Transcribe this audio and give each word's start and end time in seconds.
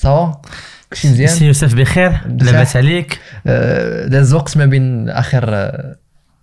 ça 0.00 0.20
va 0.20 0.40
كلشي 0.92 1.08
مزيان 1.10 1.28
سي 1.28 1.46
يوسف 1.46 1.74
بخير 1.74 2.20
لاباس 2.40 2.76
عليك 2.76 3.20
داز 4.06 4.34
وقت 4.34 4.56
ما 4.56 4.66
بين 4.66 5.08
اخر 5.08 5.70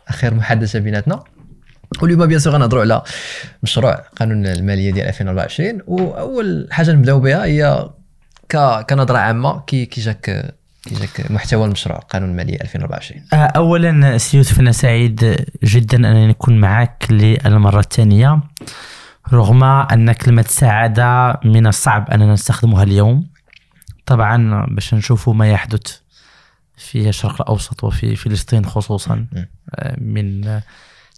اخر 0.07 0.33
محادثه 0.33 0.79
بيناتنا 0.79 1.23
واليوم 2.01 2.25
bien 2.25 2.39
sûr 2.39 2.53
غنهضروا 2.53 2.81
على 2.81 3.01
مشروع 3.63 3.93
قانون 4.15 4.45
الماليه 4.45 4.91
ديال 4.91 5.07
2024 5.07 5.81
واول 5.87 6.67
حاجة 6.71 6.91
نبداو 6.91 7.19
بها 7.19 7.45
هي 7.45 7.89
ك- 8.49 8.85
كنظره 8.89 9.17
عامه 9.17 9.59
كي 9.67 9.85
كي 9.85 10.01
جاك 10.01 10.21
كي 10.83 10.95
جاك 10.95 11.31
محتوى 11.31 11.65
المشروع 11.65 11.97
قانون 11.99 12.29
الماليه 12.29 12.61
2024 12.61 13.21
آه، 13.33 13.35
اولا 13.35 14.17
سي 14.17 14.37
يوسف 14.37 14.59
أنا 14.59 14.71
سعيد 14.71 15.45
جدا 15.63 15.97
انني 15.97 16.27
نكون 16.27 16.57
معك 16.57 17.05
للمره 17.09 17.79
الثانية 17.79 18.39
رغم 19.33 19.63
ان 19.63 20.11
كلمه 20.11 20.45
سعاده 20.47 21.39
من 21.45 21.67
الصعب 21.67 22.09
اننا 22.11 22.33
نستخدمها 22.33 22.83
اليوم 22.83 23.27
طبعا 24.07 24.65
باش 24.65 24.93
نشوفوا 24.93 25.33
ما 25.33 25.49
يحدث 25.51 25.99
في 26.77 27.09
الشرق 27.09 27.41
الأوسط 27.41 27.83
وفي 27.83 28.15
فلسطين 28.15 28.65
خصوصا. 28.65 29.25
آه، 29.75 29.97
من 30.01 30.61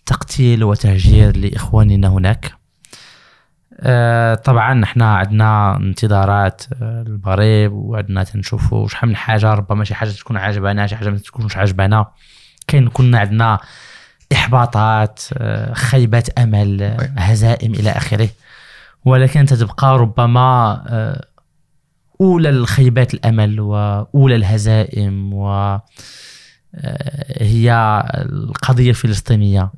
تقتيل 0.06 0.64
وتهجير 0.64 1.38
لإخواننا 1.38 2.08
هناك 2.08 2.52
آه، 3.82 4.36
طبعا 4.36 4.74
نحنا 4.74 5.16
عندنا 5.16 5.78
انتظارات 5.78 6.64
آه، 6.82 7.02
المغرب 7.02 7.72
وعندنا 7.74 8.24
تنشوفوا 8.24 8.88
شحال 8.88 9.10
من 9.10 9.16
حاجة 9.16 9.54
ربما 9.54 9.84
شي 9.84 9.96
حاجة 9.96 10.10
تكون 10.10 10.38
عاجبانا 10.38 10.88
شي 10.88 10.96
حاجة 10.96 11.10
ما 11.10 11.18
تكونش 11.18 11.58
عاجبانا 11.58 12.06
كاين 12.68 12.90
كنا 12.90 13.20
عندنا 13.20 13.60
إحباطات 14.34 15.22
خيبات 15.74 16.40
أمل. 16.40 16.98
هزائم 17.18 17.74
إلى 17.74 17.90
آخره 17.90 18.30
ولكن 19.06 19.46
تتبقى 19.46 19.98
ربما 19.98 20.82
آه، 22.22 22.24
أولى 22.24 22.50
الخيبات 22.50 23.14
الأمل 23.14 23.60
واولى 23.60 24.36
الهزائم 24.36 25.34
و 25.34 25.50
آه، 26.76 27.44
هي 27.44 27.74
القضية 28.16 28.90
الفلسطينية. 28.90 29.72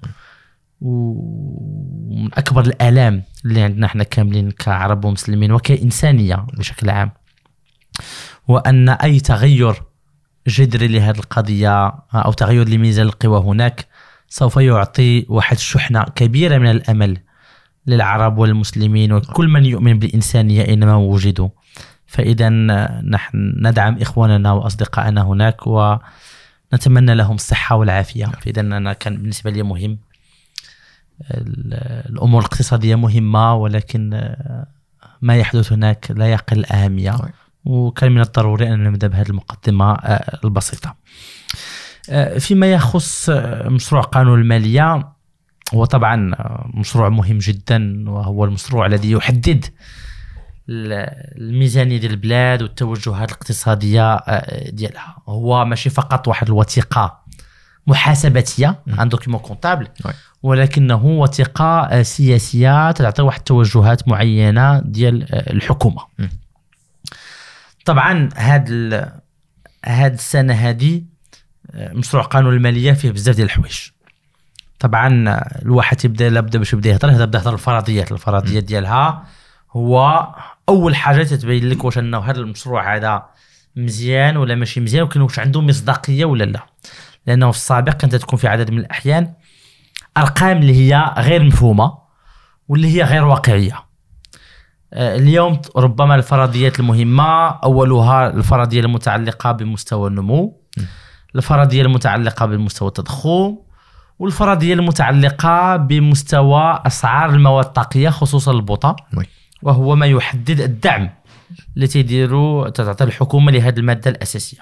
ومن 0.82 2.30
أكبر 2.34 2.62
الآلام 2.62 3.24
اللي 3.46 3.62
عندنا 3.62 3.86
إحنا 3.86 4.04
كاملين 4.04 4.52
كعرب 4.52 5.06
ومسلمين 5.06 5.52
وكإنسانية 5.52 6.46
بشكل 6.54 6.90
عام 6.90 7.12
وأن 8.48 8.90
أي 8.90 9.20
تغير 9.20 9.84
جذري 10.48 10.88
لهذه 10.88 11.18
القضية 11.18 11.88
أو 12.14 12.32
تغير 12.32 12.70
لميزان 12.70 13.06
القوى 13.06 13.40
هناك 13.40 13.88
سوف 14.30 14.58
يعطي 14.58 15.26
واحد 15.30 15.58
شحنة 15.58 16.04
كبيرة 16.04 16.58
من 16.58 16.72
الأمل 16.72 17.18
للعرب 17.88 18.38
والمسلمين 18.38 19.14
وكل 19.14 19.48
من 19.48 19.66
يؤمن 19.66 20.00
بالإنسانية 20.00 20.66
اينما 20.66 20.96
وجدوا. 20.96 21.50
فإذا 22.12 22.50
نحن 23.02 23.54
ندعم 23.68 23.98
إخواننا 24.02 24.52
وأصدقائنا 24.52 25.22
هناك 25.22 25.68
ونتمنى 25.68 27.16
لهم 27.16 27.36
الصحة 27.36 27.76
والعافية 27.76 28.26
فإذا 28.26 28.62
أنا 28.62 28.94
كان 28.94 29.18
بالنسبة 29.18 29.52
لي 29.52 29.64
مهم 29.64 29.98
ال- 31.32 31.74
الأمور 32.10 32.40
الاقتصادية 32.42 32.96
مهمة 32.96 33.56
ولكن 33.56 34.34
ما 35.22 35.36
يحدث 35.36 35.72
هناك 35.72 36.12
لا 36.12 36.32
يقل 36.32 36.66
أهمية 36.66 37.12
طيب. 37.12 37.32
وكان 37.66 38.12
من 38.12 38.22
الضروري 38.22 38.74
أن 38.74 38.84
نبدأ 38.84 39.08
بهذه 39.08 39.30
المقدمة 39.30 39.94
آه، 39.94 40.40
البسيطة. 40.44 40.96
آه، 42.10 42.38
فيما 42.38 42.72
يخص 42.72 43.30
مشروع 43.66 44.02
قانون 44.02 44.40
المالية 44.42 45.08
هو 45.74 45.86
طبعا 45.86 46.36
مشروع 46.74 47.10
مهم 47.10 47.38
جدا 47.38 48.10
وهو 48.10 48.46
المشروع 48.46 48.86
الذي 48.86 49.12
يحدد 49.12 49.66
الميزانية 50.70 51.98
ديال 51.98 52.12
البلاد 52.12 52.62
والتوجهات 52.62 53.30
الاقتصادية 53.32 54.14
آه، 54.16 54.70
ديالها 54.70 55.16
هو 55.28 55.66
ماشي 55.66 55.90
فقط 55.90 56.28
واحد 56.28 56.48
الوثيقة 56.48 57.22
محاسباتية. 57.88 58.80
un 58.88 59.10
document 59.10 59.40
comptable. 59.40 59.88
ولكنه 60.44 61.06
وثيقة 61.06 61.82
آه، 61.82 62.02
سياسية 62.02 62.92
تعطي 62.92 63.22
واحد 63.22 63.40
التوجهات 63.40 64.08
معينة 64.08 64.80
ديال 64.80 65.34
آه، 65.36 65.54
الحكومة 65.54 66.02
م. 66.20 66.28
طبعا 67.86 68.30
هاد 68.36 68.66
ال- 68.70 69.12
هاد 69.86 70.14
السنة 70.14 70.54
هذه 70.54 71.02
مشروع 71.76 72.24
قانون 72.24 72.54
المالية 72.54 72.94
فيه 72.94 73.12
بزاف 73.12 73.36
ديال 73.36 73.46
الحوايج 73.46 73.80
طبعا 74.80 75.40
الواحد 75.62 75.98
تبدا 75.98 76.30
لابد 76.30 76.58
باش 76.58 76.74
يبدأ 76.74 76.90
يهضر 76.90 77.10
يبدا 77.22 77.38
يهضر 77.40 77.54
الفرضيات 77.54 78.12
الفرضيات 78.12 78.64
ديالها 78.64 79.24
هو 79.74 80.28
أول 80.70 80.96
حاجة 80.96 81.24
تتبين 81.24 81.70
لك 81.70 81.84
واش 81.84 81.98
أنه 81.98 82.20
هذا 82.20 82.40
المشروع 82.40 82.96
هذا 82.96 83.26
مزيان 83.76 84.38
ولا 84.38 84.56
ماشي 84.56 84.80
مزيان 84.80 85.04
وكان 85.04 85.22
واش 85.22 85.40
عنده 85.40 85.62
مصداقية 85.62 86.26
ولا 86.26 86.44
لا. 86.44 86.66
لأنه 87.28 87.52
في 87.52 87.58
السابق 87.58 87.94
كانت 87.94 88.16
تكون 88.16 88.40
في 88.40 88.48
عدد 88.48 88.72
من 88.72 88.78
الأحيان 88.78 89.34
أرقام 90.18 90.58
اللي 90.58 90.76
هي 90.76 91.14
غير 91.18 91.44
مفهومة 91.44 91.98
واللي 92.68 92.88
هي 92.98 93.04
غير 93.04 93.26
واقعية. 93.26 93.92
آه، 94.94 95.16
اليوم 95.16 95.62
ربما 95.76 96.16
الفرضيات 96.16 96.80
المهمة 96.80 97.48
أولها 97.48 98.28
الفرضية 98.30 98.80
المتعلقة 98.80 99.52
بمستوى 99.52 100.08
النمو 100.08 100.62
الفرضية 101.36 101.82
المتعلقة 101.82 102.46
بمستوى 102.46 102.88
التضخم 102.88 103.58
والفرضية 104.20 104.74
المتعلقة 104.74 105.76
بمستوى 105.76 106.82
أسعار 106.86 107.30
المواد 107.30 107.66
الطاقية 107.66 108.10
خصوصا 108.10 108.52
وي. 109.18 109.26
وهو 109.64 109.96
ما 109.96 110.06
يحدد 110.06 110.62
الدعم 110.62 111.10
اللي 111.76 111.88
تيديروا 111.88 112.70
تعطي 112.70 113.04
الحكومة 113.04 113.52
لهذه 113.52 113.80
المادة 113.80 114.12
الأساسية. 114.12 114.60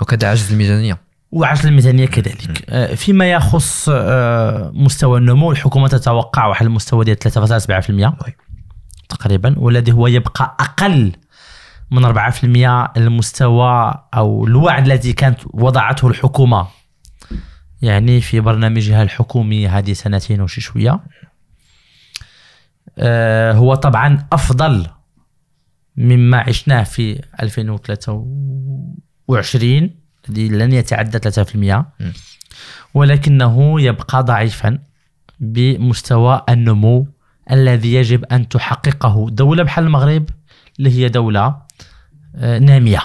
وكذا 0.00 0.28
عجز 0.28 0.52
الميزانية. 0.52 0.98
وعجز 1.32 1.66
الميزانية 1.66 2.06
كذلك. 2.06 2.64
آه، 2.68 2.94
فيما 2.94 3.30
يخص 3.30 3.88
آه، 3.92 4.70
مستوى 4.74 5.18
النمو 5.18 5.52
الحكومة 5.52 5.88
تتوقع 5.88 6.46
واحد 6.46 6.66
المستوى 6.66 7.04
ديال 7.04 7.18
3.7% 7.18 8.16
وي. 8.24 8.36
تقريبا 9.08 9.54
والذي 9.58 9.92
هو 9.92 10.06
يبقى 10.06 10.56
أقل 10.60 11.12
من 11.90 12.04
4% 12.04 12.92
المستوى 12.96 13.94
أو 14.14 14.46
الوعد 14.46 14.84
الذي 14.84 15.12
كانت 15.12 15.40
وضعته 15.46 16.08
الحكومة. 16.08 16.66
يعني 17.82 18.20
في 18.20 18.40
برنامجها 18.40 19.02
الحكومي 19.02 19.68
هذه 19.68 19.92
سنتين 19.92 20.40
وشي 20.40 20.60
شوية. 20.60 21.00
هو 23.52 23.74
طبعا 23.74 24.26
أفضل 24.32 24.86
مما 25.96 26.38
عشناه 26.38 26.82
في 26.82 27.22
2023 27.42 29.90
الذي 30.28 30.48
لن 30.48 30.72
يتعدى 30.72 31.18
3% 31.18 31.84
ولكنه 32.94 33.80
يبقى 33.80 34.22
ضعيفا 34.22 34.78
بمستوى 35.40 36.42
النمو 36.48 37.06
الذي 37.50 37.94
يجب 37.94 38.24
أن 38.24 38.48
تحققه. 38.48 39.30
دولة 39.30 39.62
بحال 39.62 39.84
المغرب 39.84 40.30
اللي 40.78 40.90
هي 40.90 41.08
دولة 41.08 41.56
آه، 42.36 42.58
نامية. 42.58 43.00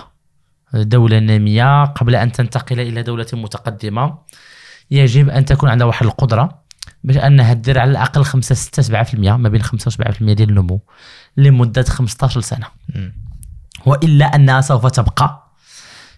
دولة 0.74 1.20
نامية 1.20 1.84
قبل 1.86 2.16
أن 2.16 2.32
تنتقل 2.32 2.80
إلى 2.80 3.04
دولة 3.04 3.26
متقدمة 3.34 4.18
يجب 4.92 5.30
أن 5.30 5.46
تكون 5.46 5.70
عندها 5.70 5.88
واحد 5.88 6.06
القدرة. 6.06 6.63
باش 7.04 7.18
انها 7.18 7.54
دير 7.54 7.80
على 7.80 7.92
الأقل 7.92 8.26
5 8.26 8.56
6 8.56 9.04
7% 9.04 9.16
ما 9.16 9.50
بين 9.50 9.62
5 9.62 9.88
و 9.88 9.92
7% 10.12 10.34
ديال 10.34 10.50
النمو 10.50 10.82
لمدة 11.38 11.84
15 11.84 12.42
سنه. 12.42 12.68
وإلا 13.86 14.26
أنها 14.26 14.62
سوف 14.62 14.86
تبقى 14.86 15.54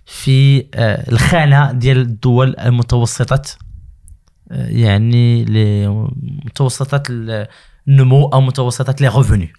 في 0.06 0.66
آه، 0.76 1.12
الخانة 1.12 1.72
ديال 1.72 1.98
الدول 1.98 2.56
المتوسطة 2.60 3.42
آه، 4.52 4.68
يعني 4.68 5.46
لمتوسطات 5.46 7.08
النمو 7.88 8.28
أو 8.28 8.42
متوسطات 8.42 9.02
لي 9.02 9.08
ريفوني 9.08 9.54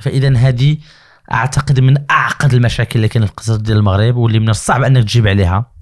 فإذا 0.00 0.36
هذه 0.36 0.76
أعتقد 1.32 1.80
من 1.80 1.96
أعقد 2.10 2.54
المشاكل 2.54 2.96
اللي 2.96 3.08
كاين 3.08 3.24
في 3.24 3.30
الاقتصاد 3.30 3.62
ديال 3.62 3.76
المغرب 3.76 4.16
واللي 4.16 4.38
من 4.38 4.48
الصعب 4.48 4.82
أنك 4.82 5.04
تجيب 5.04 5.26
عليها. 5.28 5.72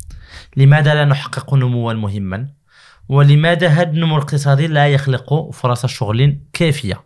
لماذا 0.56 0.94
لا 0.94 1.04
نحقق 1.04 1.54
نموا 1.54 1.92
مهما؟ 1.92 2.48
ولماذا 3.08 3.68
هذا 3.68 3.90
النمو 3.90 4.16
الاقتصادي 4.16 4.66
لا 4.66 4.88
يخلق 4.88 5.50
فرص 5.50 5.86
شغل 5.86 6.38
كافية 6.52 7.04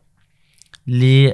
ل 0.87 1.31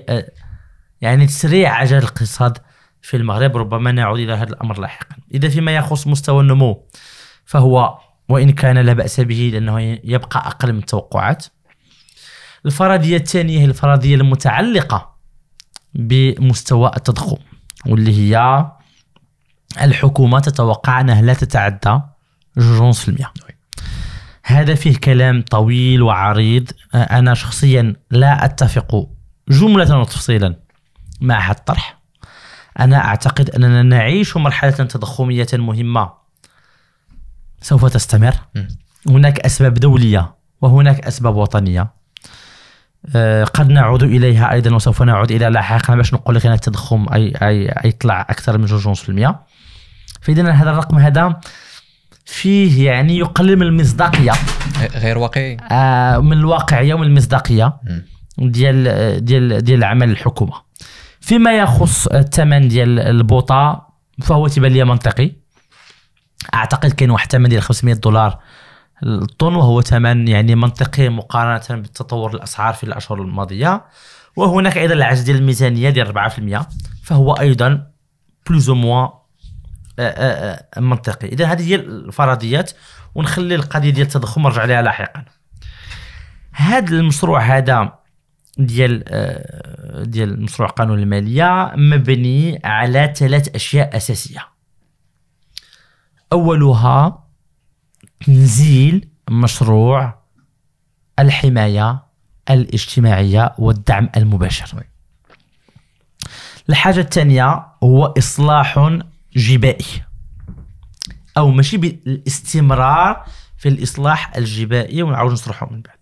يعني 1.00 1.26
تسريع 1.26 1.75
عجل 1.75 1.99
الاقتصاد 1.99 2.58
في 3.02 3.16
المغرب؟ 3.16 3.56
ربما 3.56 3.93
نعود 3.93 4.20
إلى 4.20 4.32
هذا 4.32 4.50
الأمر 4.50 4.81
لاحقا. 4.81 5.16
إذا 5.34 5.49
فيما 5.49 5.76
يخص 5.76 6.06
مستوى 6.06 6.40
النمو 6.40 6.88
فهو 7.44 7.99
وإن 8.28 8.50
كان 8.50 8.78
لا 8.78 8.93
بأس 8.93 9.20
به 9.20 9.50
لأنه 9.52 9.81
يبقى 10.05 10.46
أقل 10.46 10.72
من 10.72 10.78
التوقعات. 10.78 11.46
الفرضية 12.66 13.16
الثانية 13.16 13.61
هي 13.61 13.64
الفرضية 13.64 14.14
المتعلقة 14.14 15.14
بمستوى 15.94 16.90
التضخم 16.96 17.37
واللي 17.87 18.19
هي 18.19 18.66
الحكومة 19.82 20.40
تتوقع 20.40 21.00
أنها 21.00 21.22
لا 21.22 21.34
تتعدى 21.34 22.00
2.5% 22.58 23.44
هذا 24.44 24.75
فيه 24.75 24.96
كلام 24.96 25.43
طويل 25.43 26.02
وعريض. 26.02 26.70
أنا 26.94 27.35
شخصيا 27.35 27.96
لا 28.11 28.44
أتفق 28.44 29.08
جملة 29.49 29.99
وتفصيلا 29.99 30.56
مع 31.20 31.38
هذا 31.38 31.50
الطرح. 31.50 31.99
أنا 32.81 33.05
أعتقد 33.05 33.50
أننا 33.50 33.82
نعيش 33.82 34.37
مرحلة 34.37 34.70
تضخمية 34.70 35.46
مهمة. 35.52 36.12
سوف 37.61 37.85
تستمر. 37.85 38.35
هناك 39.08 39.41
أسباب 39.41 39.75
دولية 39.75 40.35
وهناك 40.61 41.06
أسباب 41.06 41.37
وطنية. 41.37 41.94
آه، 43.17 43.44
قد 43.44 43.70
نعود 43.70 44.02
إليها 44.02 44.52
أيضا 44.52 44.75
وسوف 44.75 45.02
نعود 45.02 45.31
إلى 45.32 45.47
لاحقا. 45.47 45.94
باش 45.94 46.14
نقول 46.14 46.35
لك 46.35 46.47
أن 46.47 46.52
التضخم 46.52 47.06
اي 47.12 47.32
اي 47.43 47.69
اي 47.69 47.88
يطلع 47.88 48.20
أكثر 48.20 48.58
من 48.58 48.67
2.5% 48.67 49.35
فاذا 50.20 50.52
هذا 50.52 50.70
الرقم 50.70 50.99
هذا 50.99 51.40
فيه 52.25 52.91
يعني 52.91 53.19
يقلل 53.19 53.56
من 53.56 53.67
المصداقية. 53.67 54.32
غير 54.94 55.19
واقعي. 55.19 55.56
آه، 55.71 56.19
من 56.19 56.32
الواقعيه 56.32 56.94
ومن 56.94 57.06
المصداقية. 57.06 57.81
ديال 58.38 59.25
ديال 59.25 59.65
ديال 59.65 59.85
عمل 59.85 60.11
الحكومة. 60.11 60.53
فيما 61.21 61.53
يخص 61.53 62.06
الثمن 62.06 62.69
ديال 62.69 62.99
البوطة 62.99 63.88
فهو 64.23 64.49
تيبان 64.49 64.73
لي 64.73 64.85
منطقي. 64.85 65.32
أعتقد 66.55 66.93
كاين 66.93 67.11
واحد 67.11 67.25
الثمن 67.25 67.49
ديال 67.49 67.62
500 67.62 67.94
دولار 67.94 68.38
الطن 69.03 69.55
وهو 69.55 69.82
ثمن 69.82 70.29
يعني 70.29 70.55
منطقي 70.55 71.09
مقارنة 71.09 71.81
بالتطور 71.81 72.35
الأسعار 72.35 72.75
في 72.75 72.85
الأشهر 72.85 73.23
الماضية. 73.23 73.85
وهناك 74.37 74.79
أيضا 74.79 74.94
العجز 74.94 75.21
ديال 75.21 75.37
الميزانية 75.37 75.91
ديال 75.91 76.06
4% 76.06 76.69
فهو 77.03 77.32
أيضا 77.32 77.87
بلوز 78.49 78.69
أو 78.69 78.75
موا 78.75 79.09
منطقي. 80.79 81.29
إذا 81.29 81.46
هذه 81.46 81.70
هي 81.70 81.75
الفرضيات 81.75 82.73
ونخلي 83.14 83.55
القضية 83.55 83.91
ديال 83.91 84.06
التضخم 84.06 84.43
نرجع 84.43 84.64
لها 84.64 84.82
لاحقا. 84.82 85.25
هذا 86.52 86.96
المشروع 86.96 87.41
هذا 87.41 87.99
ديال 88.58 89.05
آه، 89.08 90.02
ديال 90.05 90.43
مشروع 90.43 90.69
قانون 90.69 90.99
المالية 90.99 91.73
مبني 91.76 92.61
على 92.64 93.14
ثلاث 93.17 93.55
أشياء 93.55 93.96
أساسية. 93.96 94.49
أولها 96.32 97.25
تنزيل 98.26 99.08
مشروع 99.31 100.25
الحماية 101.19 102.02
الاجتماعية 102.50 103.55
والدعم 103.58 104.08
المباشر. 104.17 104.85
الحاجة 106.69 107.00
الثانية 107.00 107.67
هو 107.82 108.05
إصلاح 108.19 108.79
جبائي. 109.37 109.85
أو 111.37 111.51
ماشي 111.51 111.77
بالاستمرار 111.77 113.25
في 113.59 113.69
الإصلاح 113.69 114.37
الجبائي 114.37 115.03
ونعاود 115.03 115.33
نشرحه 115.33 115.69
من 115.71 115.83
بعد. 115.83 115.99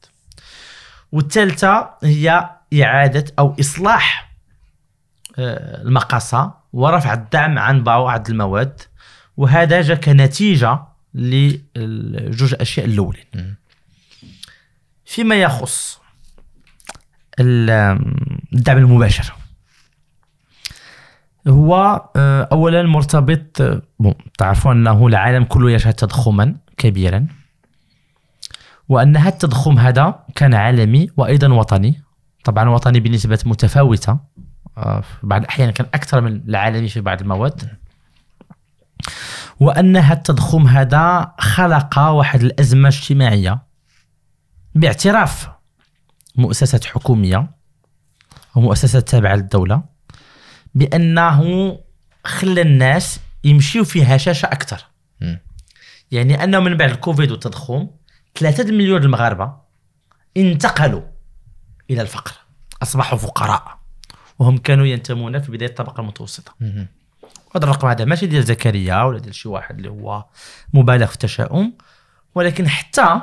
والثالثة 1.13 1.91
هي 2.03 2.51
إعادة 2.83 3.25
أو 3.39 3.57
إصلاح 3.61 4.33
آه، 5.39 5.83
المقاصة 5.83 6.55
ورفع 6.73 7.13
الدعم 7.13 7.59
عن 7.59 7.83
بعض 7.83 8.31
المواد. 8.31 8.81
وهذا 9.37 9.83
جاء 9.83 9.97
كنتيجة 9.97 10.79
لجوج 11.15 12.55
أشياء 12.61 12.87
الأولين. 12.87 13.57
فيما 15.05 15.35
يخص 15.43 16.01
ال- 17.41 17.71
الدعم 18.53 18.79
المباشر. 18.79 19.33
هو 21.49 22.03
آه، 22.17 22.49
اولا 22.53 22.83
مرتبط 22.83 23.61
آه، 23.61 23.83
بون 23.99 24.15
تعرفون 24.39 24.77
أنه 24.77 25.07
العالم 25.07 25.45
كله 25.45 25.71
يشهد 25.71 25.95
تضخما 25.95 26.57
كبيرا. 26.77 27.27
وان 28.89 29.17
هذا 29.17 29.29
التضخم 29.29 29.79
هذا 29.79 30.25
كان 30.35 30.55
عالمي 30.55 31.09
وأيضا 31.17 31.53
وطني. 31.53 32.03
طبعا 32.45 32.69
وطني 32.69 33.01
بنسبة 33.01 33.39
متفاوتة. 33.47 34.19
آه، 34.79 35.01
في 35.01 35.17
بعض 35.23 35.41
الاحيان 35.41 35.71
كان 35.71 35.87
أكثر 35.95 36.21
من 36.21 36.43
العالمي 36.49 36.89
في 36.89 37.01
بعض 37.01 37.21
المواد. 37.21 37.79
وان 39.61 39.97
هذا 39.97 40.13
التضخم 40.19 40.67
هذا 40.67 41.35
خلق 41.39 41.99
واحد 41.99 42.43
الأزمة 42.43 42.89
اجتماعية. 42.89 43.63
باعتراف 44.75 45.49
مؤسسات 46.37 46.85
حكومية 46.85 47.51
ومؤسسات 48.55 49.09
تابعة 49.09 49.35
للدولة. 49.35 49.92
بأنه 50.75 51.79
خلى 52.25 52.61
الناس 52.61 53.21
يمشيوا 53.45 53.85
في 53.85 54.05
هشاشة 54.05 54.47
أكثر. 54.47 54.85
يعني 56.11 56.45
أنه 56.45 56.61
من 56.61 56.77
بعد 56.77 56.91
الكوفيد 56.91 57.31
والتضخم 57.31 57.89
ثلاثة 58.39 58.65
مليون 58.73 59.03
المغاربة 59.03 59.53
انتقلوا 60.37 61.03
إلى 61.91 62.03
الفقر 62.03 62.33
أصبحوا 62.83 63.19
فقراء 63.19 63.79
وهم 64.39 64.59
كانوا 64.59 64.87
ينتمون 64.87 65.39
في 65.41 65.53
بداية 65.53 65.69
الطبقة 65.69 66.01
المتوسطة. 66.01 66.55
هذا 67.57 67.65
الرقم 67.65 67.89
هذا 67.89 68.05
ماشي 68.05 68.27
ديال 68.27 68.45
زكريا 68.45 69.03
ولا 69.03 69.19
ديال 69.19 69.35
شي 69.35 69.49
واحد 69.49 69.77
اللي 69.77 69.91
هو 69.91 70.25
مبالغ 70.75 71.07
في 71.07 71.15
التشاؤم 71.15 71.73
ولكن 72.35 72.69
حتى 72.69 73.21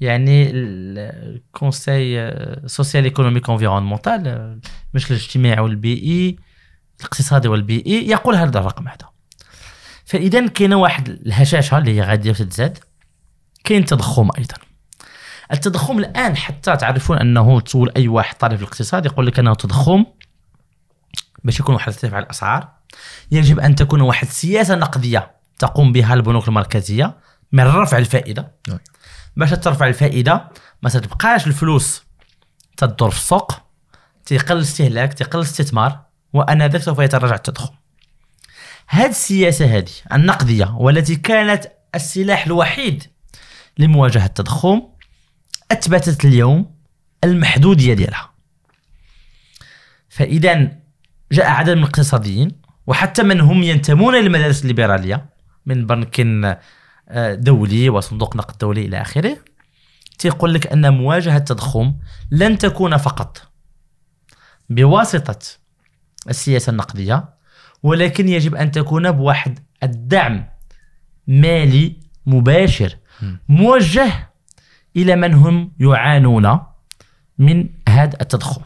يعني 0.00 0.50
ال 0.50 0.73
Conseil 0.73 2.34
social 2.66 3.04
économique 3.04 3.50
environnemental 3.50 4.60
مش 4.94 5.10
الاجتماعي 5.10 5.60
والبيئي 5.60 6.36
الاقتصادي 7.00 7.48
والبيئي 7.48 8.08
يقول 8.08 8.34
هذا 8.34 8.58
الرقم 8.58 8.88
هذا. 8.88 9.08
فإذا 10.04 10.46
كاينة 10.46 10.76
واحد 10.76 11.08
الهشاشة 11.08 11.78
اللي 11.78 11.96
هي 11.96 12.02
غادية 12.02 12.32
تتزاد 12.32 12.78
كاين 13.64 13.84
تضخم 13.84 14.28
أيضا. 14.38 14.54
التضخم 15.52 15.98
الآن 15.98 16.36
حتى 16.36 16.76
تعرفون 16.76 17.18
أنه 17.18 17.60
تسول 17.60 17.92
أي 17.96 18.08
واحد 18.08 18.36
طالب 18.36 18.58
الاقتصاد 18.58 19.06
يقول 19.06 19.26
لك 19.26 19.38
أنه 19.38 19.54
تضخم 19.54 20.04
باش 21.44 21.60
يكون 21.60 21.74
واحد 21.74 21.92
ارتفاع 21.92 22.18
الأسعار. 22.18 22.68
يجب 23.30 23.60
أن 23.60 23.74
تكون 23.74 24.00
واحد 24.00 24.28
سياسة 24.28 24.74
نقدية 24.74 25.30
تقوم 25.58 25.92
بها 25.92 26.14
البنوك 26.14 26.48
المركزية 26.48 27.16
من 27.52 27.64
رفع 27.64 27.98
الفائدة. 27.98 28.52
نعم. 28.68 28.78
باش 29.38 29.50
ترفع 29.50 29.86
الفائدة 29.86 30.48
ما 30.82 30.90
تبقاش 30.90 31.46
الفلوس 31.46 32.02
تدور 32.76 33.10
في 33.10 33.16
السوق 33.16 33.52
تقل 34.26 34.56
الاستهلاك 34.56 35.14
تقل 35.14 35.38
الاستثمار 35.38 36.00
وانذاك 36.32 36.82
سوف 36.82 36.98
يتراجع 36.98 37.34
التضخم 37.34 37.74
هذه 38.88 39.08
السياسة 39.08 39.76
هذه 39.76 39.90
النقدية 40.12 40.74
والتي 40.78 41.16
كانت 41.16 41.72
السلاح 41.94 42.46
الوحيد 42.46 43.04
لمواجهة 43.78 44.26
التضخم 44.26 44.82
أثبتت 45.72 46.24
اليوم 46.24 46.74
المحدودية 47.24 47.94
ديالها. 47.94 48.30
فإذا 50.08 50.72
جاء 51.32 51.46
عدد 51.50 51.70
من 51.70 51.78
الاقتصاديين 51.78 52.50
وحتى 52.86 53.22
من 53.22 53.40
هم 53.40 53.62
ينتمون 53.62 54.14
إلى 54.14 54.26
المدارس 54.26 54.62
الليبرالية 54.62 55.26
من 55.66 55.86
بنك 55.86 56.20
آه، 56.20 56.60
دولي 57.34 57.88
وصندوق 57.88 58.36
نقد 58.36 58.58
دولي 58.58 58.84
إلى 58.84 59.00
آخره 59.00 59.36
تيقول 60.18 60.54
لك 60.54 60.66
أن 60.66 60.92
مواجهة 60.94 61.36
التضخم 61.36 61.94
لن 62.30 62.58
تكون 62.58 62.96
فقط 62.96 63.42
بواسطة 64.70 65.38
السياسة 66.28 66.70
النقدية 66.70 67.24
ولكن 67.82 68.28
يجب 68.28 68.54
أن 68.54 68.70
تكون 68.70 69.12
بواحد 69.12 69.58
الدعم 69.82 70.46
مالي 71.26 71.96
مباشر 72.26 72.96
موجه 73.48 74.30
إلى 74.96 75.16
من 75.16 75.34
هم 75.34 75.72
يعانون 75.80 76.60
من 77.38 77.68
هذا 77.88 78.20
التضخم. 78.20 78.62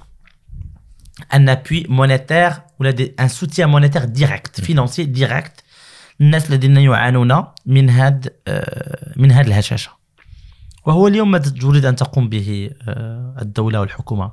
un 1.35 1.49
appui 1.49 1.87
monétaire 1.89 2.53
ولا 2.79 3.09
un 3.21 3.29
soutien 3.29 3.69
monétaire 3.69 4.05
direct 4.05 4.61
financier 4.61 5.05
direct 5.05 5.62
الناس 6.23 6.51
الذين 6.51 6.77
يعانون 6.77 7.45
من 7.67 7.91
هذا 7.91 8.31
من 9.17 9.33
هذه 9.33 9.47
الهشاشة. 9.47 9.91
وهو 10.87 11.09
اليوم 11.09 11.31
ما 11.31 11.39
تريد 11.39 11.85
أن 11.85 11.97
تقوم 11.97 12.29
به 12.29 12.71
آه، 12.89 13.35
الدولة 13.43 13.81
والحكومة 13.81 14.33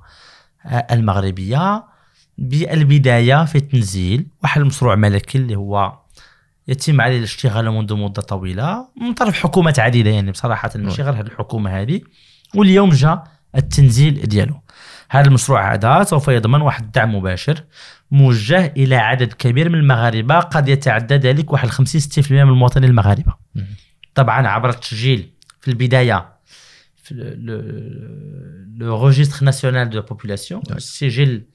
آه، 0.66 0.88
المغربية 0.92 1.84
بالبداية 2.38 3.46
في 3.46 3.60
تنزيل 3.60 4.28
واحد 4.44 4.62
المشروع 4.62 4.96
ملكي 4.96 5.38
اللي 5.38 5.56
هو 5.56 5.98
يتم 6.68 7.02
عليه 7.02 7.18
الاشتغال 7.18 7.72
منذ 7.72 7.96
مدة 7.96 8.22
طويلة 8.22 8.88
من 9.02 9.14
طرف 9.14 9.44
حكومات 9.44 9.80
عديده 9.80 10.10
يعني 10.10 10.32
بصراحة 10.32 10.72
ماشي 10.76 11.02
غير 11.02 11.14
هذه 11.14 11.28
الحكومة 11.28 11.82
هذه 11.82 12.02
واليوم 12.56 12.90
جاء 12.90 13.24
التنزيل 13.56 14.22
ديالو. 14.22 14.62
هذا 15.10 15.28
المشروع 15.28 15.74
هذا 15.74 16.04
سوف 16.04 16.28
يضمن 16.28 16.62
واحد 16.62 16.84
الدعم 16.84 17.16
مباشر 17.16 17.64
موجه 18.12 18.74
إلى 18.78 18.96
عدد 18.96 19.34
كبير 19.34 19.70
من 19.70 19.80
المغاربة. 19.80 20.40
قد 20.40 20.70
يتعدى 20.70 21.16
ذلك 21.16 21.54
واحد 21.54 21.68
50 21.68 22.02
60% 22.02 22.32
من 22.32 22.40
المواطنين 22.40 22.90
المغاربة. 22.90 23.34
طبعا 24.16 24.48
عبر 24.48 24.70
التسجيل 24.70 25.34
في 25.62 25.68
البداية 25.68 26.40
في 27.04 27.14
le 28.78 29.08
registre 29.08 29.46
national 29.46 29.90
de 29.90 30.02
population. 30.02 30.62
السجل 30.72 31.46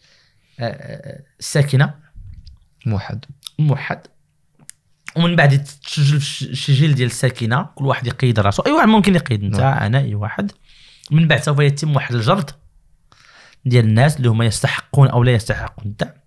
الساكنه 1.41 1.95
موحد. 2.87 3.25
موحد. 3.59 4.07
ومن 5.17 5.37
بعد 5.37 5.65
تسجل 5.65 6.21
في 6.21 6.43
السجل 6.43 6.95
ديال 6.95 7.07
الساكنة. 7.07 7.69
كل 7.75 7.87
واحد 7.87 8.07
يقيد 8.07 8.41
راسو. 8.41 8.63
أي 8.63 8.73
واحد 8.73 8.89
ممكن 8.89 9.15
يقيد. 9.15 9.45
أنت 9.45 9.61
نعم. 9.61 9.79
أنا 9.79 9.99
أي 9.99 10.15
واحد. 10.15 10.53
من 11.11 11.29
بعد 11.29 11.43
سوف 11.43 11.59
يتم 11.59 11.97
واحد 11.97 12.15
الجرد 12.15 12.51
ديال 13.65 13.85
الناس 13.85 14.17
اللي 14.17 14.29
هما 14.29 14.45
يستحقون 14.45 15.09
أو 15.09 15.25
لا 15.25 15.33
يستحقون. 15.33 15.87
الدعم 15.87 16.24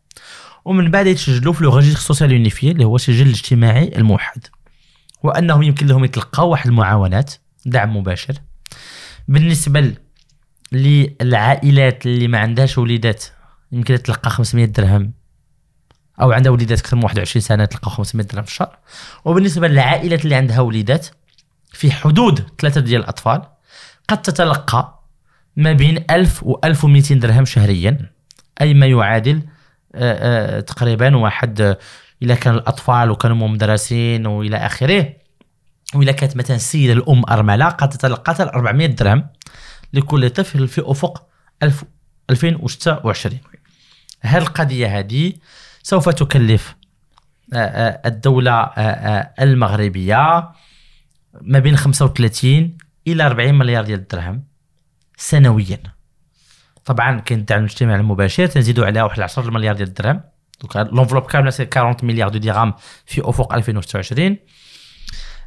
ومن 0.68 0.92
بعد 0.92 1.08
يتسجلوا 1.08 1.54
في 1.54 1.64
le 1.64 1.76
registre 1.76 2.00
social 2.00 2.32
unifié 2.32 2.72
اللي 2.72 2.86
هو 2.86 2.96
السجل 2.96 3.26
الاجتماعي 3.26 3.92
الموحد. 3.98 4.48
وأنهم 5.24 5.64
يمكن 5.64 5.88
لهم 5.88 6.06
يتلقاو 6.06 6.50
واحد 6.50 6.68
المعاونات 6.68 7.34
دعم 7.66 7.98
مباشر. 7.98 8.34
بالنسبة 9.28 9.94
للعائلات 10.72 12.06
اللي 12.06 12.28
ما 12.28 12.40
عندهاش 12.40 12.78
وليدات 12.78 13.26
يمكن 13.72 14.04
تلقى 14.04 14.30
500 14.30 14.66
درهم. 14.66 15.14
أو 16.22 16.32
عندها 16.32 16.52
وليدات 16.52 16.80
أكثر 16.80 16.98
من 16.98 17.04
21 17.04 17.42
سنة 17.42 17.66
تلقى 17.66 17.92
500 17.92 18.28
درهم 18.28 18.44
في 18.44 18.52
الشهر. 18.52 18.78
وبالنسبة 19.26 19.68
للعائلات 19.68 20.24
اللي 20.24 20.36
عندها 20.36 20.60
وليدات 20.60 21.08
في 21.72 21.92
حدود 21.92 22.46
ثلاثة 22.60 22.82
ديال 22.82 23.02
الأطفال 23.02 23.42
قد 24.08 24.22
تتلقى 24.22 25.04
ما 25.56 25.74
بين 25.74 26.04
1000 26.12 26.44
و 26.44 26.60
1200 26.64 27.16
درهم 27.16 27.46
شهريا. 27.46 28.12
أي 28.62 28.74
ما 28.74 28.86
يعادل 28.86 29.42
تقريبا 30.68 31.18
واحد 31.18 31.62
آه، 31.62 31.78
اذا 32.22 32.36
كان 32.36 32.54
الأطفال 32.54 33.12
وكانوا 33.12 33.48
مدرسين 33.48 34.26
وإلى 34.26 34.58
آخره. 34.58 35.14
واذا 35.96 36.12
كانت 36.12 36.38
مثلا 36.38 36.56
السيده 36.56 36.94
الأم 36.94 37.24
أرملة 37.30 37.66
قد 37.70 37.90
تتلقى 37.90 38.36
400 38.44 38.88
درهم 38.88 39.28
لكل 39.94 40.30
طفل 40.30 40.68
في 40.68 40.82
أفق 40.86 41.28
1000 41.64 41.84
2026 42.30 43.40
هذه 44.22 44.42
القضية 44.42 45.00
هذه 45.00 45.34
سوف 45.84 46.10
تكلف 46.10 46.76
الدولة 47.54 48.72
المغربية 49.40 50.52
ما 51.42 51.60
بين 51.60 51.78
35 51.78 52.78
إلى 53.08 53.26
40 53.26 53.56
مليار 53.56 53.84
ديال 53.84 54.00
الدرهم 54.00 54.44
سنويا. 55.18 55.97
طبعا 56.88 57.20
كاين 57.20 57.40
الدعم 57.40 57.60
الاجتماعي 57.60 58.00
المباشر 58.00 58.46
تنزيدوا 58.46 58.86
عليها 58.86 59.04
واحد 59.04 59.20
10 59.20 59.52
مليار 59.52 59.76
ديال 59.76 59.88
الدرهم. 59.88 60.22
donc 60.62 60.94
l'enveloppe 60.94 61.24
كاملة 61.24 61.50
c'est 61.50 61.68
40 61.78 61.96
milliards 62.04 62.30
de 62.30 62.40
dirhams 62.40 62.74
في 63.06 63.22
أفق 63.30 63.54
2026 63.54 64.38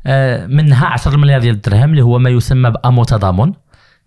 آه، 0.07 0.47
منها 0.47 0.87
10 0.87 1.17
مليار 1.17 1.41
ديال 1.41 1.55
الدرهم 1.55 1.91
اللي 1.91 2.03
هو 2.03 2.19
ما 2.19 2.31
يسمى 2.31 2.71
بأمو 2.71 3.05
تضامن 3.05 3.53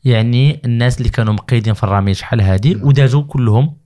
يعني 0.04 0.62
الناس 0.66 0.98
اللي 0.98 1.10
كانوا 1.10 1.34
مقيدين 1.34 1.74
في 1.74 1.84
الراميد 1.84 2.13
شحال 2.13 2.42
هذه 2.42 2.75
ودازوا 2.84 3.24
كلهم 3.24 3.78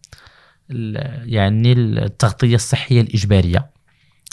يعني 0.69 1.73
التغطية 1.73 2.55
الصحية 2.55 3.01
الإجبارية 3.01 3.69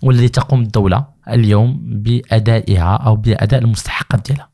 والذي 0.02 0.28
تقوم 0.28 0.62
الدولة 0.62 1.06
اليوم 1.28 1.80
بأدائها 1.84 2.96
أو 2.96 3.16
بأداء 3.16 3.60
المستحقات 3.60 4.26
ديالها. 4.26 4.48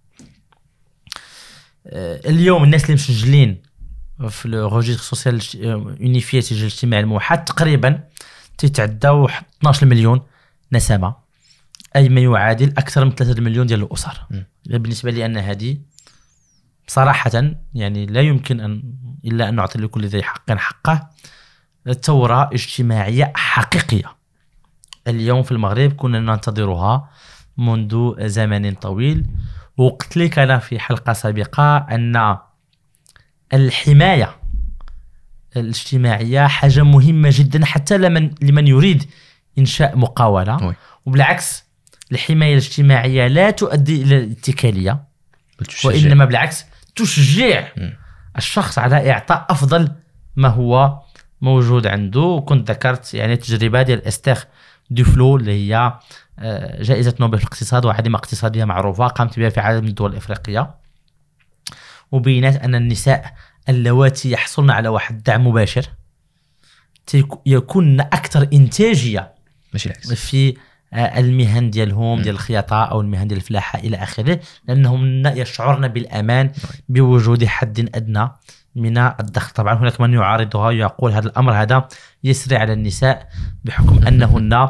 آه، 1.86 2.20
اليوم 2.26 2.64
الناس 2.64 2.84
اللي 2.84 2.94
مسجلين 2.94 3.69
في 4.28 4.46
ال 4.46 4.52
registre 4.52 5.02
social 5.02 5.40
unifié 6.00 6.38
التسجيل 6.38 6.60
الاجتماعي 6.60 7.02
الموحد 7.02 7.44
تقريبا 7.44 8.00
تتعداو 8.58 9.28
12 9.58 9.86
مليون 9.86 10.20
نسمة. 10.72 11.14
أي 11.96 12.08
ما 12.08 12.20
يعادل 12.20 12.68
أكثر 12.68 13.04
من 13.04 13.14
3 13.14 13.42
مليون 13.42 13.66
ديال 13.66 13.82
الأسر. 13.82 14.26
بالنسبة 14.66 15.10
لي 15.10 15.26
أن 15.26 15.36
هذه 15.36 15.78
صراحة 16.86 17.54
يعني 17.74 18.06
لا 18.06 18.20
يمكن 18.20 18.60
ان 18.60 18.94
إلا 19.24 19.48
أن 19.48 19.54
نعطي 19.54 19.78
لكل 19.78 20.06
ذي 20.06 20.22
حق 20.22 20.52
حقه. 20.52 21.10
ثوره 22.02 22.50
اجتماعية 22.52 23.32
حقيقية. 23.36 24.16
اليوم 25.08 25.42
في 25.42 25.52
المغرب 25.52 25.92
كنا 25.92 26.20
ننتظرها 26.20 27.10
منذ 27.56 28.28
زمن 28.28 28.74
طويل. 28.74 29.26
وقلت 29.76 30.16
لك 30.16 30.38
أنا 30.38 30.58
في 30.58 30.78
حلقة 30.78 31.12
سابقة 31.12 31.76
أن 31.76 32.36
الحماية. 33.52 34.36
الاجتماعية 35.56 36.46
حاجة 36.46 36.82
مهمة 36.82 37.30
جدا 37.32 37.64
حتى 37.64 37.98
لمن 37.98 38.30
لمن 38.42 38.66
يريد 38.66 39.04
إنشاء 39.58 39.96
مقاولة. 39.96 40.56
وبالعكس 41.06 41.64
الحماية 42.12 42.52
الاجتماعية 42.52 43.26
لا 43.26 43.50
تؤدي 43.50 44.02
إلى 44.02 44.18
الاتكالية 44.18 45.04
وإنما 45.84 46.24
بالعكس 46.24 46.64
تشجع 46.96 47.68
الشخص 48.36 48.78
على 48.78 49.10
إعطاء 49.10 49.46
أفضل 49.50 49.92
ما 50.36 50.48
هو 50.48 51.00
موجود 51.40 51.86
عنده. 51.86 52.20
وكنت 52.20 52.70
ذكرت 52.70 53.14
يعني 53.14 53.36
تجربة 53.36 53.82
ديال 53.82 54.06
استير 54.06 54.38
دوفلو 54.90 55.36
اللي 55.36 55.52
هي 55.52 55.92
آه، 56.38 56.82
جائزة 56.82 57.14
نوبل 57.20 57.38
في 57.38 57.44
الاقتصاد 57.44 57.84
وعديمة 57.84 58.18
اقتصادية 58.18 58.64
معروفة 58.64 59.06
قامت 59.06 59.38
بها 59.38 59.48
في 59.48 59.60
عدد 59.60 59.82
من 59.82 59.88
الدول 59.88 60.12
الإفريقية. 60.12 60.74
وبينات 62.12 62.56
أن 62.56 62.74
النساء 62.74 63.34
اللواتي 63.68 64.30
يحصلن 64.30 64.70
على 64.70 64.88
واحد 64.88 65.16
الدعم 65.16 65.46
مباشر 65.46 65.86
يكون 67.46 68.00
أكثر 68.00 68.48
إنتاجية 68.52 69.32
ماشي 69.72 69.88
العكس. 69.88 70.12
في 70.12 70.56
آه، 70.92 71.20
المهن 71.20 71.70
ديالهم 71.70 72.22
ديال 72.22 72.34
الخياطة 72.34 72.84
أو 72.84 73.00
المهن 73.00 73.28
ديال 73.28 73.38
الفلاحة 73.40 73.78
إلى 73.78 73.96
آخره 73.96 74.40
لأنهم 74.68 75.26
يشعرن 75.26 75.88
بالأمان 75.88 76.50
بوجود 76.88 77.44
حد 77.44 77.90
أدنى 77.94 78.28
من 78.76 78.98
الدخل 78.98 79.52
طبعا 79.52 79.74
هناك 79.74 80.00
من 80.00 80.14
يعارضها 80.14 80.70
يقول 80.70 81.12
هذا 81.12 81.28
الأمر 81.28 81.52
هذا 81.52 81.88
يسري 82.24 82.56
على 82.56 82.72
النساء 82.72 83.28
بحكم 83.64 84.00
أنهن 84.08 84.68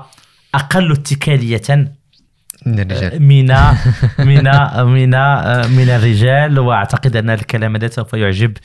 أقل 0.55 0.93
اتكالية 0.93 1.91
من 2.67 2.81
الرجال. 2.81 3.23
من 3.23 3.47
من 4.19 4.45
من 4.85 5.11
من 5.77 5.91
الرجال. 5.91 6.59
واعتقد 6.59 7.17
أن 7.17 7.31
الكلام 7.31 7.77
هذا 7.77 7.89
سوف 7.89 8.15
يعجب 8.15 8.57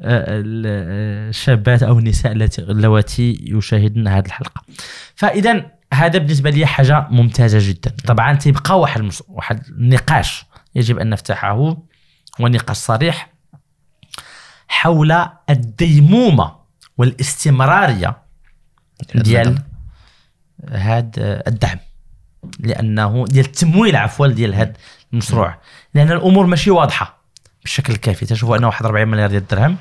الشابات 0.00 1.82
أو 1.82 1.98
النساء 1.98 2.32
اللواتي 2.58 3.38
يشاهدن 3.42 4.08
هذه 4.08 4.26
الحلقة. 4.26 4.62
فإذا 5.14 5.66
هذا 5.94 6.18
بالنسبة 6.18 6.50
لي 6.50 6.66
حاجة 6.66 7.06
ممتازة 7.10 7.58
جدا. 7.70 7.92
طبعا 8.06 8.34
تيبقى 8.34 8.80
واحد 8.80 9.10
واحد 9.28 9.66
النقاش 9.68 10.44
يجب 10.74 10.98
أن 10.98 11.10
نفتحه 11.10 11.76
ونقاش 12.40 12.76
صريح 12.76 13.30
حول 14.68 15.26
الديمومة 15.50 16.52
والاستمرارية 16.98 18.16
ديال 19.14 19.58
هذا 20.70 21.10
الدعم. 21.48 21.78
لأنه 22.60 23.24
ديال 23.28 23.44
التمويل 23.44 23.96
عفوا 23.96 24.26
ديال 24.26 24.54
هذا 24.54 24.72
المشروع. 25.12 25.58
لأن 25.94 26.12
الأمور 26.12 26.46
ماشي 26.46 26.70
واضحة 26.70 27.20
بالشكل 27.62 27.92
الكافي. 27.92 28.26
تشوفوا 28.26 28.56
أنه 28.56 28.66
واحد 28.66 28.86
40 28.86 29.08
مليار 29.08 29.28
ديال 29.28 29.42
الدرهم. 29.42 29.76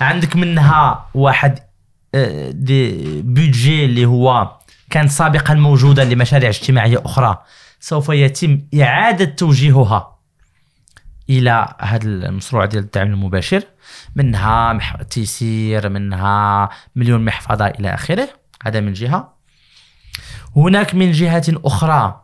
عندك 0.00 0.36
منها 0.36 1.06
واحد 1.14 1.58
آه، 2.14 2.50
دي 2.50 2.92
بودجي 3.22 3.84
اللي 3.84 4.06
هو 4.06 4.56
كان 4.90 5.08
سابقا 5.08 5.54
موجودا 5.54 6.04
لمشاريع 6.04 6.48
اجتماعية 6.48 7.02
أخرى. 7.04 7.42
سوف 7.80 8.08
يتم 8.08 8.60
إعادة 8.80 9.24
توجيهها 9.24 10.18
إلى 11.30 11.74
هذا 11.80 12.04
المشروع 12.04 12.64
ديال 12.64 12.82
الدعم 12.84 13.06
المباشر. 13.06 13.62
منها 14.16 14.78
تيسير 15.10 15.88
منها 15.88 16.68
مليون 16.96 17.24
محفظة 17.24 17.66
إلى 17.66 17.94
آخره. 17.94 18.28
هذا 18.62 18.80
من 18.80 18.92
جهة. 18.92 19.39
هناك 20.56 20.94
من 20.94 21.12
جهة 21.12 21.44
أخرى 21.48 22.20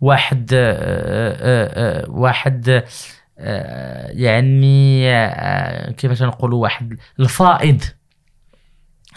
واحد 0.00 0.50
آه، 0.52 0.72
آه، 0.72 2.04
آه، 2.04 2.10
واحد 2.10 2.84
يعني 4.08 5.06
كيفاش 5.92 6.22
نقولوا 6.22 6.62
واحد 6.62 6.96
الفائض 7.20 7.82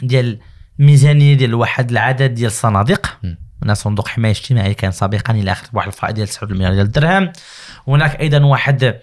ديال 0.02 0.40
الميزانية 0.80 1.34
ديال 1.34 1.56
واحد 1.56 1.92
العدد 1.92 2.34
ديال 2.34 2.48
الصناديق. 2.48 3.20
من 3.62 3.74
صندوق 3.74 4.08
حماية 4.08 4.32
اجتماعي 4.32 4.74
كان 4.74 4.92
سابقا 4.92 5.34
إلى 5.34 5.52
اخره 5.52 5.70
واحد 5.74 5.88
الفائض 5.88 6.16
ديال 6.16 6.28
9 6.28 6.48
مليار 6.48 6.74
ديال 6.74 6.86
الدرهم. 6.86 7.32
هناك 7.88 8.20
أيضا 8.20 8.46
واحد 8.46 9.00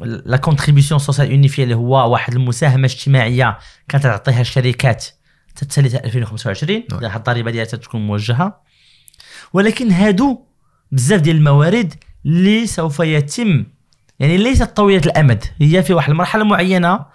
la 0.00 0.36
contribution 0.36 1.00
sociale 1.00 1.30
unifiée 1.30 1.62
اللي 1.62 1.74
هو 1.74 2.12
واحد 2.12 2.34
المساهمة 2.34 2.84
اجتماعية 2.84 3.58
كانت 3.88 4.04
تعطيها 4.04 4.40
الشركات 4.40 5.06
تتسالي 5.56 5.88
2025 6.04 6.82
الضريبه 7.16 7.50
ديالها 7.50 7.76
تكون 7.76 8.06
موجهة. 8.06 8.60
ولكن 9.52 9.92
هادو 9.92 10.44
بزاف 10.92 11.20
ديال 11.20 11.36
الموارد 11.36 11.94
اللي 12.26 12.66
سوف 12.66 13.00
يتم 13.00 13.64
يعني 14.18 14.36
ليست 14.36 14.62
طويلة 14.76 15.02
الأمد. 15.06 15.44
هي 15.60 15.82
في 15.82 15.94
واحد 15.94 16.10
المرحلة 16.10 16.44
معينة 16.44 17.06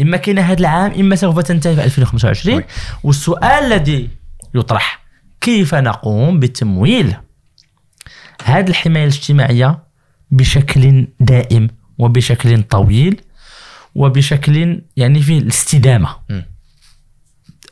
إما 0.00 0.16
كاينة 0.16 0.42
هذا 0.42 0.60
العام 0.60 0.92
إما 0.92 1.16
سوف 1.16 1.38
تنتهي 1.38 1.74
في 1.74 1.84
2025 1.84 2.62
والسؤال 3.04 3.64
الذي 3.64 4.08
يطرح 4.54 5.06
كيف 5.40 5.74
نقوم 5.74 6.40
بتمويل 6.40 7.16
هذه 8.44 8.68
الحماية 8.68 9.02
الاجتماعية 9.02 9.82
بشكل 10.30 11.08
دائم 11.20 11.68
وبشكل 11.98 12.62
طويل 12.62 13.20
وبشكل 13.94 14.82
يعني 14.96 15.22
في 15.22 15.38
الاستدامة؟ 15.38 16.16
م. 16.30 16.40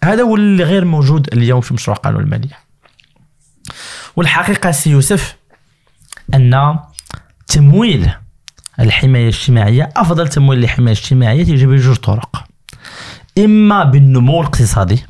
هذا 0.05 0.23
هو 0.23 0.37
اللي 0.37 0.65
غير 0.65 0.85
موجود 0.85 1.29
اليوم 1.33 1.61
في 1.61 1.75
مشروع 1.75 1.97
قانون 1.97 2.23
المالية. 2.23 2.59
والحقيقة 4.17 4.71
سي 4.71 4.91
يوسف 4.91 5.37
أن 6.35 6.79
تمويل 7.47 8.11
الحماية 8.81 9.23
الاجتماعية 9.23 9.89
أفضل 9.97 10.29
تمويل 10.29 10.59
للحماية 10.59 10.95
الاجتماعية 10.95 11.45
تيجي 11.45 11.67
بجوج 11.67 11.97
طرق. 11.97 12.45
إما 13.39 13.85
بالنمو 13.85 14.41
الاقتصادي 14.41 15.07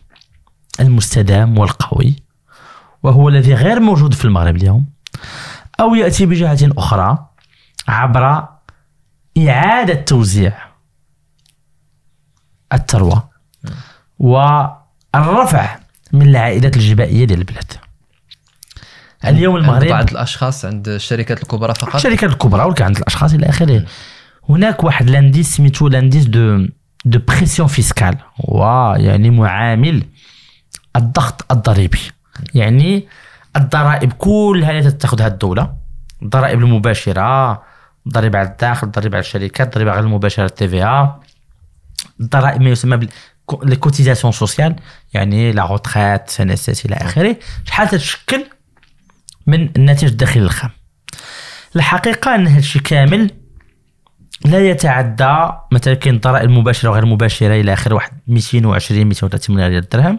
المستدام 0.80 1.58
والقوي 1.58 2.16
وهو 3.02 3.28
الذي 3.28 3.54
غير 3.54 3.80
موجود 3.80 4.14
في 4.14 4.24
المغرب 4.24 4.56
اليوم 4.56 4.86
أو 5.80 5.94
يأتي 5.94 6.26
بجهة 6.26 6.58
أخرى 6.78 7.26
عبر 7.88 8.48
إعادة 9.38 9.94
توزيع 9.94 10.58
الثروة 12.72 13.28
والرفع 15.14 15.78
من 16.12 16.28
العائدات 16.28 16.76
الجبائية 16.76 17.24
ديال 17.24 17.38
البلاد. 17.38 17.72
اليوم 19.24 19.56
المغرب 19.56 19.88
بعض 19.88 20.10
الأشخاص 20.10 20.64
عند 20.64 20.88
الشركات 20.88 21.42
الكبرى 21.42 21.74
فقط؟ 21.74 21.94
الشركات 21.94 22.30
الكبرى 22.30 22.64
ولكن 22.64 22.84
عند 22.84 22.96
الأشخاص 22.96 23.34
إلى 23.34 23.48
آخره. 23.48 23.84
هناك 24.48 24.84
واحد 24.84 25.10
l'indice 25.10 25.56
سميتو 25.56 25.88
l'indice 25.88 26.24
de 26.24 26.66
de 27.04 27.18
pression 27.28 27.68
fiscale 27.68 28.16
هو 28.48 28.94
يعني 28.98 29.30
معامل 29.30 30.04
الضغط 30.96 31.52
الضريبي. 31.52 32.00
يعني 32.54 33.08
الضرائب 33.56 34.12
كلها 34.12 34.70
اللي 34.70 34.90
تتخذها 34.90 35.26
الدولة. 35.26 35.72
الضرائب 36.22 36.58
المباشرة 36.58 37.62
الضريبة 38.06 38.38
على 38.38 38.48
الداخل 38.48 38.86
الضريبة 38.86 39.16
على 39.16 39.24
الشركات 39.24 39.66
الضريبة 39.66 39.92
غير 39.92 40.00
المباشرة 40.00 40.44
ال 40.44 40.68
TVA. 40.68 41.20
الضرائب 42.20 42.60
ما 42.62 42.70
يسمى 42.70 43.08
les 43.62 43.76
cotisations 43.76 44.32
sociales 44.32 44.76
يعني 45.14 45.52
la 45.52 45.66
retraite 45.66 46.30
CNSS 46.30 46.86
إلى 46.86 46.94
آخره. 46.94 47.36
شحال 47.64 47.88
تتشكل 47.88 48.44
من 49.46 49.70
الناتج 49.76 50.04
الداخلي 50.04 50.42
الخام 50.42 50.70
الحقيقة 51.76 52.34
أن 52.34 52.46
هذا 52.46 52.58
الشيء 52.58 52.82
كامل 52.82 53.30
لا 54.44 54.70
يتعدى 54.70 55.48
مثلا 55.72 55.94
كاين 55.94 56.14
الضرائب 56.14 56.50
المباشرة 56.50 56.90
وغير 56.90 57.02
المباشرة 57.02 57.60
إلى 57.60 57.72
اخره 57.72 57.94
واحد 57.94 58.12
220 58.26 59.06
230 59.06 59.56
مليار 59.56 59.70
ديال 59.70 59.82
الدرهم 59.82 60.18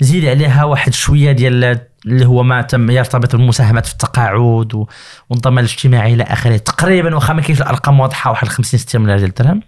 زيد 0.00 0.24
عليها 0.24 0.64
واحد 0.64 0.94
شوية 0.94 1.32
ديال 1.32 1.80
اللي 2.06 2.26
هو 2.26 2.42
ما 2.42 2.62
تم 2.62 2.90
يرتبط 2.90 3.36
بالمساهمات 3.36 3.86
في 3.86 3.92
التقاعد 3.92 4.86
والضمان 5.30 5.64
الاجتماعي 5.64 6.14
إلى 6.14 6.22
آخره 6.22 6.56
تقريبا 6.56 7.14
واخا 7.14 7.32
ما 7.32 7.42
كاينش 7.42 7.60
الأرقام 7.60 8.00
واضحة 8.00 8.30
واحد 8.30 8.48
50 8.48 8.80
60 8.80 9.00
مليار 9.00 9.18
ديال 9.18 9.28
الدرهم 9.28 9.62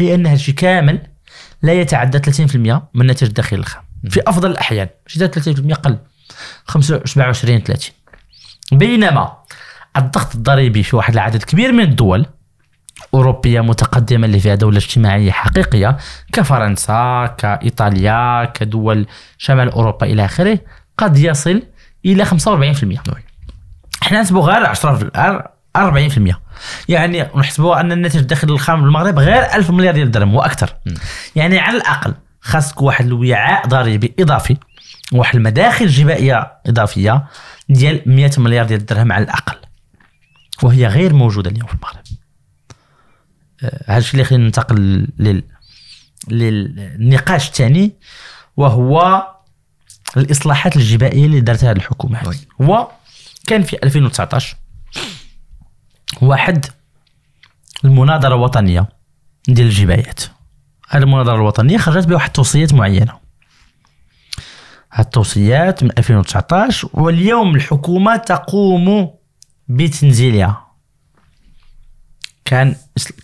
اي 0.00 0.14
ان 0.14 0.26
هذا 0.26 0.36
الشيء 0.36 0.54
كامل 0.54 1.13
لا 1.64 1.72
يتعدى 1.72 2.18
30% 2.32 2.56
من 2.94 3.00
الناتج 3.00 3.26
الداخلي 3.26 3.58
الخام. 3.58 3.82
في 4.10 4.20
أفضل 4.26 4.50
الأحيان 4.50 4.88
حتى 5.14 5.28
30% 5.54 5.74
قل. 5.74 5.98
25 6.66 7.02
27 7.06 7.60
30 7.60 7.90
بينما 8.72 9.36
الضغط 9.96 10.34
الضريبي 10.34 10.82
في 10.82 10.96
واحد 10.96 11.12
العدد 11.14 11.42
كبير 11.42 11.72
من 11.72 11.80
الدول 11.84 12.26
أوروبية 13.14 13.60
متقدمة 13.60 14.26
اللي 14.26 14.40
فيها 14.40 14.54
دولة 14.54 14.76
اجتماعية 14.78 15.30
حقيقية 15.30 15.96
كفرنسا 16.32 17.26
كإيطاليا 17.38 18.44
كدول 18.44 19.06
شمال 19.38 19.70
أوروبا 19.70 20.06
إلى 20.06 20.24
آخره 20.24 20.58
قد 20.98 21.18
يصل 21.18 21.62
إلى 22.04 22.24
45% 22.24 22.30
إحنا 24.02 24.20
نحسبوا 24.20 24.42
غير 24.42 24.66
10 24.66 24.94
في- 24.96 25.10
40% 25.78 26.34
يعني 26.88 27.22
نحسبوا 27.36 27.80
أن 27.80 27.92
الناتج 27.92 28.16
الداخلي 28.16 28.52
الخام 28.52 28.82
بالمغرب 28.82 29.18
غير 29.18 29.54
1000 29.54 29.70
مليار 29.70 29.94
ديال 29.94 30.06
الدرهم 30.06 30.34
وأكثر 30.34 30.74
يعني 31.36 31.58
على 31.58 31.76
الأقل 31.76 32.14
خاصك 32.40 32.82
واحد 32.82 33.06
الوعاء 33.06 33.66
ضريبي 33.66 34.14
إضافي 34.20 34.56
واحد 35.12 35.36
المداخل 35.36 35.86
جبائية 35.86 36.52
إضافية 36.66 37.24
ديال 37.68 38.02
100 38.06 38.30
مليار 38.38 38.66
ديال 38.66 38.80
الدرهم 38.80 39.12
على 39.12 39.24
الأقل. 39.24 39.56
وهي 40.62 40.86
غير 40.86 41.14
موجودة 41.14 41.50
اليوم 41.50 41.66
في 41.66 41.74
المغرب. 41.74 42.04
آه، 43.62 43.84
هذا 43.86 43.98
الشيء 43.98 44.12
اللي 44.14 44.24
خلينا 44.24 44.44
ننتقل 44.44 45.08
لل 45.18 45.42
للنقاش 46.28 47.48
الثاني 47.48 47.92
وهو 48.56 49.26
الإصلاحات 50.16 50.76
الجبائية 50.76 51.26
اللي 51.26 51.40
دارتها 51.40 51.72
الحكومة. 51.72 52.36
هو 52.62 52.88
كان 53.46 53.62
في 53.62 53.76
2019 53.82 54.56
واحد 56.22 56.66
المناظرة 57.84 58.34
الوطنية 58.34 58.88
ديال 59.48 59.66
الجبايات. 59.66 60.20
هذه 60.88 61.02
المناظرة 61.02 61.34
الوطنية 61.34 61.78
خرجت 61.78 62.08
بواحد 62.08 62.26
التوصيات 62.26 62.74
معينة. 62.74 63.12
هاد 64.92 65.04
التوصيات 65.04 65.82
من 65.84 65.90
2019 65.98 66.88
واليوم 66.92 67.54
الحكومة 67.54 68.16
تقوم 68.16 69.10
بتنزيلها. 69.68 70.64
كان 72.44 72.74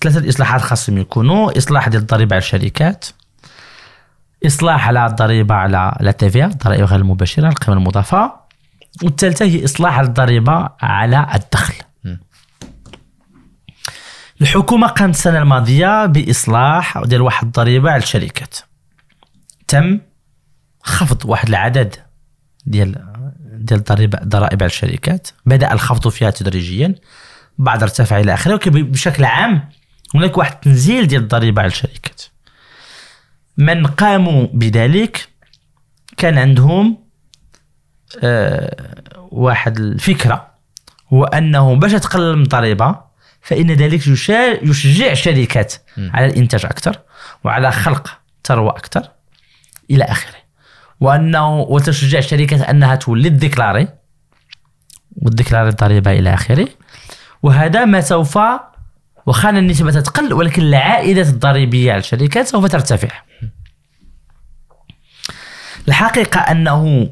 ثلاثة 0.02 0.28
إصلاحات 0.28 0.60
خاصهم 0.60 0.98
يكونوا 0.98 1.58
إصلاح 1.58 1.88
ديال 1.88 2.02
الضريبة 2.02 2.34
على 2.34 2.42
الشركات 2.42 3.06
إصلاح 4.46 4.88
على 4.88 5.06
الضريبة 5.06 5.54
على 5.54 5.76
على 5.76 6.12
تيفيا 6.12 6.46
الضرائب 6.46 6.84
غير 6.84 7.00
المباشرة 7.00 7.48
القيمة 7.48 7.78
المضافة 7.78 8.32
والثالثة 9.02 9.44
هي 9.44 9.64
إصلاح 9.64 9.98
على 9.98 10.06
الضريبة 10.06 10.68
على 10.80 11.26
الدخل. 11.34 11.74
الحكومة 14.40 14.86
قامت 14.86 15.14
السنة 15.14 15.38
الماضية 15.38 16.06
بإصلاح 16.06 16.98
ديال 16.98 17.22
واحد 17.22 17.46
الضريبة 17.46 17.90
على 17.90 18.02
الشركات. 18.02 18.58
تم 19.68 20.00
خفض 20.82 21.24
واحد 21.24 21.48
العدد 21.48 21.96
ديال 22.66 23.12
ديال 23.42 23.78
الضريبه 23.78 24.18
ضرائب 24.24 24.62
على 24.62 24.70
الشركات. 24.70 25.28
بدأ 25.46 25.72
الخفض 25.72 26.08
فيها 26.08 26.30
تدريجيا. 26.30 26.94
بعد 27.58 27.82
ارتفع 27.82 28.20
إلى 28.20 28.34
آخره 28.34 28.52
ولكن 28.52 28.70
بشكل 28.70 29.24
عام 29.24 29.68
هناك 30.14 30.38
واحد 30.38 30.52
التنزيل 30.52 31.06
ديال 31.06 31.22
الضريبة 31.22 31.62
على 31.62 31.70
الشركات. 31.70 32.22
من 33.56 33.86
قاموا 33.86 34.46
بذلك 34.52 35.28
كان 36.16 36.38
عندهم 36.38 36.98
آه 38.22 38.94
واحد 39.30 39.78
الفكرة 39.78 40.50
هو 41.12 41.24
انه 41.24 41.74
باش 41.74 41.92
تقلل 41.92 42.36
من 42.36 42.42
الضريبة 42.42 43.09
فإن 43.42 43.70
ذلك 43.70 44.06
يشجع 44.62 45.12
الشركات 45.12 45.74
على 45.98 46.26
الإنتاج 46.26 46.64
أكثر 46.64 46.98
وعلى 47.44 47.72
خلق 47.72 48.18
ثروة 48.44 48.70
أكثر 48.70 49.08
إلى 49.90 50.04
آخره. 50.04 50.40
وانه 51.00 51.60
وتشجع 51.60 52.18
الشركات 52.18 52.60
أنها 52.60 52.94
تولي 52.94 53.28
ديكلاري 53.28 53.88
وتديكلاري 55.16 55.68
الضريبة 55.68 56.12
إلى 56.12 56.34
آخره. 56.34 56.68
وهذا 57.42 57.84
ما 57.84 58.00
سوف 58.00 58.38
وخان 59.26 59.56
النسبة 59.56 60.00
تقل 60.00 60.32
ولكن 60.32 60.62
العائدات 60.62 61.26
الضريبية 61.26 61.92
على 61.92 61.98
الشركات 62.00 62.46
سوف 62.46 62.66
ترتفع. 62.66 63.08
الحقيقة 65.88 66.40
أنه 66.40 67.10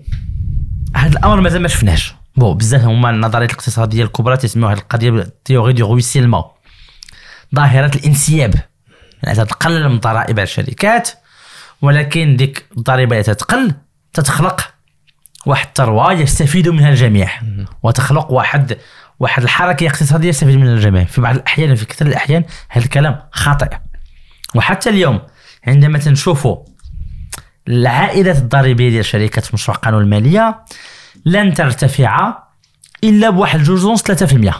هذا 0.97 1.19
الأمر 1.19 1.41
مازال 1.41 1.63
ما 1.63 1.69
شفناش 1.69 2.15
بو 2.39 2.55
بزاف 2.55 2.85
هما 2.85 3.11
النظريات 3.11 3.51
الاقتصادية 3.51 4.05
الكبرى 4.05 4.37
تسميوها 4.37 4.73
هذه 4.73 4.79
القضية 4.79 5.27
théorie 5.45 5.73
du 5.73 5.87
ruissellement 5.87 6.43
ظاهرة 7.55 7.97
الانسياب. 7.97 8.55
يعني 9.23 9.37
تتقلل 9.37 9.89
من 9.89 9.95
الضرائب 9.95 10.39
على 10.39 10.43
الشركات 10.43 11.11
ولكن 11.83 12.37
ديك 12.37 12.67
الضريبة 12.77 13.13
اللي 13.13 13.35
تتقل 13.35 13.75
تتخلق 14.13 14.71
واحد 15.47 15.67
الثروة 15.67 16.13
يستفيد 16.13 16.69
منها 16.69 16.91
الجميع. 16.91 17.31
وتخلق 17.83 18.33
واحد 18.33 18.79
واحد 19.21 19.43
الحركة 19.43 19.87
اقتصادية 19.87 20.29
يستفيد 20.29 20.57
منها 20.57 20.75
الجميع. 20.75 21.05
في 21.05 21.21
بعض 21.21 21.35
الأحيان 21.35 21.75
في 21.75 21.85
كثير 21.85 22.07
الأحيان 22.07 22.45
هذا 22.69 22.85
الكلام 22.85 23.23
خاطئ. 23.33 23.69
وحتى 24.55 24.91
اليوم 24.91 25.21
عندما 25.67 25.99
تنشوفوا 25.99 26.57
العائدات 27.69 28.37
الضريبية 28.37 28.89
ديال 28.89 29.01
الشركات 29.01 29.45
في 29.45 29.51
مشروع 29.55 29.77
قانون 29.77 30.03
المالية 30.03 30.65
لن 31.27 31.55
ترتفع 31.55 32.39
إلا 33.05 33.31
بواحد 33.31 33.63
جوج 33.63 33.85
ونص 33.85 34.03
3% 34.03 34.55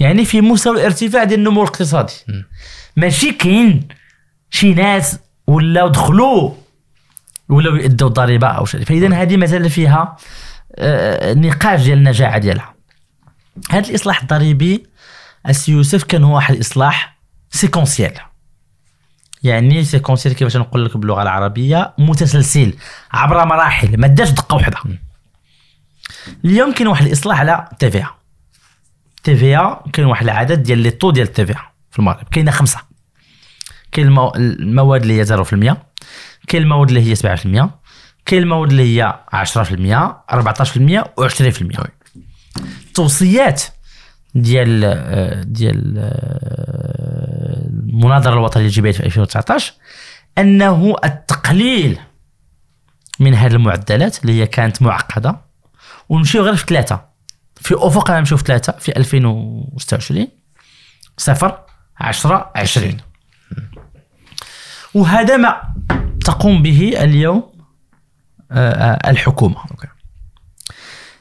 يعني 0.00 0.24
في 0.24 0.40
مستوى 0.40 0.76
الارتفاع 0.80 1.24
ديال 1.24 1.38
النمو 1.38 1.62
الاقتصادي. 1.62 2.12
ماشي 2.96 3.32
كاين 3.32 3.88
شي 4.50 4.74
ناس 4.74 5.18
ولاو 5.46 5.88
دخلوا 5.88 6.52
ولاو 7.48 7.76
يأدوا 7.76 8.08
الضريبة 8.08 8.46
أو 8.46 8.64
شيء 8.64 8.84
فإذا 8.84 9.14
هذه 9.14 9.36
مازال 9.36 9.70
فيها 9.70 10.16
آه، 10.76 11.34
نقاش 11.34 11.82
ديال 11.82 11.98
النجاعة 11.98 12.38
ديالها. 12.38 12.74
هذا 13.70 13.88
الإصلاح 13.88 14.22
الضريبي 14.22 14.86
السي 15.48 15.72
يوسف 15.72 16.04
كان 16.04 16.24
هو 16.24 16.34
واحد 16.34 16.54
الإصلاح 16.54 17.18
séquentiel 17.50 18.12
يعني 19.42 19.84
séquentiel 19.84 20.34
كيفاش 20.34 20.56
نقول 20.56 20.84
لك 20.84 20.96
باللغة 20.96 21.22
العربية؟ 21.22 21.94
متسلسل 21.98 22.74
عبر 23.12 23.44
مراحل 23.44 24.00
ما 24.00 24.06
داش 24.06 24.30
دقة 24.30 24.54
واحدة 24.54 24.76
اليوم 26.44 26.72
كاين 26.72 26.88
واحد 26.88 27.06
الإصلاح 27.06 27.40
على 27.40 27.68
TVA 27.78 28.08
TVA 29.24 29.80
كاين 29.92 30.06
واحد 30.08 30.24
العدد 30.24 30.62
ديال 30.62 30.78
les 30.78 30.90
taux 30.90 31.10
ديال 31.10 31.32
TVA 31.32 31.60
في 31.90 31.98
المغرب. 31.98 32.28
كاينة 32.30 32.50
خمسة. 32.50 32.80
كاين 33.92 34.06
المو... 34.06 34.32
المواد 34.36 35.02
اللي 35.02 35.20
هي 35.20 35.44
0% 35.44 35.76
كاين 36.48 36.62
المواد 36.62 36.88
اللي 36.88 37.10
هي 37.10 37.16
7% 37.16 37.68
كاين 38.26 38.42
المواد 38.42 38.70
اللي 38.70 39.02
هي 39.02 39.18
10% 39.34 39.36
14% 40.30 41.04
و20% 41.20 41.86
التوصيات 42.86 43.62
ديال 44.34 44.84
آه، 44.84 45.42
ديال 45.42 45.94
آه، 45.98 47.66
المناظرة 47.66 48.32
الوطنية 48.32 48.64
للجبايات 48.64 48.94
في 48.94 49.06
2019 49.06 49.72
أنه 50.38 50.96
التقليل 51.04 51.98
من 53.20 53.34
هذه 53.34 53.52
المعدلات 53.52 54.22
اللي 54.22 54.40
هي 54.40 54.46
كانت 54.46 54.82
معقدة 54.82 55.40
ونمشيو 56.08 56.42
غير 56.42 56.56
في 56.56 56.64
ثلاثة. 56.66 57.14
في 57.56 57.74
افق 57.78 58.10
نمشيو 58.10 58.38
في 58.38 58.44
ثلاثة 58.44 58.72
في 58.72 58.96
2026 58.96 60.28
صفر 61.16 61.58
10 62.00 62.52
20 62.56 62.96
وهذا 64.94 65.36
ما 65.36 65.62
تقوم 66.24 66.62
به 66.62 66.94
اليوم 67.02 67.54
آه، 68.52 68.70
آه، 68.70 69.10
الحكومة. 69.10 69.56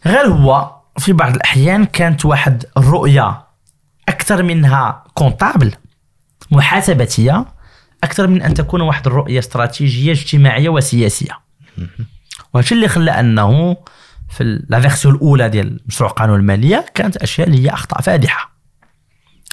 غير 0.06 0.28
هو 0.28 0.76
في 0.98 1.14
بعض 1.14 1.36
الأحيان 1.36 1.86
كانت 1.86 2.26
واحد 2.26 2.66
الرؤية 2.78 3.44
أكثر 4.10 4.44
منها 4.44 5.04
comptable 5.14 5.76
محاسباتية 6.52 7.46
أكثر 8.04 8.28
من 8.28 8.42
أن 8.42 8.54
تكون 8.54 8.82
واحد 8.82 9.08
الرؤية 9.08 9.40
استراتيجية 9.40 10.12
اجتماعية 10.12 10.70
وسياسية. 10.70 11.40
وهذا 12.54 12.68
اللي 12.72 12.88
خلى 12.88 13.12
أنه 13.12 13.78
في 14.34 14.66
la 14.70 14.80
version 14.80 15.16
الأولى 15.16 15.50
ديال 15.50 15.80
مشروع 15.88 16.10
قانون 16.10 16.40
المالية 16.40 16.86
كانت 16.94 17.18
أشياء 17.18 17.48
اللي 17.48 17.64
هي 17.66 17.70
أخطاء 17.70 18.02
فادحة. 18.02 18.54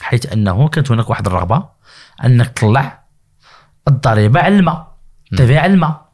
حيث 0.01 0.33
أنه 0.33 0.69
كانت 0.69 0.91
هناك 0.91 1.11
واحد 1.11 1.27
الرغبة 1.27 1.69
انك 2.25 2.49
تطلع 2.49 3.05
الضريبة 3.89 4.41
على 4.41 4.57
الماء. 4.57 4.97
التي 5.33 5.59
على 5.59 5.73
الماء. 5.73 6.13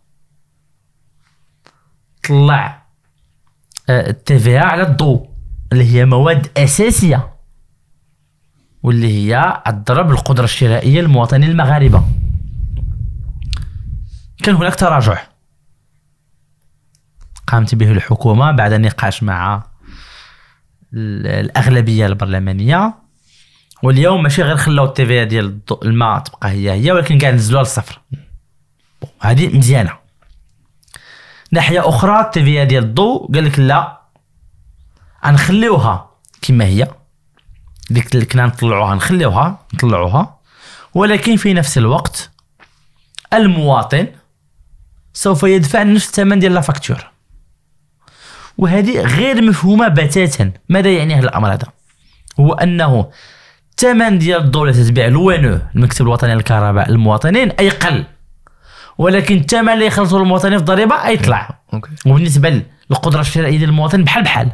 طلع 2.29 2.87
التي 3.91 4.59
على 4.59 4.83
الضوء 4.83 5.31
اللي 5.73 5.85
هي 5.95 6.05
مواد 6.05 6.49
أساسية 6.57 7.37
واللي 8.83 9.13
هي 9.13 9.63
الضرب 9.67 10.11
القدرة 10.11 10.45
الشرائية 10.45 11.01
للمواطنين 11.01 11.51
المغاربة. 11.51 12.05
كان 14.43 14.55
هناك 14.55 14.75
تراجع. 14.75 15.36
قامت 17.47 17.75
به 17.75 17.93
الحكومة 17.93 18.51
بعد 18.51 18.73
نقاش 18.73 19.23
مع 19.23 19.63
ال- 20.95 21.27
الأغلبية 21.27 22.07
البرلمانية. 22.07 22.95
واليوم 23.83 24.23
ماشي 24.23 24.43
غير 24.43 24.57
خلاو 24.57 24.85
ال 24.85 24.95
TVA 24.95 25.25
ديال 25.25 25.59
الماء 25.83 26.19
تبقى 26.19 26.51
هي 26.51 26.71
هي 26.73 26.93
ولكن 26.93 27.19
قاعد 27.19 27.35
نزلوها 27.35 27.63
للصفر. 27.63 28.01
هذه 29.21 29.57
مزيانة. 29.59 29.93
ناحية 31.53 31.89
أخرى 31.89 32.21
ال 32.21 32.32
TVA 32.32 32.65
ديال 32.65 32.85
الضوء 32.85 33.33
قال 33.35 33.45
لك 33.45 33.59
لا 33.59 34.01
غنخليوها 35.27 36.11
كما 36.43 36.65
هي. 36.65 36.89
ديك 37.91 38.15
اللي 38.15 38.27
كنا 38.27 38.47
نطلعوها 38.47 38.95
نخليوها 38.95 39.59
نطلعوها. 39.75 40.39
ولكن 40.95 41.37
في 41.37 41.55
نفس 41.55 41.79
الوقت 41.79 42.31
المواطن 43.33 44.07
سوف 45.13 45.43
يدفع 45.43 45.83
نفس 45.83 46.07
الثمن 46.09 46.39
ديال 46.39 46.55
la 46.55 46.61
facture. 46.61 47.11
وهذه 48.59 49.01
غير 49.01 49.43
مفهومة 49.43 49.89
بتاتا. 49.89 50.53
ماذا 50.69 50.91
يعني 50.91 51.15
هذا 51.15 51.25
الأمر 51.25 51.53
هذا؟ 51.53 51.67
هو 52.41 52.53
أنه 52.53 53.11
الثمن 53.71 54.19
ديال 54.19 54.41
الدولة 54.41 54.73
تتبيع 54.73 55.07
لوانو 55.07 55.59
المكتب 55.77 56.05
الوطني 56.05 56.35
للكهرباء 56.35 56.89
المواطنين 56.89 57.51
أي 57.51 57.71
قل. 57.71 58.05
ولكن 58.99 59.37
الثمن 59.37 59.69
اللي 59.69 59.87
يخلصوا 59.87 60.21
المواطنين 60.21 60.59
في 60.59 60.61
الضريبة 60.61 61.07
ايطلع 61.07 61.59
وبالنسبة 62.07 62.63
للقدرة 62.91 63.21
الشرائية 63.21 63.59
ديال 63.59 63.69
المواطن 63.69 64.05
بحال 64.05 64.23
بحال. 64.25 64.51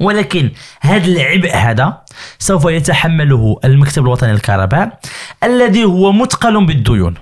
ولكن 0.00 0.50
هذا 0.80 1.06
العبء 1.06 1.56
هذا 1.56 2.02
سوف 2.38 2.64
يتحمله 2.64 3.60
المكتب 3.64 4.02
الوطني 4.02 4.32
للكهرباء 4.32 5.00
الذي 5.44 5.84
هو 5.84 6.12
مثقل 6.12 6.66
بالديون. 6.66 7.14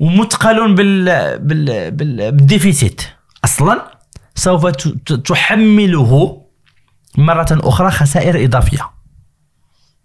ومثقل 0.00 0.74
بال 0.74 1.04
بال 1.38 1.90
بال 1.90 2.32
بال 2.32 2.46
déficit. 2.46 3.02
أصلا 3.44 3.97
سوف 4.38 4.66
تحمله 5.26 6.42
مرة 7.18 7.46
أخرى 7.50 7.90
خسائر 7.90 8.44
إضافية. 8.44 8.90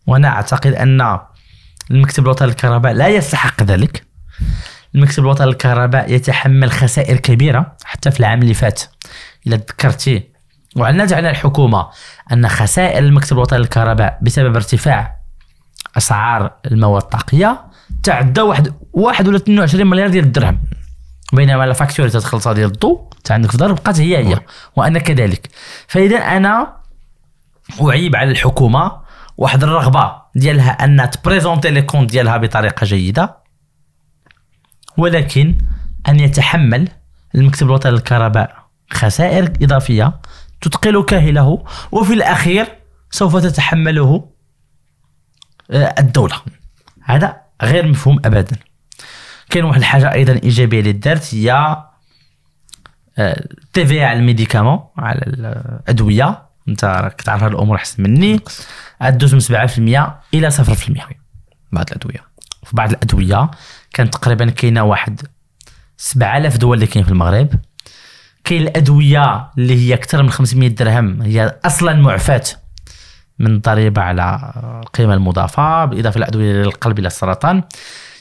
وأنا 0.08 0.28
أعتقد 0.28 0.74
أن 0.74 1.20
المكتب 1.92 2.24
الوطني 2.24 2.48
للكهرباء 2.48 2.94
لا 2.94 3.08
يستحق 3.08 3.64
ذلك. 3.64 4.04
المكتب 4.96 5.24
الوطني 5.24 5.48
للكهرباء 5.48 6.14
يتحمل 6.14 6.72
خسائر 6.72 7.18
كبيرة 7.18 7.78
حتى 7.84 8.12
في 8.12 8.20
العام 8.20 8.42
اللي 8.42 8.54
فات. 8.54 8.82
إلا 9.48 9.58
تذكرتي 9.58 10.24
واعلنت 10.76 11.14
على 11.14 11.30
الحكومة 11.30 11.88
أن 12.32 12.48
خسائر 12.48 13.00
المكتب 13.00 13.38
الوطني 13.38 13.60
للكهرباء 13.60 14.20
بسبب 14.22 14.56
ارتفاع 14.56 15.16
أسعار 15.98 16.52
المواد 16.66 17.02
الطاقية 17.02 17.66
تعدى 18.04 18.42
واحد 18.42 18.74
واحد 18.94 19.28
ولا 19.28 19.38
22 19.38 19.88
مليار 19.88 20.10
ديال 20.10 20.24
الدرهم 20.24 20.60
بينما 21.34 21.66
la 21.66 21.74
facture 21.74 22.10
تدخلتها 22.10 22.54
ديال 22.54 22.72
الضوء 22.72 23.08
تا 23.24 23.34
عندك 23.34 23.50
في 23.50 23.56
الدار 23.56 23.74
بقات 23.74 24.00
هي 24.00 24.18
هي 24.18 24.40
وأنا 24.76 25.00
كذلك. 25.00 25.50
فإذا 25.88 26.18
أنا 26.18 26.78
أعيب 27.82 28.16
على 28.16 28.32
الحكومة 28.32 29.04
واحد 29.38 29.64
الرغبة 29.64 30.16
ديالها 30.36 30.72
أن 30.72 31.10
تبريزونتي 31.10 31.70
les 31.72 31.82
comptes 31.82 32.12
ديالها 32.12 32.38
بطريقة 32.38 32.86
جيدة 32.86 33.38
ولكن 34.98 35.58
أن 36.08 36.20
يتحمل 36.20 36.90
المكتب 37.36 37.68
الوطني 37.68 37.92
للكهرباء 37.92 38.64
خسائر 38.92 39.54
إضافية 39.62 40.20
تثقل 40.62 41.04
كاهله 41.04 41.64
وفي 41.92 42.14
الأخير 42.14 42.68
سوف 43.12 43.38
تتحمله 43.38 44.30
آه، 45.72 45.96
الدولة. 46.00 46.36
هذا 47.04 47.42
غير 47.62 47.88
مفهوم 47.88 48.20
ابدا. 48.26 48.58
كاين 49.54 49.66
واحد 49.66 49.80
الحاجة 49.80 50.14
أيضا 50.14 50.34
إيجابية 50.34 50.80
اللي 50.80 50.92
دارت 50.92 51.36
هي 51.36 51.78
TVA 53.74 54.04
على 54.04 54.20
ال 54.20 54.25
médicaments 54.25 54.80
على 54.98 55.20
الأدوية. 55.20 56.42
أنت 56.68 56.86
راك 56.86 57.22
تعرف 57.22 57.44
هاد 57.44 57.52
الأمور 57.52 57.76
أحسن 57.76 58.04
مني. 58.04 58.40
دوز 59.02 59.34
من 59.34 59.40
7% 59.40 60.14
إلى 60.34 60.52
0% 60.52 61.16
بعض 61.72 61.86
الأدوية. 61.92 62.24
في 62.64 62.76
بعض 62.76 62.90
الأدوية 62.90 63.52
كانت 63.94 64.14
تقريبا 64.14 64.50
كاينة 64.50 64.84
واحد 64.84 65.22
7000 65.98 66.58
دواء 66.58 66.74
اللي 66.74 66.88
كاين 66.88 67.06
في 67.06 67.12
المغرب. 67.12 67.50
كاين 68.44 68.62
الأدوية 68.62 69.52
اللي 69.58 69.76
هي 69.76 69.94
أكثر 69.94 70.24
من 70.24 70.30
500 70.30 70.70
درهم. 70.70 71.22
هي 71.22 71.60
أصلا 71.66 71.94
معفاة 71.94 72.44
من 73.40 73.56
الضريبه 73.56 74.02
على 74.02 74.54
القيمه 74.84 75.14
المضافة 75.14 75.86
بالإضافة 75.86 76.18
إلى 76.18 76.28
أدوية 76.28 76.54
للقلب 76.54 77.00
إلى 77.00 77.08
السرطان. 77.08 77.64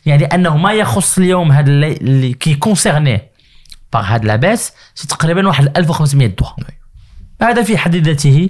يعني 0.07 0.25
أنه 0.25 0.57
ما 0.57 0.73
يخص 0.73 1.19
اليوم 1.19 1.53
هذا 1.53 1.71
اللي, 1.71 2.35
qui 2.35 2.55
concerné 2.55 3.21
par 3.93 4.03
هاد 4.03 4.25
la 4.25 4.37
baisse 4.37 4.73
c'est 4.95 5.07
تقريبا 5.07 5.49
واحد 5.49 5.79
1500 5.79 6.27
دواء 6.27 6.57
هذا 7.43 7.63
في 7.63 7.79
حد 7.79 7.97
ذاته 7.97 8.49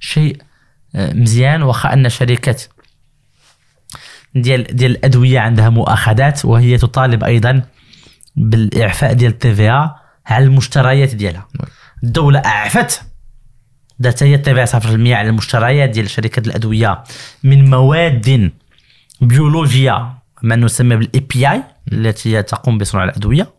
شيء 0.00 0.36
آه، 0.94 1.12
مزيان 1.12 1.62
واخا 1.62 1.92
أن 1.92 2.08
شركات 2.08 2.62
ديال 4.34 4.62
ديال 4.62 4.90
الأدوية 4.90 5.40
عندها 5.40 5.68
مؤاخذات 5.68 6.44
وهي 6.44 6.78
تطالب 6.78 7.24
أيضا 7.24 7.62
بالإعفاء 8.36 9.12
ديال 9.12 9.32
ال 9.32 9.54
TVA 9.54 9.68
على 10.26 10.44
المشتريات 10.44 11.14
ديالها. 11.14 11.48
الدولة 12.04 12.38
أعفت 12.38 13.02
دابا 13.98 14.22
هي 14.22 14.34
TVA 14.34 14.66
0% 14.66 14.86
على 14.86 15.28
المشتريات 15.28 15.90
ديال 15.90 16.10
شركات 16.10 16.46
الأدوية 16.46 17.04
من 17.42 17.70
مواد 17.70 18.52
بيولوجية 19.20 20.21
ما 20.42 20.56
نسمى 20.56 20.96
بال 20.96 21.20
API 21.20 21.62
التي 21.92 22.42
تقوم 22.42 22.78
بصنع 22.78 23.04
الأدوية. 23.04 23.50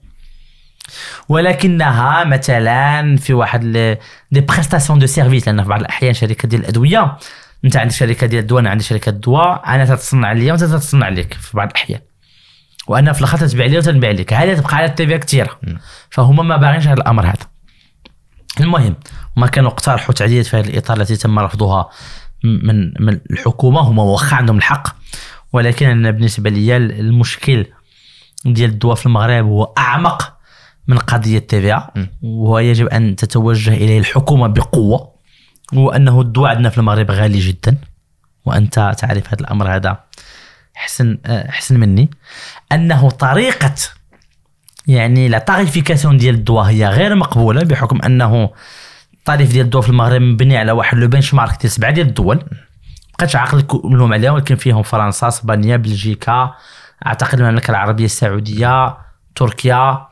ولكنها 1.30 2.24
مثلا 2.24 3.18
في 3.18 3.34
واحد 3.34 3.62
des 4.32 4.42
prestations 4.42 5.00
de 5.00 5.06
service 5.06 5.48
لأن 5.48 5.64
في 5.64 5.70
بعض 5.70 5.80
الأحيان 5.80 6.14
شركة 6.14 6.48
ديال 6.48 6.62
الأدوية 6.62 7.18
أنت 7.66 7.78
عندك 7.78 7.94
شركة 7.94 8.28
ديال 8.28 8.42
الدواء 8.42 8.62
أنا 8.62 8.70
عندي 8.70 8.84
شركة 8.84 9.12
دواء 9.12 9.62
أنا 9.68 9.86
تتصنع 9.86 10.32
لي 10.32 10.52
وأنت 10.52 10.64
تتصنع 10.64 11.10
لك 11.10 11.34
في 11.34 11.58
بعض 11.58 11.68
الأحيان. 11.68 12.00
وأنا 12.88 13.14
في 13.14 13.20
الآخر 13.20 13.38
تتبيع 13.38 13.66
لي 13.66 13.78
وتنبيع 13.78 14.12
لك. 14.12 14.34
هذه 14.34 14.54
تبقى 14.54 14.76
على 14.76 14.86
TVA 14.86 15.18
كثيره 15.18 15.60
فهما 16.10 16.44
ما 16.44 16.58
باغينش 16.58 16.88
هذا 16.88 16.94
الأمر 16.94 17.26
هذا. 17.26 17.48
المهم 18.60 18.96
هما 19.38 19.48
كانوا 19.48 19.70
اقترحوا 19.70 20.16
تعديلات 20.16 20.46
في 20.46 20.58
هذا 20.58 20.70
الإطار 20.70 20.98
التي 20.98 21.16
تم 21.16 21.40
رفضها 21.40 21.90
من 22.44 22.94
من 23.00 23.20
الحكومة. 23.32 23.82
هما 23.82 24.04
واخا 24.04 24.36
عندهم 24.36 24.58
الحق. 24.58 25.03
ولكن 25.54 25.86
أنا 25.86 26.12
بالنسبة 26.12 26.50
لي 26.50 26.78
المشكل 26.78 27.66
ديال 28.46 28.70
الدواء 28.70 28.96
في 28.96 29.06
المغرب 29.06 29.46
هو 29.46 29.74
أعمق 29.78 30.34
من 30.88 30.98
قضية 30.98 31.40
تيفيا 31.40 31.90
وهو 32.22 32.60
يجب 32.60 32.88
أن 32.88 33.16
تتوجه 33.16 33.74
إليه 33.74 34.00
الحكومة 34.00 34.48
بقوة 34.48 35.14
هو 35.74 35.90
انه 35.90 36.22
الدواء 36.22 36.50
عندنا 36.50 36.70
في 36.70 36.78
المغرب 36.78 37.12
غالي 37.12 37.40
جدا. 37.40 37.78
وأنت 38.46 38.96
تعرف 38.98 39.28
هذا 39.28 39.42
الأمر 39.42 39.76
هذا 39.76 40.04
حسن 40.74 41.18
آه، 41.26 41.52
حسن 41.52 41.80
مني. 41.80 42.10
أنه 42.72 43.10
طريقة 43.10 43.76
يعني 44.88 45.28
la 45.28 45.40
tarification 45.40 46.18
ديال 46.18 46.36
الدواء 46.36 46.66
هي 46.66 46.88
غير 46.88 47.16
مقبولة 47.16 47.64
بحكم 47.64 48.02
أنه 48.02 48.50
ال 49.14 49.20
tarif 49.20 49.52
ديال 49.52 49.66
الدواء 49.66 49.84
في 49.84 49.90
المغرب 49.90 50.22
مبني 50.22 50.58
على 50.58 50.72
واحد 50.72 50.98
le 50.98 51.08
benchmark 51.08 51.62
ديال 51.62 51.72
سبعه 51.72 51.92
ديال 51.92 52.08
الدول. 52.08 52.44
بقيتش 53.18 53.36
عاقل 53.36 53.62
كلهم 53.62 54.14
عليها 54.14 54.32
ولكن 54.32 54.56
فيهم 54.56 54.84
فرنسا 54.84 55.28
إسبانيا 55.28 55.78
بلجيكا 55.78 56.54
أعتقد 57.06 57.40
المملكة 57.40 57.72
العربية 57.72 58.06
السعودية 58.06 58.98
تركيا 59.36 60.08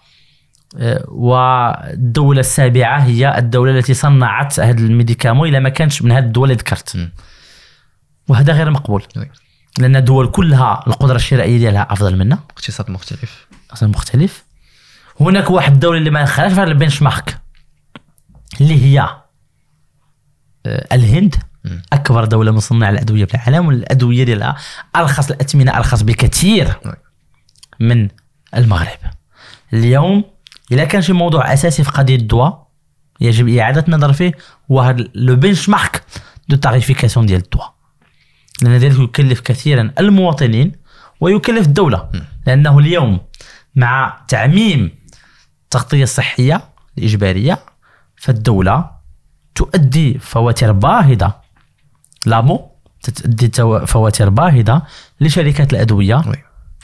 آه، 0.77 1.05
والدولة 1.07 2.39
السابعة 2.39 2.99
هي 2.99 3.37
الدولة 3.37 3.71
التي 3.71 3.93
صنعت 3.93 4.59
هذا 4.59 4.79
ال 4.79 4.86
médicament 4.86 5.49
إلا 5.49 5.59
ما 5.59 5.69
كانش 5.69 6.01
من 6.01 6.11
هذه 6.11 6.23
الدول 6.23 6.51
اللي 6.51 6.61
ذكرت. 6.61 7.09
وهذا 8.27 8.53
غير 8.53 8.69
مقبول. 8.69 9.03
لأن 9.77 9.95
الدول 9.95 10.27
كلها 10.27 10.83
القدرة 10.87 11.15
الشرائية 11.15 11.57
ديالها 11.57 11.87
أفضل 11.89 12.17
منا 12.17 12.39
اقتصاد 12.49 12.91
مختلف 12.91 13.47
أصلا 13.73 13.89
مختلف 13.89 14.45
هناك 15.19 15.49
واحد 15.51 15.73
الدولة 15.73 15.97
اللي 15.97 16.09
ما 16.09 16.23
دخلهاش 16.23 16.53
في 16.53 16.59
هذا 16.59 16.71
البنش 16.71 17.01
مارك 17.01 17.37
اللي 18.61 18.85
هي 18.85 18.99
آه، 20.65 20.87
الهند. 20.91 21.35
أكبر 21.93 22.25
دولة 22.25 22.51
مصنعه 22.51 22.89
الأدوية 22.89 23.25
في 23.25 23.35
العالم 23.35 23.67
والأدوية 23.67 24.23
ديالها 24.23 24.55
أرخص 24.95 25.31
الأثمنة 25.31 25.77
أرخص 25.77 26.01
بكثير. 26.01 26.79
من 27.79 28.07
المغرب. 28.55 28.97
اليوم 29.73 30.23
اذا 30.71 30.85
كان 30.85 31.01
شي 31.01 31.13
موضوع 31.13 31.53
أساسي 31.53 31.83
في 31.83 31.91
قضية 31.91 32.15
الدواء 32.15 32.67
يجب 33.21 33.49
إعادة 33.49 33.85
النظر 33.87 34.13
فيه 34.13 34.31
هو 34.71 34.81
هذا 34.81 35.07
le 35.15 35.35
benchmark 35.35 36.03
de 36.49 36.55
tarification 36.55 37.25
ديال 37.25 37.41
الدواء. 37.41 37.73
لأن 38.61 38.77
ذلك 38.77 38.99
يكلف 38.99 39.39
كثيرا 39.39 39.91
المواطنين 39.99 40.71
ويكلف 41.19 41.67
الدولة. 41.67 42.09
لأنه 42.47 42.79
اليوم 42.79 43.19
مع 43.75 44.21
تعميم 44.27 44.91
التغطيه 45.63 46.03
الصحيه 46.03 46.61
الاجباريه 46.97 47.59
فالدولة 48.15 48.91
تؤدي 49.55 50.19
فواتير 50.19 50.71
باهظة 50.71 51.40
لامو 52.25 52.71
تو- 53.53 53.85
فواتير 53.85 54.29
باهظة 54.29 54.81
لشركات 55.21 55.73
الأدوية 55.73 56.15
oui. 56.15 56.35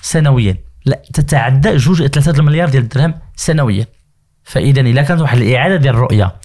سنويا. 0.02 0.58
لا 0.86 1.02
تتعدى 1.13 1.76
جوج 1.78 2.06
ثلاثة 2.08 2.39
المليار 2.39 2.69
ديال 2.69 2.84
الدرهم 2.84 3.13
سنويا. 3.36 3.86
فاذا 4.43 4.82
اذا 4.82 5.02
كانت 5.02 5.21
واحد 5.21 5.38
الإعادة 5.38 5.76
ديال 5.76 5.95
الرؤية 5.95 6.36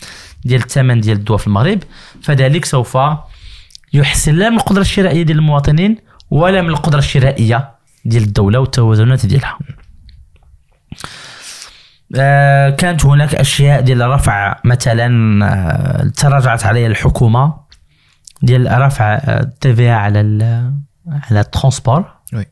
ديال 0.44 0.60
الثمن 0.62 1.00
ديال 1.00 1.16
الدواء 1.16 1.38
في 1.38 1.46
المغرب 1.46 1.78
فذلك 2.22 2.64
سوف 2.64 2.98
يحسن 3.92 4.34
لا 4.34 4.50
من 4.50 4.56
القدرة 4.56 4.80
الشرائية 4.80 5.22
ديال 5.22 5.38
المواطنين 5.38 5.96
ولا 6.30 6.62
من 6.62 6.68
القدرة 6.68 6.98
الشرائية 6.98 7.70
ديال 8.04 8.22
الدولة 8.22 8.58
والتوازنات 8.58 9.26
ديالها. 9.26 9.58
آه، 12.16 12.70
كانت 12.70 13.04
هناك 13.06 13.34
أشياء 13.34 13.80
ديال 13.80 14.10
رفع 14.10 14.60
مثلا 14.64 15.08
آه، 15.46 16.08
تراجعت 16.16 16.66
عليها 16.66 16.86
الحكومة 16.86 17.54
ديال 18.42 18.80
رفع 18.80 19.14
ال 19.14 19.74
TVA 19.74 19.90
على 19.90 20.20
ال- 20.20 20.72
على 21.08 21.40
ال 21.40 21.46
transport. 21.46 22.04
oui. 22.34 22.46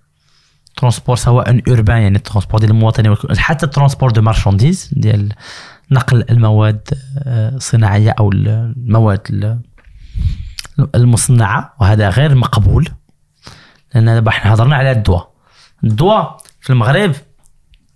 transport 0.76 1.16
سواء 1.16 1.60
urbain 1.68 2.02
يعني 2.02 2.16
ال 2.16 2.21
transport 2.21 2.60
ديال 2.60 2.70
المواطنين 2.70 3.16
حتى 3.38 3.66
ال 3.66 3.71
transport 3.71 4.10
de 4.10 4.22
marchandises 4.22 4.90
ديال 4.92 5.32
نقل 5.90 6.24
المواد 6.30 6.88
آه، 7.18 7.48
الصناعيه 7.54 8.10
أو 8.18 8.32
المواد 8.32 9.20
ال- 9.30 9.60
المصنعة 10.94 11.74
وهذا 11.80 12.08
غير 12.10 12.34
مقبول. 12.34 12.88
لأن 13.94 14.04
دابا 14.04 14.28
إحنا 14.30 14.54
هضرنا 14.54 14.76
على 14.76 14.90
الدواء. 14.90 15.30
الدواء 15.84 16.36
في 16.60 16.70
المغرب 16.70 17.12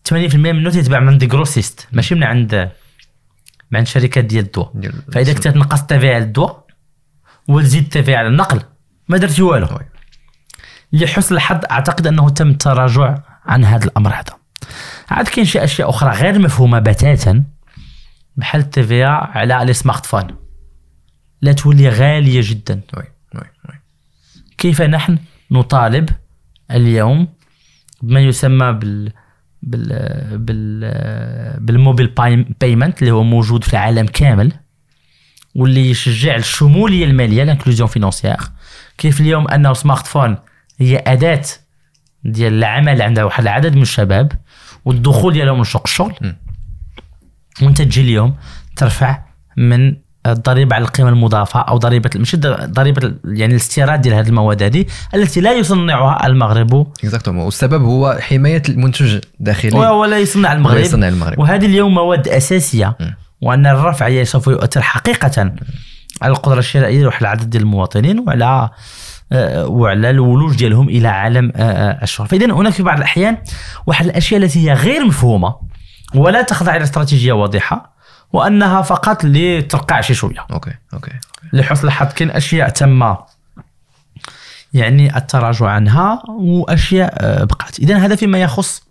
80% 0.04 0.52
منه 0.52 0.70
تيتباع 0.70 1.00
من 1.00 1.18
des 1.18 1.27
grossistes 1.27 1.88
ماشي 1.92 2.14
من 2.14 2.22
عند 2.24 2.54
من 3.70 3.78
عند 3.78 3.87
شركات 3.87 4.24
ديال 4.24 4.44
الدواء. 4.44 4.72
فإذا 5.12 5.33
كنت 5.33 5.48
تنقص 5.48 5.80
ال 5.81 5.89
TVA 5.89 6.14
على 6.14 6.24
الدواء 6.24 6.63
وتزيد 7.48 7.83
ال 7.83 7.90
TVA 7.90 8.14
على 8.14 8.28
النقل 8.28 8.61
ما 9.09 9.18
درتي 9.18 9.42
والو. 9.42 9.68
لحسن 10.92 11.35
الحظ 11.35 11.61
أعتقد 11.70 12.07
أنه 12.07 12.30
تم 12.30 12.50
التراجع 12.50 13.18
عن 13.44 13.64
هذا 13.64 13.85
الأمر 13.85 14.11
هذا. 14.11 14.38
عاد 15.11 15.28
كاين 15.28 15.46
شي 15.46 15.64
أشياء 15.64 15.90
أخرى 15.90 16.11
غير 16.11 16.38
مفهومة 16.38 16.78
بتاتا. 16.78 17.44
بحال 18.37 18.61
ال 18.61 18.71
TVA 18.71 19.03
على 19.04 19.61
les 19.64 19.72
smartphones. 19.72 20.27
لا 21.42 21.52
تولي 21.52 21.88
غالية 21.88 22.40
جدا. 22.44 22.80
oui 22.96 23.05
oui 23.35 23.40
oui. 23.40 23.81
كيف 24.59 24.83
نحن 24.83 25.18
نطالب 25.50 26.09
اليوم 26.70 27.28
بما 28.02 28.20
يسمى 28.20 28.72
بال 28.72 29.12
بال 29.62 30.38
بال 30.38 31.61
بال 31.61 31.74
mobile 31.74 32.14
payment 32.61 33.03
اللي 33.02 33.11
هو 33.11 33.22
موجود 33.22 33.64
في 33.64 33.72
العالم 33.72 34.07
كامل؟ 34.07 34.52
واللي 35.55 35.90
يشجع 35.90 36.37
الشمولية 36.37 37.05
المالية 37.05 37.45
l'inclusion 37.44 37.88
financière 37.88 38.37
كيف 38.99 39.21
اليوم 39.21 39.49
انه 39.49 39.73
smartphone 39.72 40.37
هي 40.79 41.05
أداة 41.07 41.43
ديال 42.25 42.53
العمل 42.53 43.03
عند 43.03 43.19
واحد 43.19 43.43
العدد 43.43 43.77
من 43.77 43.83
الشباب 43.83 44.33
والدخول 44.85 45.33
ديالهم 45.33 45.62
لسوق 45.62 45.83
الشغل. 45.85 46.14
وانت 47.62 47.83
تجي 47.83 48.01
اليوم 48.01 48.35
ترفع 48.77 49.23
من 49.57 49.97
الضريبه 50.27 50.77
على 50.77 50.85
القيمة 50.85 51.09
المضافة 51.09 51.61
أو 51.61 51.77
ضريبة 51.77 52.11
ماشي 52.17 52.37
ضريبة 52.64 53.14
يعني 53.25 53.53
الاستيراد 53.53 54.01
ديال 54.01 54.14
هذه 54.14 54.29
المواد 54.29 54.62
هذه 54.62 54.85
التي 55.14 55.40
لا 55.40 55.53
يصنعها 55.53 56.27
المغرب. 56.27 56.87
exactement 56.98 57.44
والسبب 57.45 57.83
هو 57.83 58.19
حماية 58.21 58.62
المنتج 58.69 59.21
الداخلي 59.40 59.79
ولا 59.79 60.19
يصنع 60.19 60.53
المغرب. 60.53 60.81
يصنع 60.81 61.09
المغرب. 61.09 61.38
وهذه 61.38 61.67
اليوم 61.67 61.95
مواد 61.95 62.29
أساسية. 62.29 62.97
م. 63.01 63.23
وأن 63.44 63.66
الرفع 63.66 64.24
سوف 64.24 64.46
يؤثر 64.46 64.83
حقيقة 64.83 65.52
على 66.22 66.30
القدرة 66.30 66.59
الشرائية 66.59 67.02
لواحد 67.02 67.20
العدد 67.20 67.50
ديال 67.50 67.62
المواطنين 67.62 68.18
وعلى 68.18 68.70
آه، 69.33 69.66
وعلى 69.66 70.11
الولوج 70.11 70.57
ديالهم 70.57 70.88
إلى 70.88 71.09
عالم 71.09 71.52
آه، 71.57 71.90
آه، 71.90 72.04
فاذا 72.04 72.52
هناك 72.52 72.72
في 72.72 72.83
بعض 72.83 72.96
الأحيان 72.96 73.38
واحد 73.87 74.07
الأشياء 74.07 74.42
التي 74.42 74.68
هي 74.68 74.72
غير 74.72 75.04
مفهومة 75.04 75.57
ولا 76.14 76.42
تخضع 76.42 76.76
إلى 76.76 76.85
استراتيجيه 76.85 77.33
واضحة 77.33 77.94
وأنها 78.33 78.83
فقط 78.83 79.24
لترقع 79.24 80.00
شي 80.00 80.14
شوية. 80.14 80.46
OK 80.53 80.72
OK 80.94 81.11
لحسن 81.52 81.87
الحظ 81.87 82.12
كاين 82.12 82.30
أشياء 82.30 82.68
تم 82.68 83.14
يعني 84.72 85.16
التراجع 85.16 85.66
عنها 85.66 86.22
وأشياء 86.28 87.14
آه، 87.18 87.44
بقات. 87.44 87.78
اذا 87.78 87.96
هذا 87.96 88.16
فيما 88.16 88.38
يخص 88.38 88.83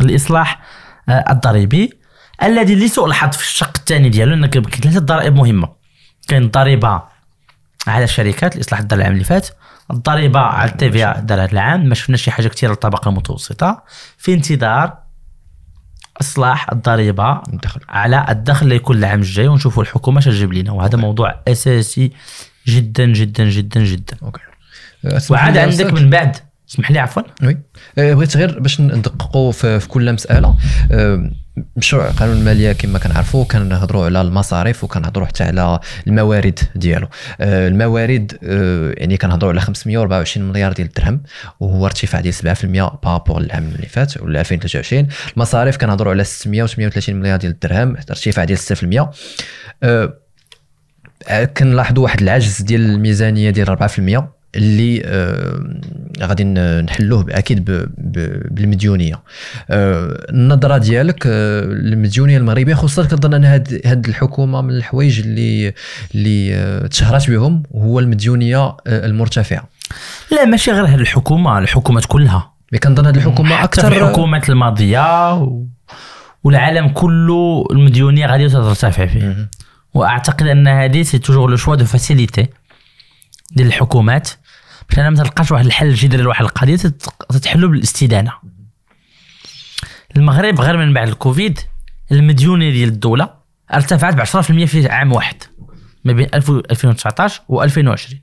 الإصلاح 0.00 0.60
الضريبي 1.08 1.95
الذي 2.42 2.74
لسوء 2.74 3.06
الحظ 3.06 3.32
في 3.32 3.42
الشق 3.42 3.72
الثاني 3.76 4.08
ديالو 4.08 4.34
لأن 4.34 4.46
كاين 4.46 4.64
ثلاثة 4.64 5.00
ضرائب 5.00 5.34
مهمة. 5.34 5.68
كاين 6.28 6.42
الضريبة 6.42 7.02
على 7.86 8.04
الشركات 8.04 8.56
الاصلاح 8.56 8.80
دار 8.80 8.98
العام 8.98 9.12
اللي 9.12 9.24
فات 9.24 9.48
الضريبة 9.90 10.40
على 10.40 10.70
ال 10.70 10.90
TVA 10.90 10.98
دار 10.98 11.38
هذا 11.40 11.52
العام 11.52 11.88
ما 11.88 11.94
شفنا 11.94 12.16
شي 12.16 12.30
حاجة 12.30 12.48
كثير 12.48 12.70
للطبقة 12.70 13.08
المتوسطة. 13.08 13.82
في 14.18 14.34
انتظار 14.34 14.98
إصلاح 16.20 16.72
الضريبة 16.72 17.42
الدخل. 17.52 17.80
على 17.88 18.26
الدخل 18.28 18.64
اللي 18.64 18.76
يكون 18.76 18.96
العام 18.96 19.20
الجاي 19.20 19.48
ونشوفوا 19.48 19.82
الحكومة 19.82 20.18
اش 20.18 20.24
تجيب 20.24 20.52
لنا. 20.52 20.72
وهذا 20.72 20.98
موضوع 20.98 21.40
أساسي 21.48 22.12
جدا 22.66 23.06
جدا 23.06 23.50
جدا 23.50 23.84
جدا. 23.84 24.16
OK. 24.22 24.40
أه، 25.04 25.20
وعاد 25.30 25.56
عندك. 25.56 25.92
من 25.92 26.10
بعد. 26.10 26.36
اسمح 26.70 26.90
لي 26.90 26.98
عفوا. 26.98 27.22
oui. 27.42 27.58
أه، 27.98 28.14
بغيت 28.14 28.36
غير 28.36 28.60
باش 28.60 28.80
ندققوا 28.80 29.52
في, 29.52 29.80
في 29.80 29.88
كل 29.88 30.12
مسألة. 30.12 30.54
أه، 30.92 31.30
مشروع 31.76 32.10
قانون 32.10 32.36
المالية 32.36 32.72
كما 32.72 32.98
كنعرفوا 32.98 33.44
كنهضروا 33.44 34.04
على 34.04 34.20
المصاريف 34.20 34.84
وكنهضروا 34.84 35.26
حتى 35.26 35.44
على 35.44 35.80
الموارد 36.06 36.58
ديالو. 36.74 37.08
أه، 37.40 37.68
الموارد 37.68 38.38
أه، 38.42 38.94
يعني 38.96 39.16
كنهضروا 39.16 39.52
على 39.52 39.60
524 39.60 40.48
مليار 40.48 40.72
ديال 40.72 40.86
الدرهم 40.86 41.22
وهو 41.60 41.86
ارتفاع 41.86 42.20
ديال 42.20 42.34
7% 42.34 42.98
بارابور 43.02 43.40
للعام 43.40 43.72
اللي 43.76 43.86
فات 43.86 44.20
ولا 44.20 44.40
2023 44.40 45.06
المصاريف 45.36 45.76
كنهضروا 45.76 46.12
على 46.12 46.24
638 46.24 47.16
مليار 47.16 47.38
ديال 47.38 47.52
الدرهم 47.52 47.96
ارتفاع 47.96 48.44
ديال 48.44 48.58
6% 48.58 49.10
أه، 49.82 50.14
كنلاحظوا 51.56 52.02
واحد 52.04 52.22
العجز 52.22 52.62
ديال 52.62 52.80
الميزانية 52.80 53.50
ديال 53.50 53.66
4% 53.66 54.35
اللي 54.56 55.02
آه 55.04 55.60
غادي 56.22 56.44
نحلوه 56.44 57.26
أكيد 57.28 57.64
بالمديونية. 58.50 59.22
آه 59.70 60.26
النظرة 60.30 60.78
ديالك 60.78 61.26
آه 61.26 61.60
للمديونيه 61.64 62.36
المغربية 62.36 62.74
خصوصا 62.74 63.04
كنظن 63.04 63.34
أن 63.34 63.44
هاد 63.44 63.80
هاد 63.84 64.08
الحكومة 64.08 64.60
من 64.60 64.70
الحوايج 64.70 65.20
اللي 65.20 65.72
اللي 66.14 66.54
آه 66.54 66.86
تشهرت 66.86 67.30
بهم 67.30 67.62
هو 67.74 67.98
المديونية 68.00 68.58
آه 68.58 68.76
المرتفعة. 68.86 69.68
لا 70.32 70.44
ماشي 70.44 70.70
غير 70.70 70.86
هذه 70.86 70.94
الحكومة 70.94 71.58
الحكومات 71.58 72.04
كلها. 72.04 72.52
mais 72.72 72.78
كنظن 72.78 73.06
هاد 73.06 73.16
الحكومة 73.16 73.64
أكثر 73.64 73.92
الحكومات 73.92 74.50
الماضية 74.50 75.34
و... 75.34 75.66
والعالم 76.44 76.88
كله 76.88 77.64
المديونية 77.70 78.26
غادي 78.26 78.48
ترتفع 78.48 79.06
فيه. 79.06 79.48
وأعتقد 79.94 80.46
أن 80.46 80.68
هذه 80.68 81.02
c'est 81.02 81.18
toujours 81.18 81.50
le 81.50 81.56
choix 81.56 81.76
de 81.76 81.84
facilité 81.84 82.46
ديال 83.52 83.66
الحكومات. 83.68 84.28
باش 84.90 84.98
أنا 84.98 85.10
ما 85.10 85.16
تلقاش 85.16 85.52
واحد 85.52 85.66
الحل 85.66 85.94
جذري 85.94 86.22
لواحد 86.22 86.44
القضية 86.44 86.76
تت- 86.76 87.08
تتحلو 87.30 87.68
بالاستدانة. 87.68 88.32
المغرب 90.16 90.60
غير 90.60 90.76
من 90.76 90.92
بعد 90.94 91.08
الكوفيد 91.08 91.58
المديونيه 92.12 92.70
ديال 92.70 92.88
الدولة 92.88 93.30
ارتفعت 93.74 94.14
ب 94.14 94.20
10% 94.20 94.66
في 94.66 94.88
عام 94.88 95.12
واحد 95.12 95.36
ما 96.04 96.12
بين 96.12 96.28
1000 96.34 96.50
و 96.50 96.58
2019 96.70 97.40
و 97.48 97.62
2020 97.62 98.20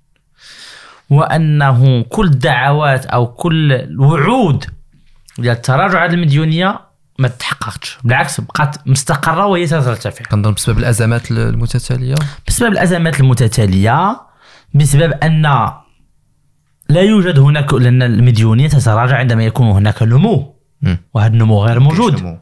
وأنه 1.10 2.04
كل 2.04 2.26
الدعوات 2.26 3.06
أو 3.06 3.28
كل 3.28 3.72
الوعود 3.72 4.66
ديال 5.38 5.56
التراجع 5.56 6.00
على 6.00 6.14
المديونية 6.14 6.80
ما 7.20 7.28
تحققتش. 7.28 7.98
بالعكس 8.04 8.42
بقات 8.42 8.76
مستقرة 8.88 9.46
وهي 9.46 9.68
ترتفع 9.68 10.26
كنظن 10.26 10.54
بسبب 10.54 10.78
الأزمات 10.78 11.32
المتتالية؟ 11.32 12.16
بسبب 12.48 12.72
الأزمات 12.72 13.20
المتتالية 13.20 14.22
بسبب 14.74 15.12
أن 15.12 15.46
لا 16.90 17.02
يوجد 17.02 17.40
هناك 17.40 17.74
لأن 17.74 18.04
المديونية 18.04 18.68
تتراجع 18.68 19.18
عندما 19.18 19.46
يكون 19.46 19.68
هناك 19.68 20.04
نمو. 20.04 20.56
وهذا 21.14 21.34
النمو 21.34 21.64
غير 21.66 21.80
موجود. 21.80 22.38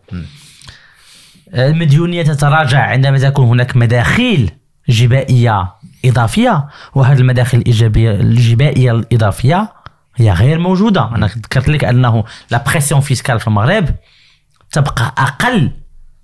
المديونية 1.54 2.24
تتراجع 2.24 2.80
عندما 2.82 3.18
تكون 3.20 3.46
هناك 3.48 3.78
مداخيل 3.78 4.52
جبائية 4.90 5.74
إضافية. 6.06 6.68
وهذه 6.96 7.18
المداخل 7.20 7.58
الإيجابية 7.58 8.12
الجبائية 8.12 8.92
الإضافية 8.92 9.74
هي 10.16 10.32
غير 10.32 10.60
موجودة. 10.60 11.10
أنا 11.16 11.26
ذكرت 11.28 11.70
لك 11.70 11.84
أنه 11.84 12.24
لا 12.52 12.64
بريسيون 12.68 13.02
فيسكال 13.02 13.40
في 13.40 13.48
المغرب 13.48 13.86
تبقى 14.72 15.14
أقل 15.18 15.72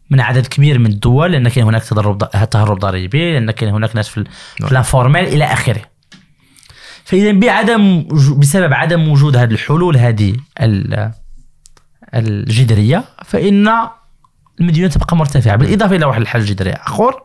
من 0.10 0.20
عدد 0.22 0.48
كبير 0.48 0.80
من 0.80 0.86
الدول 0.86 1.32
لأن 1.32 1.50
كاين 1.50 1.66
هناك 1.66 1.84
تضرب 1.84 2.18
تهرب 2.52 2.80
ضريبي 2.80 3.34
لأن 3.34 3.52
كاين 3.52 3.74
هناك 3.74 3.96
ناس 3.96 4.08
في 4.10 4.18
ال- 4.18 4.28
في 4.68 4.74
لانفورميل 4.74 5.24
إلى 5.26 5.44
آخره. 5.46 5.82
فإذا 7.08 7.32
بعدم 7.32 8.08
بسبب 8.38 8.74
عدم 8.74 9.08
وجود 9.08 9.38
هذه 9.38 9.52
الحلول 9.52 9.98
هذه 9.98 10.36
ال- 10.62 11.12
الجذرية 12.16 13.04
فإن 13.26 13.70
المديونيه 14.60 14.92
تبقى 14.92 15.16
مرتفعة. 15.18 15.56
بالإضافة 15.56 15.96
إلى 15.96 16.06
واحد 16.06 16.22
الحل 16.22 16.46
جذري 16.46 16.72
آخر 16.72 17.24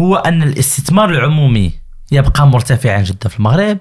هو 0.00 0.16
أن 0.16 0.42
الاستثمار 0.42 1.10
العمومي 1.10 1.72
يبقى 2.12 2.46
مرتفعا 2.46 3.02
جدا 3.02 3.28
في 3.28 3.38
المغرب 3.38 3.78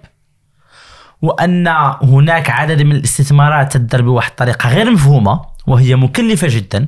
وأن 1.22 1.68
هناك 2.02 2.50
عدد 2.50 2.82
من 2.82 2.96
الاستثمارات 2.96 3.78
تدار 3.78 4.02
بواحد 4.02 4.30
الطريقة 4.30 4.70
غير 4.70 4.92
مفهومة 4.92 5.42
وهي 5.68 5.96
مكلفة 5.96 6.48
جدا. 6.52 6.86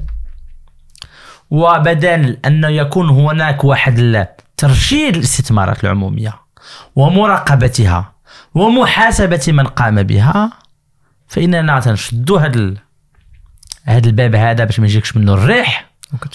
وبدل 1.49 2.37
أن 2.45 2.63
يكون 2.63 3.09
هناك 3.09 3.63
واحد 3.63 4.27
ترشيد 4.57 5.15
الاستثمارات 5.15 5.83
العمومية 5.83 6.46
ومراقبتها 6.95 8.13
ومحاسبة 8.55 9.43
من 9.47 9.67
قام 9.67 10.03
بها 10.03 10.51
فإننا 11.27 11.79
تنشدوا 11.79 12.39
هذا 12.39 12.55
ال- 12.59 12.77
هذا 13.83 14.07
الباب 14.07 14.35
هذا 14.35 14.63
باش 14.63 14.79
ما 14.79 14.85
يجيكش 14.85 15.17
منه 15.17 15.33
الريح. 15.33 15.87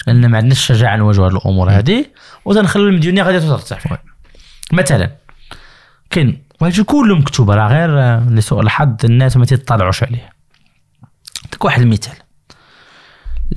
لأن 0.07 0.27
ما 0.29 0.37
عندناش 0.37 0.57
الشجاعه 0.71 0.95
نواجهوا 0.95 1.27
هذه 1.27 1.35
الأمور 1.37 1.69
هذه 1.71 2.05
وتنخلوا 2.45 2.89
المديونية 2.89 3.23
غادي 3.23 3.49
وي. 3.91 3.97
مثلا 4.73 5.11
كاين 6.09 6.43
وهادشي 6.61 6.83
كله 6.83 7.15
مكتوب 7.15 7.51
راه 7.51 7.67
غير 7.67 8.19
لسوء 8.35 8.61
الحظ 8.61 8.95
الناس 9.05 9.37
ما 9.37 9.45
تيطلعوش 9.45 10.03
عليه. 10.03 10.29
نعطيك 11.43 11.65
واحد 11.65 11.81
المثال. 11.81 12.15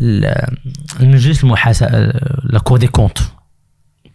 ال- 0.00 0.56
المجلس 1.00 1.44
المحاسبه 1.44 1.88
لا 2.44 2.58
كور 2.58 2.78
دي 2.78 2.86
كونت. 2.86 3.18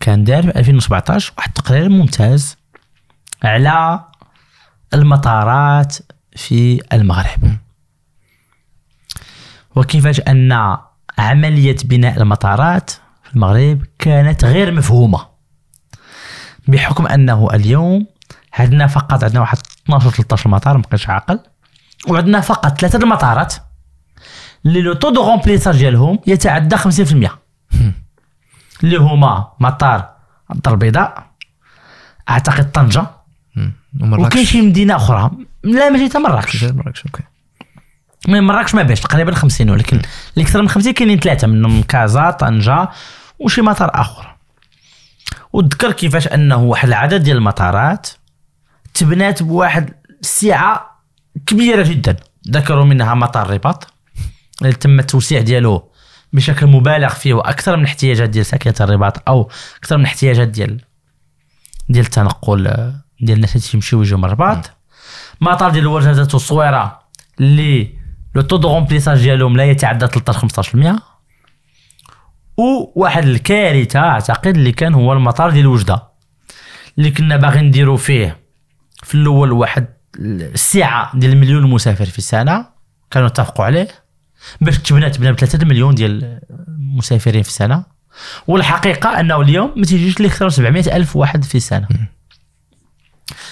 كان 0.02 0.24
دار 0.24 0.44
في 0.44 0.60
2017 0.60 1.34
واحد 1.38 1.48
التقرير 1.48 1.90
ممتاز 1.90 2.58
على 3.44 4.00
المطارات 4.94 5.98
في 6.36 6.82
المغرب. 6.94 7.58
وكيفاش 9.76 10.20
أن 10.20 10.78
عملية 11.18 11.76
بناء 11.84 12.22
المطارات 12.22 12.90
في 13.24 13.36
المغرب 13.36 13.86
كانت 14.00 14.46
غير 14.46 14.72
مفهومة 14.72 15.28
بحكم 16.68 17.08
أنه 17.08 17.48
اليوم 17.54 18.08
عندنا 18.54 18.88
فقط 18.88 19.24
عندنا 19.24 19.40
واحد 19.40 19.58
12 19.86 20.10
13 20.10 20.50
مطار 20.50 20.78
ما 20.78 20.84
بقيتش 20.84 21.10
عاقل 21.10 21.40
وعندنا 22.08 22.42
فقط 22.42 22.80
ثلاثة 22.80 23.00
المطارات 23.00 23.54
اللي 24.66 24.82
le 24.82 24.94
taux 24.94 25.10
de 25.10 25.24
remplissage 25.24 25.78
ديالهم 25.78 26.20
يتعدى 26.28 26.78
50% 26.78 26.80
اللي 28.84 28.98
هما 28.98 29.52
مطار 29.60 30.10
الدار 30.52 30.74
البيضاء 30.74 31.32
أعتقد 32.30 32.72
طنجة. 32.72 33.06
وكاين 34.02 34.46
شي 34.46 34.62
مدينة 34.62 34.96
أخرى. 34.96 35.32
لا 35.64 35.90
ماشي 35.90 36.10
حتى 36.10 36.20
مراكش 36.20 36.64
مراكش 36.64 37.06
OK. 37.06 37.24
من 38.28 38.44
مراكش 38.44 38.76
ما 38.76 38.84
باش 38.84 39.00
تقريبا 39.00 39.36
50 39.36 39.70
ولكن 39.70 39.98
اللي 39.98 40.46
أكثر 40.46 40.62
من 40.62 40.70
50 40.70 40.94
كاينين 40.94 41.20
ثلاثة 41.20 41.48
منهم 41.48 41.82
كازا 41.82 42.32
طنجة 42.32 42.90
وشي 43.40 43.62
مطار 43.62 43.92
آخر. 43.94 44.36
وتذكر 45.54 45.92
كيفاش 45.92 46.28
أنه 46.28 46.58
واحد 46.58 46.88
العدد 46.88 47.24
ديال 47.24 47.38
المطارات 47.38 48.10
تبنات 48.94 49.44
بواحد 49.44 49.94
السعه 50.22 51.02
كبيرة 51.46 51.84
جدا. 51.84 52.16
ذكروا 52.52 52.86
منها 52.86 53.14
مطار 53.14 53.46
الرباط 53.46 53.94
اللي 54.62 54.74
تم 54.74 55.00
التوسيع 55.00 55.42
ديالو 55.42 55.91
بشكل 56.34 56.68
مبالغ 56.68 57.10
فيه 57.10 57.34
وأكثر 57.34 57.76
من 57.76 57.84
الاحتياجات 57.84 58.30
ديال 58.30 58.46
ساكنه 58.46 58.76
الرباط 58.82 59.30
أو 59.30 59.50
أكثر 59.78 59.98
من 59.98 60.04
الاحتياجات 60.04 60.48
ديال 60.48 60.82
ديال 61.90 62.06
التنقل 62.06 62.94
ديال 63.20 63.36
الناس 63.36 63.56
اللي 63.56 63.68
تيمشيو 63.68 64.00
ويجيو 64.00 64.18
من 64.18 64.26
الرباط 64.26 64.72
مطار 65.42 65.72
ديال 65.72 65.84
الوجهات 65.84 66.34
والصويره 66.34 67.00
اللي 67.40 67.96
le 68.36 68.42
taux 68.42 68.58
de 68.58 68.68
remplissage 68.74 69.22
ديالهم 69.22 69.58
لا 69.58 69.66
يتعدى 69.66 70.08
13 70.08 70.98
15% 70.98 71.02
وواحد 72.58 73.26
الكارثة 73.26 74.00
أعتقد 74.00 74.56
اللي 74.58 74.72
كان 74.72 74.94
هو 74.94 75.14
المطار 75.14 75.50
ديال 75.50 75.68
وجدة 75.68 76.04
اللي 76.98 77.12
كنا 77.12 77.38
باغي 77.38 77.62
نديرو 77.62 77.98
فيه 77.98 78.38
في 79.04 79.16
الأول 79.16 79.52
واحد 79.52 79.88
السعه 80.20 81.18
ديال 81.18 81.32
المليون 81.32 81.70
مسافر 81.70 82.06
في 82.06 82.18
السنة 82.18 82.66
كانوا 83.12 83.28
اتفقوا 83.28 83.66
عليه. 83.66 83.88
باش 84.62 84.78
تبنى 84.78 85.10
تبنى 85.10 85.32
ب 85.32 85.40
3 85.40 85.66
مليون 85.66 85.96
ديال 85.96 86.40
المسافرين 86.68 87.44
في 87.44 87.50
السنة. 87.50 87.84
والحقيقة 88.48 89.20
أنه 89.20 89.42
اليوم 89.42 89.74
ما 89.76 89.86
تيجيش 89.86 90.20
لي 90.20 90.28
أكثر 90.28 90.46
من 90.46 90.52
700 90.52 90.96
ألف 90.96 91.16
واحد 91.16 91.44
في 91.44 91.56
السنة. 91.56 91.88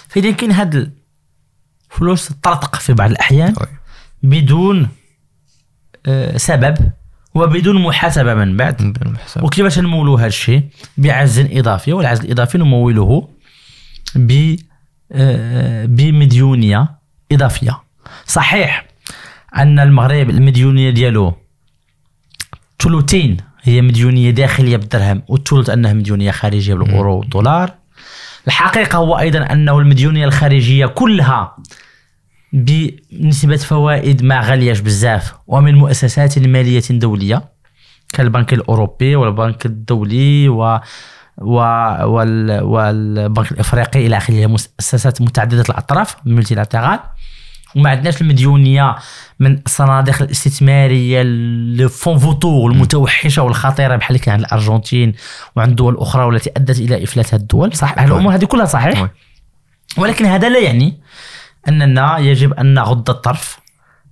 فإذا 0.08 0.32
كاين 0.32 0.52
هاد 0.52 0.94
الفلوس 1.92 2.28
تطرطق 2.28 2.76
في 2.76 2.94
بعض 2.94 3.10
الأحيان 3.10 3.54
وي. 3.62 3.68
بدون 4.24 4.90
آه، 6.06 6.38
سبب 6.38 6.78
وبدون 7.36 7.82
محاسبة 7.82 8.34
من 8.34 8.58
بعد. 8.58 8.98
وكيفاش 9.42 9.80
نمولوا 9.80 10.20
هذا 10.20 10.28
الشيء؟ 10.28 10.64
بعجز 10.98 11.40
إضافي 11.40 11.94
والعجز 11.94 12.20
الإضافي 12.20 12.58
نموله 12.58 13.30
ب 14.16 14.56
آه، 15.12 15.86
بمديونية 15.86 17.00
إضافية. 17.32 17.82
صحيح 18.26 18.86
أن 19.56 19.80
المغرب 19.80 20.30
المديونية 20.30 20.90
ديالو 20.90 21.34
ثلثين 22.80 23.38
هي 23.62 23.82
مديونية 23.82 24.32
داخلية 24.32 24.78
بالدرهم 24.78 25.24
والثلث 25.28 25.70
أنها 25.70 25.94
مديونية 25.94 26.32
خارجية 26.32 26.74
بالأورو 26.74 27.20
والدولار. 27.20 27.72
الحقيقة 28.48 28.98
هو 28.98 29.20
أيضا 29.20 29.40
أنه 29.40 29.80
المديونية 29.80 30.26
الخارجية 30.26 30.86
كلها 30.86 31.56
بنسبة 32.54 33.58
فوائد 33.58 34.24
ما 34.24 34.40
غالياش 34.42 34.80
بزاف 34.80 35.34
ومن 35.48 35.76
مؤسسات 35.76 36.40
مالية 36.40 36.84
دولية 36.90 37.44
كالبنك 38.14 38.54
الأوروبي 38.54 39.16
والبنك 39.16 39.66
الدولي 39.66 40.50
و 40.50 40.80
و 41.38 41.56
وال 42.04 42.64
والبنك 42.64 43.52
الإفريقي 43.52 44.08
إلى 44.08 44.18
آخره 44.18 44.46
مؤسسات 44.46 45.22
متعددة 45.22 45.62
الأطراف 45.62 46.16
multi 46.26 46.56
وما 47.76 47.90
عندناش 47.90 48.22
المديونية 48.22 48.96
من 49.40 49.62
الصناديق 49.66 50.22
الاستثمارية 50.22 51.24
les 51.24 51.90
fonds 51.90 52.18
vautours 52.18 52.72
المتوحشة 52.72 53.42
والخطيرة 53.42 53.96
بحال 53.96 54.16
اللي 54.16 54.26
كان 54.26 54.34
عند 54.34 54.44
الأرجنتين 54.44 55.14
وعند 55.56 55.76
دول 55.76 55.98
أخرى 55.98 56.24
والتي 56.26 56.50
أدت 56.58 56.80
إلى 56.80 57.04
إفلاس 57.04 57.34
هذه 57.34 57.42
الدول 57.42 57.74
صح 57.74 58.00
الأمور 58.00 58.36
هذه 58.36 58.46
كلها 58.46 58.66
صحيح؟ 58.66 59.02
oui. 59.02 59.10
ولكن 59.98 60.26
هذا 60.26 60.50
لا 60.50 60.60
يعني 60.60 61.00
أننا 61.68 62.18
يجب 62.18 62.54
أن 62.54 62.74
نغض 62.74 63.10
الطرف 63.10 63.60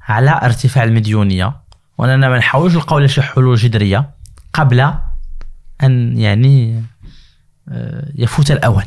على 0.01 0.39
ارتفاع 0.43 0.83
المديونية 0.83 1.53
وأننا 1.97 2.29
ما 2.29 2.37
نحاولش 2.37 2.75
نلقاو 2.75 3.07
شي 3.07 3.21
حلول 3.21 3.55
جذرية 3.55 4.09
قبل 4.53 4.93
أن 5.83 6.17
يعني 6.17 6.83
آه، 7.69 8.11
يفوت 8.15 8.51
الاوان 8.51 8.85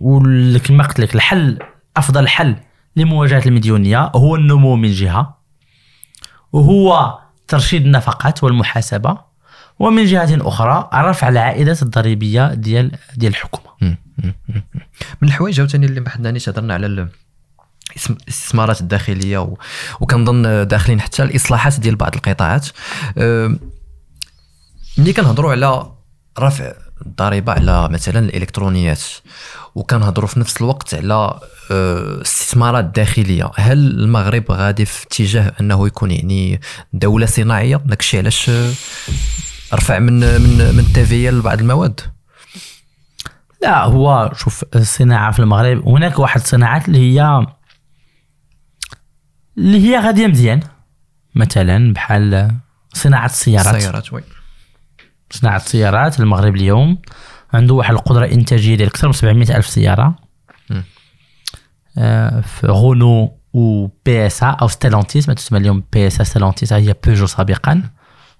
ولكن 0.00 0.82
قلت 0.82 1.00
لك 1.00 1.14
الحل 1.14 1.58
أفضل 1.96 2.28
حل 2.28 2.56
لمواجهة 2.96 3.42
المديونيه 3.46 4.10
هو 4.14 4.36
النمو 4.36 4.76
من 4.76 4.92
جهة 4.92 5.38
وهو 6.52 7.18
ترشيد 7.48 7.84
النفقات 7.84 8.44
والمحاسبة 8.44 9.18
ومن 9.78 10.04
جهة 10.04 10.48
أخرى 10.48 10.88
رفع 10.94 11.28
العائدات 11.28 11.82
الضريبية 11.82 12.54
ديال 12.54 12.98
ديال 13.16 13.32
الحكومة. 13.32 13.68
من 15.22 15.28
الحوايج 15.28 15.60
عاوتاني 15.60 15.86
اللي 15.86 16.00
ما 16.00 16.10
حدناش 16.10 16.48
هضرنا 16.48 16.74
على 16.74 17.08
الاستثمارات 17.96 18.80
الداخلية 18.80 19.38
و... 19.38 19.56
وكنظن 20.00 20.66
داخلين 20.68 21.00
حتى 21.00 21.22
الإصلاحات 21.22 21.80
ديال 21.80 21.96
بعض 21.96 22.14
القطاعات 22.14 22.68
ملي 24.98 25.12
كنهضروا 25.16 25.50
على 25.50 25.92
رفع 26.38 26.72
الضريبه 27.06 27.52
على 27.52 27.88
مثلا 27.88 28.18
الإلكترونيات 28.18 29.02
وكنهضروا 29.74 30.28
في 30.28 30.40
نفس 30.40 30.56
الوقت 30.56 30.94
على 30.94 31.40
آه، 31.70 32.22
استثمارات 32.22 32.84
داخلية. 32.84 33.50
هل 33.56 33.78
المغرب 33.78 34.44
غادي 34.50 34.84
في 34.84 35.06
اتجاه 35.06 35.52
أنه 35.60 35.86
يكون 35.86 36.10
يعني 36.10 36.60
دولة 36.92 37.26
صناعية؟ 37.26 37.76
داكشي 37.76 38.18
علاش 38.18 38.50
آه، 38.50 38.72
رفع 39.74 39.98
من 39.98 40.20
من 40.20 40.74
من 40.74 40.78
التيفيه 40.78 41.30
لبعض 41.30 41.60
المواد؟ 41.60 42.00
لا 43.62 43.84
هو 43.84 44.32
شوف 44.36 44.64
الصناعة 44.74 45.32
في 45.32 45.38
المغرب 45.38 45.88
هناك 45.88 46.18
واحد 46.18 46.40
الصناعات 46.40 46.88
اللي 46.88 46.98
هي 46.98 47.46
اللي 49.58 49.88
هي 49.88 49.98
غادية 49.98 50.26
مزيان. 50.26 50.60
مثلا 51.34 51.92
بحال 51.92 52.50
صناعة 52.94 53.26
السيارات. 53.26 53.74
السيارات 53.74 54.12
وي. 54.12 54.22
صناعة 55.30 55.56
السيارات 55.56 56.20
المغرب 56.20 56.56
اليوم. 56.56 56.98
عنده 57.52 57.74
واحد 57.74 57.94
القدرة 57.94 58.26
انتاجيه 58.26 58.74
ديال 58.74 58.88
أكثر 58.88 59.06
من 59.06 59.12
700 59.12 59.56
ألف 59.56 59.66
سيارة. 59.66 60.14
آه، 61.98 62.40
في 62.40 62.66
غونو 62.66 63.38
و 63.52 63.86
PSA 64.06 64.42
أو 64.42 64.68
ستيلانتيس 64.68 65.28
ما 65.28 65.34
تسمى 65.34 65.58
اليوم 65.58 65.82
PSA 65.92 66.24
ستيلانتيس 66.24 66.72
هي 66.72 66.94
بيجو 67.06 67.26
سابقا. 67.26 67.82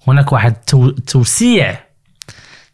هناك 0.07 0.31
واحد 0.33 0.53
التو- 0.55 1.03
توسيع 1.07 1.79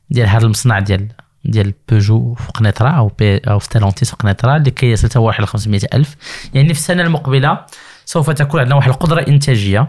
ديال 0.10 0.28
هذا 0.28 0.44
المصنع 0.46 0.80
ديال 0.80 1.08
ديال 1.46 1.74
بيجو 1.90 2.34
في 2.34 2.52
قنيطرة 2.52 2.90
أو 2.90 3.08
PSA 3.08 3.38
أو 3.38 3.60
ستيلانتيس 3.60 4.10
في 4.10 4.16
قنيطرة 4.16 4.56
اللي 4.56 4.72
كيصل 4.72 5.10
حتى 5.10 5.20
واحد 5.20 5.44
ل 5.44 5.48
500 5.48 5.80
ألف. 5.94 6.16
يعني 6.54 6.74
في 6.74 6.80
السنة 6.80 7.04
المقبلة 7.04 7.66
سوف 8.06 8.30
تكون 8.30 8.60
عندنا 8.60 8.76
واحد 8.76 8.90
القدرة 8.90 9.28
إنتاجية 9.28 9.88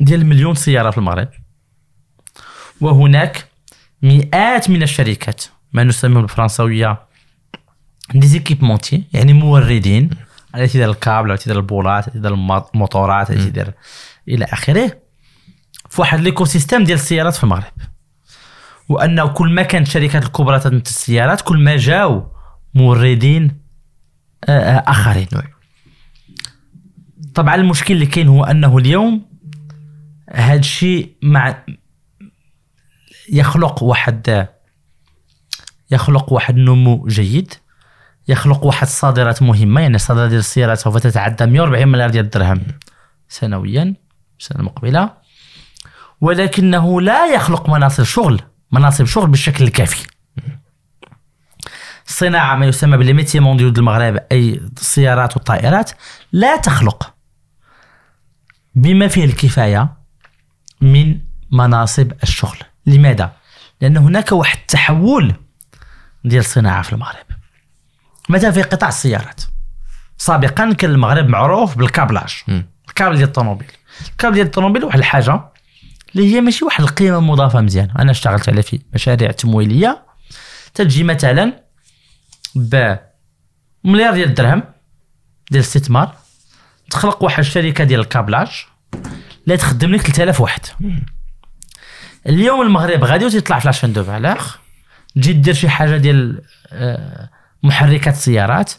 ديال 0.00 0.26
مليون 0.26 0.54
سيارة 0.54 0.90
في 0.90 0.98
المغرب. 0.98 1.28
وهناك 2.82 3.44
مئات 4.02 4.70
من 4.70 4.82
الشركات 4.82 5.44
ما 5.72 5.84
نسميه 5.84 6.20
بالفرنسويه 6.20 7.00
des 8.14 8.30
équipementiers 8.30 9.04
يعني 9.12 9.32
موردين 9.32 10.10
التي 10.54 10.72
تدير 10.72 10.90
الكابل 10.90 11.30
التي 11.32 11.44
تدير 11.44 11.56
البولات 11.56 12.08
تدير 12.10 12.34
المو- 12.34 12.64
الموتورات 12.74 13.30
التي 13.30 13.50
تدير 13.50 13.72
إلى 14.28 14.44
آخره. 14.44 14.98
في 15.90 16.00
واحد 16.00 16.20
l'écosystème 16.20 16.84
ديال 16.84 16.98
السيارات 16.98 17.34
في 17.36 17.44
المغرب. 17.44 17.72
وأنه 18.88 19.26
كل 19.26 19.50
ما 19.54 19.62
كانت 19.62 19.86
الشركات 19.86 20.24
الكبرى 20.24 20.58
تنتج 20.60 20.88
السيارات 20.88 21.40
كل 21.40 21.58
ما 21.64 21.76
جاو 21.76 22.26
موردين 22.74 23.58
آه، 24.44 24.50
آه، 24.76 24.84
آخرين. 24.90 25.26
oui. 25.36 25.42
طبعا 27.34 27.54
المشكل 27.54 27.94
اللي 27.94 28.06
كاين 28.06 28.28
هو 28.28 28.44
أنه 28.44 28.78
اليوم 28.78 29.22
هذا 30.32 30.58
الشيء 30.58 31.12
مع 31.22 31.64
يخلق 33.28 33.82
واحد 33.82 34.48
يخلق 35.90 36.32
واحد 36.32 36.56
نمو 36.56 37.06
جيد 37.06 37.54
يخلق 38.28 38.64
واحد 38.64 38.86
الصادرات 38.86 39.42
مهمة 39.42 39.80
يعني 39.80 39.94
الصادرات 39.94 40.28
ديال 40.28 40.40
السيارات 40.40 40.78
سوف 40.78 40.96
تتعدى 40.96 41.46
140 41.46 41.88
مليار 41.88 42.10
ديال 42.10 42.24
الدرهم 42.24 42.62
سنويا 43.28 43.94
السنة 44.40 44.60
المقبله 44.60 45.10
ولكنه 46.20 47.00
لا 47.00 47.34
يخلق 47.34 47.70
مناصب 47.70 48.04
شغل 48.04 48.40
مناصب 48.72 49.04
شغل 49.04 49.26
بالشكل 49.26 49.64
الكافي. 49.64 50.06
الصناعه 52.08 52.56
ما 52.56 52.66
يسمى 52.66 52.96
بالميتي 52.96 53.40
مونديو 53.40 53.68
المغرب 53.68 54.18
أي 54.32 54.60
السيارات 54.76 55.36
والطائرات 55.36 55.90
لا 56.32 56.56
تخلق. 56.56 57.14
بما 58.74 59.08
فيه 59.08 59.24
الكفاية 59.24 59.96
من 60.80 61.20
مناصب 61.50 62.12
الشغل. 62.22 62.58
لماذا؟ 62.86 63.32
لأن 63.80 63.96
هناك 63.96 64.32
واحد 64.32 64.58
التحول 64.58 65.34
ديال 66.24 66.40
الصناعة 66.40 66.82
في 66.82 66.92
المغرب. 66.92 67.26
مثلا 68.28 68.50
في 68.50 68.62
قطاع 68.62 68.88
السيارات؟ 68.88 69.42
سابقا 70.18 70.72
كان 70.72 70.90
المغرب 70.90 71.28
معروف 71.28 71.78
بال 71.78 71.91
câblage. 71.91 72.42
الكابل 72.88 73.16
ديال 73.16 73.28
الطوموبيل. 73.28 73.70
الكابل 74.10 74.34
ديال 74.34 74.46
الطوموبيل 74.46 74.84
واحد 74.84 74.98
الحاجة 74.98 75.40
اللي 76.14 76.34
هي 76.34 76.40
ماشي 76.40 76.64
واحد 76.64 76.84
القيمة 76.84 77.20
مضافة 77.20 77.60
مزيان 77.60 77.90
أنا 77.98 78.10
اشتغلت 78.10 78.48
على 78.48 78.62
في 78.62 78.80
مشاريع 78.94 79.30
تمويلية 79.30 80.02
تجي 80.74 81.02
مثلا 81.04 81.62
ب 82.54 82.96
مليار 83.84 84.14
ديال 84.14 84.28
الدرهم 84.28 84.62
ديال 85.50 85.62
الاستثمار 85.62 86.14
تخلق 86.90 87.24
واحد 87.24 87.38
الشركة 87.38 87.84
ديال 87.84 88.00
ال 88.00 88.06
câblage 88.06 88.48
لا 89.46 89.56
تخدم 89.56 89.90
لك 89.90 90.00
3000 90.00 90.40
واحد. 90.40 90.60
اليوم 92.26 92.62
المغرب 92.62 93.04
غادي 93.04 93.24
وتطلع 93.26 93.58
في 93.58 93.66
la 93.66 93.72
chaîne 93.72 93.92
de 93.92 94.04
valeur 94.04 94.38
تجي 95.14 95.32
دير 95.32 95.54
شي 95.54 95.68
حاجة 95.68 95.96
ديال 95.96 96.42
آه، 96.72 97.30
محركات 97.62 98.14
السيارات 98.14 98.72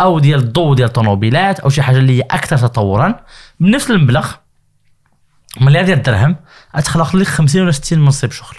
أو 0.00 0.18
ديال 0.18 0.38
الضوء 0.38 0.74
ديال 0.74 0.88
الطوموبيلات 0.88 1.60
أو 1.60 1.68
شي 1.68 1.82
حاجة 1.82 1.98
اللي 1.98 2.18
هي 2.18 2.22
أكثر 2.22 2.56
تطورا. 2.56 3.20
بنفس 3.60 3.90
المبلغ 3.90 4.34
مليار 5.60 5.84
ديال 5.84 5.98
الدرهم 5.98 6.36
تخلق 6.84 7.16
لك 7.16 7.26
50 7.26 7.62
ولا 7.62 7.70
60 7.70 7.98
منصب 7.98 8.30
شغل. 8.30 8.56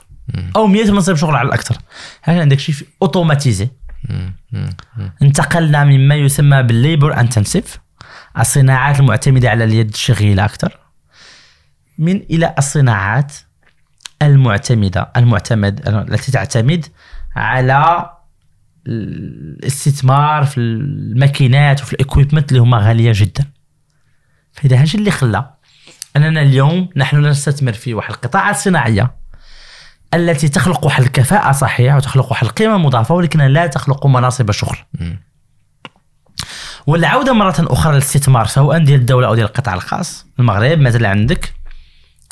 أو 0.55 0.67
100 0.67 0.91
منصب 0.91 1.15
شغل 1.15 1.35
على 1.35 1.47
الأكثر. 1.47 1.77
هذا 2.21 2.41
عندك 2.41 2.59
شيء 2.59 2.75
automatisé. 3.01 3.69
انتقلنا 5.21 5.83
مما 5.83 6.15
يسمى 6.15 6.63
بال 6.63 6.79
labor 6.79 7.19
intensive 7.19 7.79
الصناعات 8.39 8.99
المعتمدة 8.99 9.49
على 9.49 9.63
اليد 9.63 9.89
الشغيلة 9.89 10.45
أكثر 10.45 10.79
من 11.97 12.15
إلى 12.15 12.55
الصناعات 12.57 13.33
المعتمدة 14.21 15.11
المعتمد 15.17 15.87
التي 15.87 16.31
تعتمد 16.31 16.85
على 17.35 18.09
الاستثمار 18.87 20.45
في 20.45 20.57
الماكينات 20.57 21.81
وفي 21.81 21.93
ال 21.93 21.99
equipment 21.99 22.49
اللي 22.49 22.61
هما 22.61 22.77
غالية 22.77 23.11
جدا 23.15 23.45
فإذا 24.53 24.77
هذا 24.77 24.93
اللي 24.95 25.11
خلى 25.11 25.49
أننا 26.15 26.41
اليوم 26.41 26.89
نحن 26.95 27.25
نستثمر 27.25 27.73
في 27.73 27.93
واحد 27.93 28.13
القطاعات 28.13 28.55
الصناعية 28.55 29.15
التي 30.13 30.49
تخلق 30.49 30.85
واحد 30.85 31.03
الكفاءة 31.03 31.51
صحيحة 31.51 31.97
وتخلق 31.97 32.31
واحد 32.31 32.47
القيمة 32.47 32.77
مضافة 32.77 33.15
ولكنها 33.15 33.47
لا 33.47 33.67
تخلق 33.67 34.07
مناصب 34.07 34.51
شغل 34.51 34.77
مم. 34.93 35.19
والعودة 36.87 37.33
مرة 37.33 37.55
أخرى 37.59 37.93
للاستثمار 37.93 38.45
سواء 38.45 38.83
ديال 38.83 38.99
الدولة 38.99 39.27
أو 39.27 39.35
ديال 39.35 39.45
القطاع 39.45 39.73
الخاص 39.73 40.25
المغرب 40.39 40.79
مثلا 40.79 41.09
عندك 41.09 41.53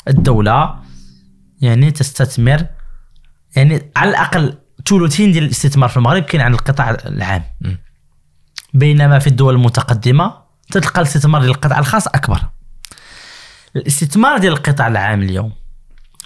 الدولة 0.08 0.87
يعني 1.60 1.90
تستثمر 1.90 2.66
يعني 3.56 3.92
على 3.96 4.10
الأقل 4.10 4.58
ثلثين 4.88 5.32
ديال 5.32 5.44
الاستثمار 5.44 5.88
في 5.88 5.96
المغرب 5.96 6.22
كاين 6.22 6.42
عند 6.42 6.54
القطاع 6.54 6.90
العام. 6.90 7.42
بينما 8.74 9.18
في 9.18 9.26
الدول 9.26 9.54
المتقدمة 9.54 10.34
تلقى 10.70 11.00
الاستثمار 11.00 11.40
ديال 11.40 11.50
القطاع 11.50 11.78
الخاص 11.78 12.06
أكبر. 12.06 12.40
الاستثمار 13.76 14.38
ديال 14.38 14.52
القطاع 14.52 14.86
العام 14.86 15.22
اليوم 15.22 15.52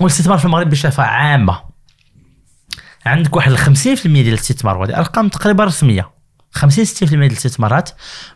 والاستثمار 0.01 0.39
في 0.39 0.45
المغرب 0.45 0.71
بصفة 0.71 1.03
عامة. 1.03 1.63
عندك 3.07 3.37
واحد 3.37 3.53
ال 3.53 3.59
50% 3.59 3.69
ديال 4.07 4.29
الاستثمار 4.29 4.79
وهذه 4.79 4.99
أرقام 4.99 5.29
تقريبا 5.29 5.65
رسمية. 5.65 6.11
50 6.53 6.85
60% 6.85 7.09
ديال 7.09 7.23
الاستثمارات 7.23 7.91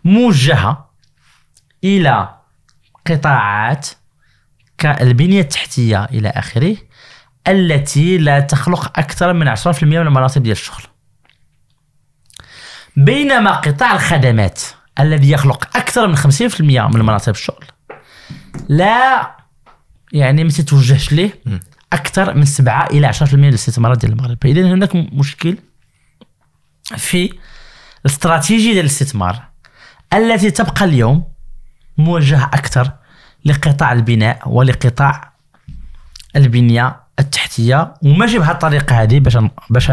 موجهة 0.05 0.91
إلى 1.85 2.35
قطاعات 3.07 3.89
كالبنية 4.79 5.41
التحتية 5.41 6.05
إلى 6.05 6.29
آخره. 6.29 6.77
التي 7.49 8.19
لا 8.19 8.41
تخلق 8.41 8.99
أكثر 8.99 9.33
من 9.33 9.57
10% 9.57 9.83
من 9.83 9.97
المناصب 9.97 10.43
ديال 10.43 10.53
الشغل. 10.53 10.83
بينما 12.97 13.51
قطاع 13.51 13.95
الخدمات 13.95 14.61
الذي 15.01 15.31
يخلق 15.31 15.77
أكثر 15.77 16.07
من 16.07 16.17
50% 16.17 16.61
من 16.61 17.01
مناصب 17.03 17.33
الشغل 17.33 17.65
لا 18.69 19.31
يعني 20.13 20.45
ما 20.45 20.51
تتوجهش 20.51 21.13
ليه 21.13 21.43
أكثر 21.93 22.35
من 22.35 22.45
7 22.45 22.87
إلى 22.87 23.13
10% 23.13 23.35
من 23.35 23.49
الاستثمارات 23.49 23.99
ديال 23.99 24.13
المغرب. 24.13 24.39
فاذا 24.43 24.63
هناك 24.63 24.95
مشكل 24.95 25.59
في 26.97 27.33
الاستراتيجية 28.01 28.73
ديال 28.73 28.85
الاستثمار 28.85 29.43
التي 30.13 30.51
تبقى 30.51 30.85
اليوم 30.85 31.25
موجهة 31.99 32.45
أكثر 32.45 32.93
لقطاع 33.45 33.93
البناء 33.93 34.49
ولقطاع 34.49 35.33
البنية 36.37 37.06
التحتية 37.19 37.95
وماشي 38.03 38.39
بهذه 38.39 38.51
الطريقة 38.51 39.03
هذه 39.03 39.19
باش 39.19 39.39
باش. 39.71 39.93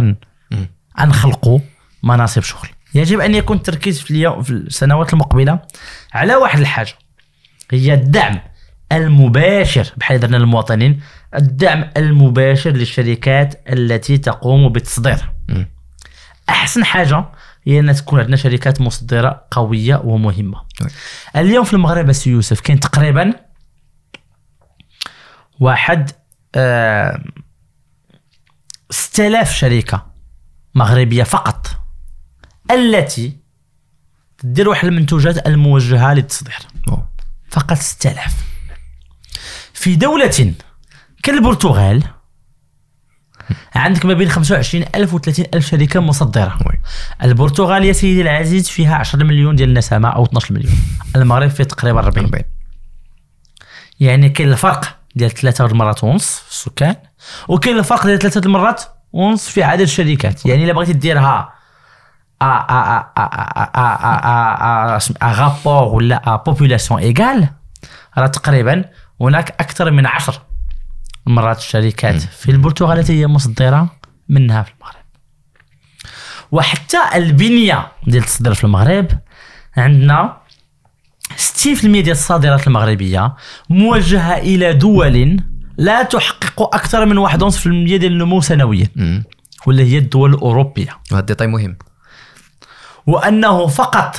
نخلقوا 1.00 1.60
مناصب 2.04 2.42
شغل 2.42 2.70
يجب 2.96 3.20
أن 3.20 3.36
يكون 3.36 3.58
التركيز 3.58 4.02
في 4.02 4.12
اليوم 4.12 4.44
في 4.44 4.50
السنوات 4.50 5.14
المقبلة 5.14 5.60
على 6.14 6.36
واحد 6.36 6.60
الحاجة 6.60 6.94
هي 7.72 7.94
الدعم 7.94 8.40
المباشر 8.92 9.94
بحال 9.98 10.20
درنا 10.20 10.38
للمواطنين 10.38 11.02
الدعم 11.36 11.90
المباشر 11.98 12.70
للشركات 12.70 13.64
التي 13.70 14.18
تقوم 14.18 14.70
بالتصدير. 14.70 15.32
أحسن 16.50 16.86
حاجة 16.86 17.26
هي 17.68 17.80
أن 17.80 17.96
تكون 17.96 18.20
عندنا 18.20 18.36
شركات 18.36 18.82
مصدرة 18.82 19.48
قوية 19.52 20.02
ومهمة. 20.04 20.62
اليوم 21.36 21.64
في 21.64 21.74
المغرب 21.74 22.10
السي 22.10 22.30
يوسف 22.30 22.60
كاين 22.60 22.80
تقريبا 22.80 23.34
واحد 25.60 26.12
6000 28.90 29.52
شركة 29.52 30.06
مغربية 30.76 31.24
فقط 31.24 31.68
التي 32.72 33.38
تدير 34.38 34.70
واحد 34.70 34.88
المنتوجات 34.88 35.48
الموجهة 35.48 36.14
للتصدير. 36.14 36.58
فقط 37.50 37.78
6000 37.78 38.34
في 39.74 39.96
دولة 39.96 40.54
كالبرتغال 41.24 42.04
عندك 43.76 44.06
ما 44.06 44.14
بين 44.14 44.30
25000 44.30 45.14
و 45.14 45.20
30000 45.20 45.66
شركة 45.66 46.00
مصدرة. 46.00 46.58
وي. 46.66 46.80
البرتغال 47.24 47.86
يا 47.86 47.94
سيدي 47.94 48.22
العزيز 48.22 48.70
فيها 48.70 48.96
10 48.96 49.24
مليون 49.24 49.56
ديال 49.56 49.70
النسمة 49.70 50.10
أو 50.10 50.24
12 50.26 50.54
مليون. 50.54 50.74
المغرب 51.16 51.50
فيه 51.50 51.64
تقريبا 51.64 52.00
40 52.00 52.26
40 52.26 52.44
يعني 54.00 54.30
كاين 54.30 54.52
الفرق. 54.52 55.00
ديال 55.16 55.32
ثلاثة 55.32 55.66
المرات 55.66 56.04
ونص 56.04 56.40
في 56.40 56.52
السكان 56.52 56.96
وكاين 57.48 57.78
الفرق 57.78 58.06
ديال 58.06 58.20
ثلاثة 58.20 58.42
المرات 58.46 58.84
ونص 59.14 59.50
في 59.50 59.64
عدد 59.64 59.82
الشركات 59.82 60.46
يعني 60.46 60.64
الا 60.64 60.74
بغيتي 60.74 60.94
ديرها 60.94 61.54
رابور 65.24 65.96
ولا 65.96 66.36
بوبولاسيون 66.46 67.00
ايغال 67.00 67.50
راه 68.18 68.28
تقريبا 68.28 68.86
هناك 69.22 69.50
أكثر 69.50 69.92
من 69.92 70.06
عشر 70.06 70.42
مرات 71.26 71.58
الشركات 71.58 72.22
في 72.22 72.52
البرتغال 72.52 73.00
التي 73.00 73.22
هي 73.22 73.28
مصدره 73.28 73.90
منها 74.30 74.64
في 74.64 74.72
المغرب 74.72 75.04
وحتى 76.52 76.98
البنيه 77.16 77.88
ديال 78.08 78.24
التصدير 78.24 78.54
في 78.54 78.64
المغرب 78.64 79.08
عندنا 79.78 80.38
60% 81.38 81.86
ديال 81.86 82.12
الصادرات 82.12 82.68
المغربية 82.68 83.34
موجهة 83.70 84.38
إلى 84.38 84.74
دول 84.74 85.42
لا 85.78 86.04
تحقق 86.04 86.76
أكثر 86.76 87.06
من 87.06 87.28
1.5% 87.28 87.64
ديال 87.68 88.06
النمو 88.06 88.42
سنويا. 88.42 88.88
واللي 89.66 89.94
هي 89.94 89.98
الدول 89.98 90.34
الأوروبية. 90.34 91.00
وهذا 91.12 91.20
الديتاي 91.20 91.48
مهم. 91.48 91.78
وأنه 93.08 93.68
فقط 93.68 94.16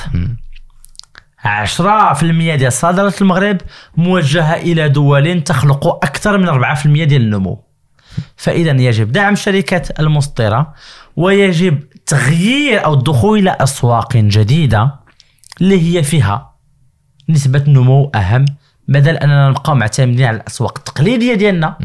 10% 1.45 2.55
ديال 2.55 2.73
صادرات 2.73 3.21
المغرب 3.21 3.57
موجهة 3.97 4.53
إلى 4.53 4.89
دول 4.89 5.41
تخلق 5.41 5.87
أكثر 5.87 6.37
من 6.37 6.49
4% 6.49 7.03
ديال 7.03 7.21
النمو. 7.21 7.63
فاذا 8.37 8.71
يجب 8.71 9.11
دعم 9.11 9.33
الشركات 9.33 9.99
المصدره 9.99 10.73
ويجب 11.15 11.83
تغيير 12.05 12.85
أو 12.85 12.93
الدخول 12.93 13.39
إلى 13.39 13.57
أسواق 13.59 14.17
جديدة 14.17 14.95
اللي 15.61 15.97
هي 15.97 16.03
فيها 16.03 16.54
نسبة 17.29 17.63
نمو 17.67 18.11
أهم. 18.15 18.45
بدل 18.87 19.17
أننا 19.17 19.49
نبقاو 19.49 19.75
معتمدين 19.75 20.25
على 20.25 20.37
الأسواق 20.37 20.77
التقليدية 20.77 21.33
ديالنا 21.33 21.77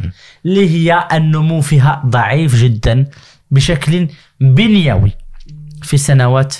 اللي 0.46 0.70
هي 0.70 1.08
النمو 1.12 1.60
فيها 1.60 2.02
ضعيف 2.06 2.56
جدا 2.56 3.06
بشكل 3.50 4.08
بنيوي 4.40 5.12
في 5.82 5.94
السنوات 5.94 6.56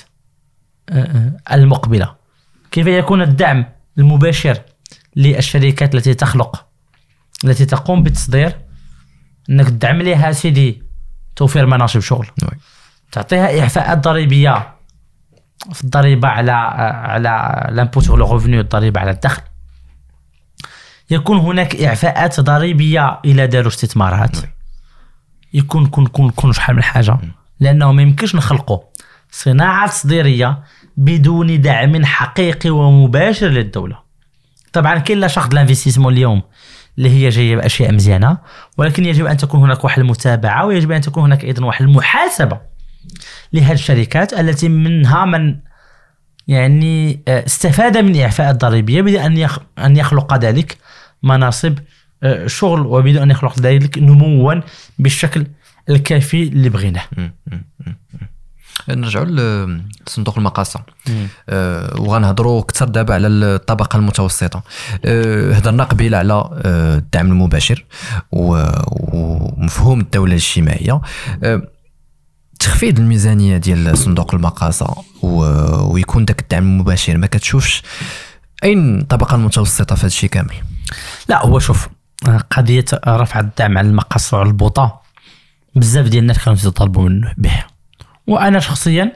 آه، 0.89 0.93
آه، 0.93 1.55
المقبلة. 1.55 2.15
كيف 2.71 2.87
يكون 2.87 3.21
الدعم 3.21 3.65
المباشر 3.97 4.57
للشركات 5.15 5.95
التي 5.95 6.13
تخلق 6.13 6.65
التي 7.45 7.65
تقوم 7.65 8.03
بالتصدير 8.03 8.55
إنك 9.49 9.69
تدعم 9.69 10.01
لها 10.01 10.31
سيدي 10.31 10.83
توفير 11.35 11.65
مناصب 11.65 11.99
شغل. 11.99 12.27
oui. 12.43 12.57
تعطيها 13.11 13.61
إعفاءات 13.61 13.97
ضريبية. 13.97 14.75
في 15.73 15.83
الضريبة 15.83 16.27
على 16.27 16.51
على 16.51 17.67
l'impôt 17.71 18.01
sur 18.01 18.19
le 18.19 18.33
revenu 18.33 18.59
الضريبه 18.59 18.99
على 18.99 19.11
الدخل. 19.11 19.41
يكون 21.09 21.37
هناك 21.37 21.75
إعفاءات 21.75 22.39
ضريبية 22.39 23.19
إلى 23.25 23.47
داروا 23.47 23.67
استثمارات. 23.67 24.37
يكون 25.53 25.85
كون 25.85 26.05
كون 26.07 26.29
كون 26.29 26.53
شحال 26.53 26.75
من 26.75 26.83
حاجة. 26.83 27.17
لأنه 27.59 27.91
ما 27.91 28.01
يمكنش 28.01 28.35
نخلقوا 28.35 28.79
صناعة 29.31 29.89
تصديريه 29.89 30.63
بدون 30.97 31.61
دعم 31.61 32.05
حقيقي 32.05 32.69
ومباشر 32.69 33.47
للدولة. 33.47 33.99
طبعا 34.73 34.97
كاين 34.97 35.19
لا 35.19 35.27
شرط 35.27 35.53
الانفستيسمون 35.53 36.13
اليوم 36.13 36.41
اللي 36.97 37.09
هي 37.09 37.29
جاية 37.29 37.55
بأشياء 37.55 37.93
مزيانة 37.93 38.37
ولكن 38.77 39.05
يجب 39.05 39.25
أن 39.25 39.37
تكون 39.37 39.59
هناك 39.59 39.83
واحد 39.83 39.99
المتابعة 39.99 40.65
ويجب 40.65 40.91
أن 40.91 41.01
تكون 41.01 41.23
هناك 41.23 41.43
أيضا 41.43 41.65
واحد 41.65 41.85
المحاسبة. 41.85 42.70
لهذه 43.53 43.73
الشركات 43.73 44.33
التي 44.33 44.69
منها 44.69 45.25
من 45.25 45.55
يعني 46.47 47.21
آه، 47.27 47.45
استفاد 47.45 47.97
من 47.97 48.21
إعفاء 48.21 48.51
الضريبية 48.51 49.01
بدون 49.01 49.19
أن 49.19 49.37
يخ- 49.37 49.59
أن 49.79 49.97
يخلق 49.97 50.33
ذلك 50.37 50.77
مناصب 51.23 51.77
آه، 52.23 52.47
شغل 52.47 52.79
وبدون 52.81 53.17
أن 53.21 53.31
يخلق 53.31 53.59
ذلك 53.59 53.97
نموا 53.97 54.61
بالشكل 54.99 55.47
الكافي 55.89 56.43
اللي 56.43 56.69
بغيناه. 56.69 57.03
نرجعوا 58.89 59.25
لصندوق 59.25 60.37
المقاصة. 60.37 60.79
آه، 61.49 62.01
وغنهضروا 62.01 62.59
أكثر 62.61 62.87
دابا 62.87 63.13
على 63.13 63.27
الطبقة 63.27 63.97
المتوسطة. 63.97 64.63
آه، 65.05 65.53
هضرنا 65.53 65.83
قبيله 65.83 66.17
على 66.17 66.33
آه، 66.33 66.97
الدعم 66.97 67.25
المباشر 67.31 67.85
و- 68.31 68.65
ومفهوم 68.87 69.99
الدولة 69.99 70.31
الاجتماعية. 70.31 71.01
آه، 71.43 71.61
تخفيض 72.61 72.99
الميزانية 72.99 73.57
ديال 73.57 73.97
صندوق 73.97 74.35
المقاصة 74.35 75.03
ويكون 75.21 76.25
داك 76.25 76.41
الدعم 76.41 76.63
المباشر. 76.63 77.17
ما 77.17 77.27
كتشوفش 77.27 77.83
أين 78.63 78.99
الطبقه 78.99 79.35
المتوسطة 79.35 79.95
في 79.95 80.05
هذا 80.05 80.27
كامل؟ 80.27 80.53
لا 81.29 81.45
هو 81.45 81.59
شوف 81.59 81.89
قضية 82.51 82.85
رفع 83.07 83.39
الدعم 83.39 83.77
على 83.77 83.87
المقاص 83.87 84.33
وعلى 84.33 84.47
البوطة 84.47 85.01
بزاف 85.75 86.05
ديال 86.05 86.21
الناس 86.21 86.45
كانوا 86.45 86.59
يطالبوا 86.65 87.09
منه 87.09 87.33
به. 87.37 87.63
وأنا 88.27 88.59
شخصيا 88.59 89.13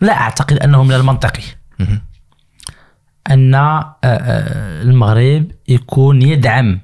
لا 0.00 0.12
أعتقد 0.12 0.58
انه 0.58 0.84
من 0.84 0.94
المنطقي. 0.94 1.42
أن 3.30 3.54
آه، 3.54 3.96
آه، 4.04 4.82
المغرب 4.82 5.50
يكون 5.68 6.22
يدعم 6.22 6.80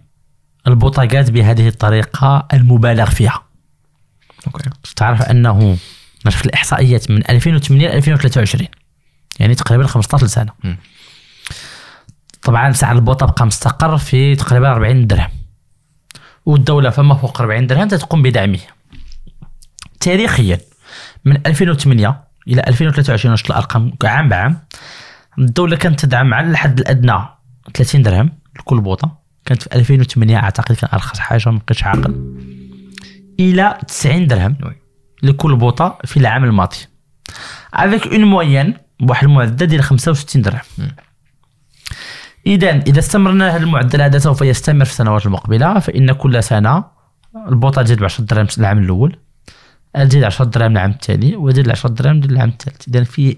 البوطاقات 0.66 1.30
بهذه 1.30 1.68
الطريقة 1.68 2.48
المبالغ 2.52 3.10
فيها. 3.10 3.49
أوكي. 4.46 4.70
تعرف 4.96 5.22
أنه 5.22 5.78
نشوف 6.26 6.44
الإحصائيات 6.46 7.10
من 7.10 7.30
2008 7.30 7.88
ل 7.88 7.92
2023 7.92 8.68
يعني 9.40 9.54
تقريبا 9.54 9.86
15 9.86 10.26
سنه. 10.26 10.52
طبعا 12.42 12.72
سعر 12.72 12.96
البوطه 12.96 13.26
بقى 13.26 13.46
مستقر 13.46 13.98
في 13.98 14.36
تقريبا 14.36 14.70
40 14.70 15.06
درهم. 15.06 15.30
والدولة 16.46 16.90
فما 16.90 17.14
فوق 17.14 17.40
40 17.40 17.66
درهم 17.66 17.88
تقوم 17.88 18.22
بدعمه. 18.22 18.58
تاريخيا 20.00 20.58
من 21.24 21.46
2008 21.46 22.24
إلى 22.48 22.60
2023 22.68 23.32
نشوف 23.32 23.50
الأرقام؟ 23.50 23.92
عام 24.04 24.28
بعام 24.28 24.58
الدولة 25.38 25.76
كانت 25.76 26.00
تدعم 26.00 26.34
على 26.34 26.50
الحد 26.50 26.80
الأدنى 26.80 27.18
30 27.74 28.02
درهم 28.02 28.30
لكل 28.58 28.80
بوطه 28.80 29.18
كانت 29.44 29.62
في 29.62 29.74
2008 29.74 30.36
أعتقد 30.36 30.74
كان 30.74 30.90
أرخص 30.92 31.18
حاجة 31.18 31.50
ما 31.50 31.58
بقيتش 31.66 31.84
عاقل. 31.84 32.34
إلى 33.40 33.78
90 33.88 34.26
درهم. 34.26 34.56
لكل 35.22 35.56
بوطة 35.56 35.98
في 36.04 36.16
العام 36.16 36.44
الماضي. 36.44 36.76
avec 37.74 38.06
une 38.06 38.24
moyenne 38.24 38.74
بواحد 39.00 39.24
المعدل 39.24 39.66
ديال 39.66 39.82
65 39.82 40.42
درهم. 40.42 40.62
اذا 42.46 42.70
إذا 42.70 42.98
استمرنا 42.98 43.56
هذا 43.56 43.62
المعدل 43.62 44.02
هذا 44.02 44.18
سوف 44.18 44.42
يستمر 44.42 44.84
في 44.84 44.90
السنوات 44.90 45.26
المقبلة 45.26 45.78
فإن 45.78 46.12
كل 46.12 46.42
سنة 46.42 46.84
البوطة 47.48 47.82
تزيد 47.82 47.98
ب 47.98 48.04
10 48.04 48.24
درهم 48.24 48.46
العام 48.58 48.78
الأول 48.78 49.16
تزيد 49.94 50.24
10 50.24 50.44
درهم 50.44 50.72
العام 50.72 50.90
الثاني 50.90 51.36
وتزيد 51.36 51.70
10 51.70 51.90
درهم 51.90 52.18
العام 52.24 52.48
الثالث. 52.48 52.88
اذا 52.88 53.04
في 53.04 53.36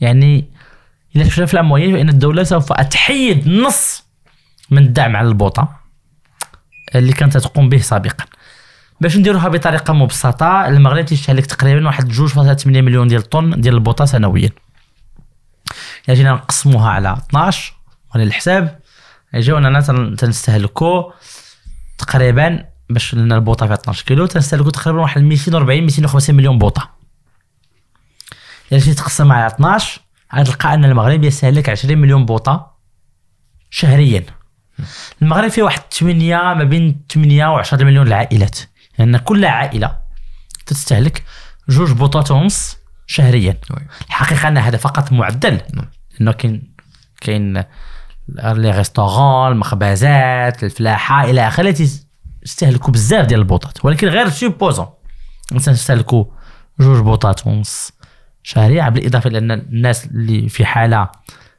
يعني 0.00 0.50
إذا 1.16 1.28
شفنا 1.28 1.46
في 1.46 1.60
الموين 1.60 1.96
فإن 1.96 2.08
الدولة 2.08 2.42
سوف 2.42 2.72
تحيد 2.72 3.48
نص 3.48 4.04
من 4.70 4.82
الدعم 4.82 5.16
على 5.16 5.28
البوطة 5.28 5.80
اللي 6.94 7.12
كانت 7.12 7.36
تقوم 7.36 7.68
به 7.68 7.78
سابقا. 7.78 8.24
باش 9.00 9.16
نديروها 9.16 9.48
بطريقة 9.48 9.92
مبسطة 9.94 10.66
المغرب 10.68 11.04
تيستهلك 11.04 11.46
تقريبا 11.46 11.86
واحد 11.86 12.12
2.8 12.12 12.66
مليون 12.66 13.08
ديال 13.08 13.20
الطن 13.20 13.60
ديال 13.60 13.74
البوطة 13.74 14.04
سنويا. 14.04 14.50
الا 16.08 16.14
جينا 16.16 16.32
نقسموها 16.32 16.90
على 16.90 17.12
12 17.30 17.74
على 18.14 18.22
الحساب. 18.24 18.78
أننا 19.34 19.80
تن- 19.80 20.16
تنستهلكو 20.16 21.12
تقريبا 21.98 22.64
باش 22.90 23.14
لنا 23.14 23.34
البوطة 23.34 23.66
فيها 23.66 23.74
12 23.74 24.04
كيلو 24.04 24.26
تنستهلكو 24.26 24.70
تقريبا 24.70 25.00
واحد 25.00 25.22
240 25.22 25.84
250 25.84 26.34
مليون 26.34 26.58
بوطة. 26.58 26.90
جيت 28.72 28.98
تقسم 28.98 29.32
على 29.32 29.46
12 29.46 30.00
غتلقى 30.34 30.74
أن 30.74 30.84
المغرب 30.84 31.24
يستهلك 31.24 31.68
20 31.68 31.98
مليون 31.98 32.26
بوطة 32.26 32.76
شهريا. 33.70 34.24
المغرب 35.22 35.48
فيه 35.50 35.62
واحد 35.62 35.80
8 35.92 36.36
ما 36.54 36.64
بين 36.64 37.00
8 37.12 37.46
و 37.46 37.56
10 37.58 37.84
مليون 37.84 38.06
العائلات 38.06 38.58
لأن 38.98 39.12
يعني 39.12 39.24
كل 39.24 39.44
عائلة 39.44 39.98
تستهلك 40.66 41.24
جوج 41.68 41.92
بوطات 41.92 42.30
ونص 42.30 42.76
شهريا. 43.06 43.56
الحقيقة 44.06 44.48
أن 44.48 44.58
هذا 44.58 44.76
فقط 44.76 45.12
معدل. 45.12 45.60
نعم. 45.74 45.90
لأنه 46.18 46.32
كاين 46.32 46.74
كاين 47.20 47.64
les 48.38 48.70
restaurants 48.70 49.52
المخبزات 49.52 50.64
الفلاحة 50.64 51.24
إلى 51.24 51.48
آخره 51.48 51.68
التي 51.68 52.06
يستهلكوا 52.42 52.92
بزاف 52.92 53.26
ديال 53.26 53.40
البوطات. 53.40 53.84
ولكن 53.84 54.08
غير 54.08 54.28
supposons 54.28 54.86
تستهلكوا 55.50 56.24
جوج 56.80 57.00
بوطات 57.00 57.46
ونص 57.46 57.92
شهريا 58.42 58.88
بالإضافة 58.88 59.30
لأن 59.30 59.50
الناس 59.50 60.06
اللي 60.06 60.48
في 60.48 60.64
حاله 60.64 61.08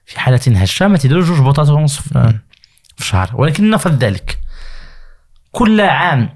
في 0.05 0.19
حالة 0.19 0.41
هشة 0.47 0.87
ما 0.87 0.97
تيديروا 0.97 1.23
جوج 1.23 1.39
بوطات 1.39 1.69
ونص 1.69 1.99
في 1.99 2.39
في 2.95 3.01
الشهر 3.03 3.29
ولكن 3.33 3.69
نفرض 3.69 4.03
ذلك. 4.03 4.39
كل 5.51 5.81
عام 5.81 6.29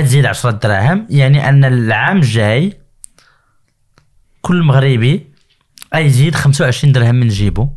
تزيد 0.00 0.26
10 0.26 0.50
دراهم. 0.50 1.06
يعني 1.10 1.48
أن 1.48 1.64
العام 1.64 2.16
الجاي 2.16 2.80
كل 4.42 4.62
مغربي 4.62 5.26
يزيد 5.94 6.34
25 6.34 6.92
درهم 6.92 7.14
من 7.14 7.28
جيبه 7.28 7.70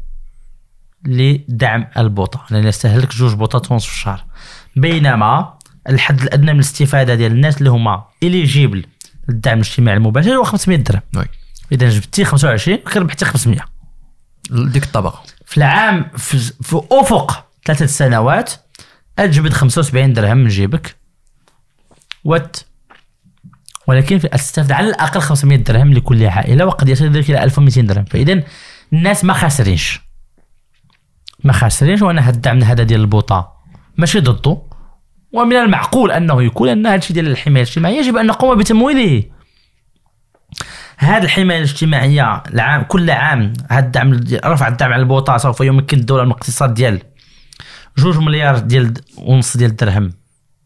لدعم 1.05 1.87
البوطة. 1.97 2.45
لأن 2.49 2.67
يستهلك 2.67 3.15
جوج 3.15 3.33
بوطات 3.33 3.71
ونص 3.71 3.85
في 3.85 3.91
الشهر 3.91 4.25
بينما 4.75 5.53
الحد 5.89 6.21
الأدنى 6.21 6.53
من 6.53 6.59
الاستفادة 6.59 7.15
ديال 7.15 7.31
الناس 7.31 7.57
اللي 7.57 7.69
هما 7.69 8.05
إليجيبل 8.23 8.85
للدعم 9.29 9.57
الاجتماعي 9.57 9.97
المباشر 9.97 10.31
هو 10.31 10.43
500 10.43 10.77
درهم. 10.77 11.01
وي. 11.15 11.25
إذا 11.71 11.89
جبتي 11.89 12.25
25 12.25 12.77
كربحتي 12.77 13.25
500 13.25 13.59
ديك 14.51 14.83
الطبقة. 14.83 15.23
في 15.45 15.57
العام 15.57 16.09
في, 16.17 16.37
في 16.39 16.81
أفق 16.91 17.45
ثلاثة 17.65 17.85
سنوات 17.85 18.53
تجبد 19.17 19.53
75 19.53 20.13
درهم 20.13 20.37
من 20.37 20.47
جيبك. 20.47 20.95
وات؟ 22.25 22.57
ولكن 23.87 24.19
في 24.19 24.27
تستفاد 24.27 24.71
على 24.71 24.87
الأقل 24.87 25.21
500 25.21 25.57
درهم 25.57 25.93
لكل 25.93 26.25
عائلة 26.25 26.65
وقد 26.65 26.89
يصل 26.89 27.05
ذلك 27.05 27.29
إلى 27.29 27.43
1200 27.43 27.81
درهم. 27.81 28.05
فإذا 28.05 28.43
الناس 28.93 29.25
ما 29.25 29.33
خاسرينش. 29.33 30.01
ما 31.43 31.53
خاسرينش 31.53 32.01
وأنا 32.01 32.27
هاد 32.27 32.35
الدعم 32.35 32.63
هذا 32.63 32.83
ديال 32.83 33.01
البوطة 33.01 33.51
ماشي 33.97 34.19
ضده. 34.19 34.61
ومن 35.33 35.55
المعقول 35.55 36.11
أنه 36.11 36.43
يكون 36.43 36.69
أن 36.69 36.87
هذا 36.87 36.95
الشيء 36.95 37.13
ديال 37.13 37.27
الحماية 37.27 37.63
الاجتماعية 37.63 37.97
يجب 37.97 38.17
أن 38.17 38.25
نقوم 38.25 38.57
بتمويله. 38.57 39.23
هذه 40.97 41.23
الحماية 41.23 41.57
الاجتماعية 41.57 42.43
العام 42.53 42.83
كل 42.83 43.09
عام 43.09 43.53
هذا 43.69 43.85
الدعم 43.85 44.23
رفع 44.45 44.67
الدعم 44.67 44.93
على 44.93 45.01
البوطة 45.01 45.37
سوف 45.37 45.61
يمكن 45.61 45.97
الدولة 45.97 46.23
من 46.23 46.31
الاقتصاد 46.31 46.73
ديال 46.73 47.01
جوج 47.97 48.17
مليار 48.17 48.59
ديال 48.59 48.93
ونص 49.17 49.57
ديال 49.57 49.71
الدرهم. 49.71 50.11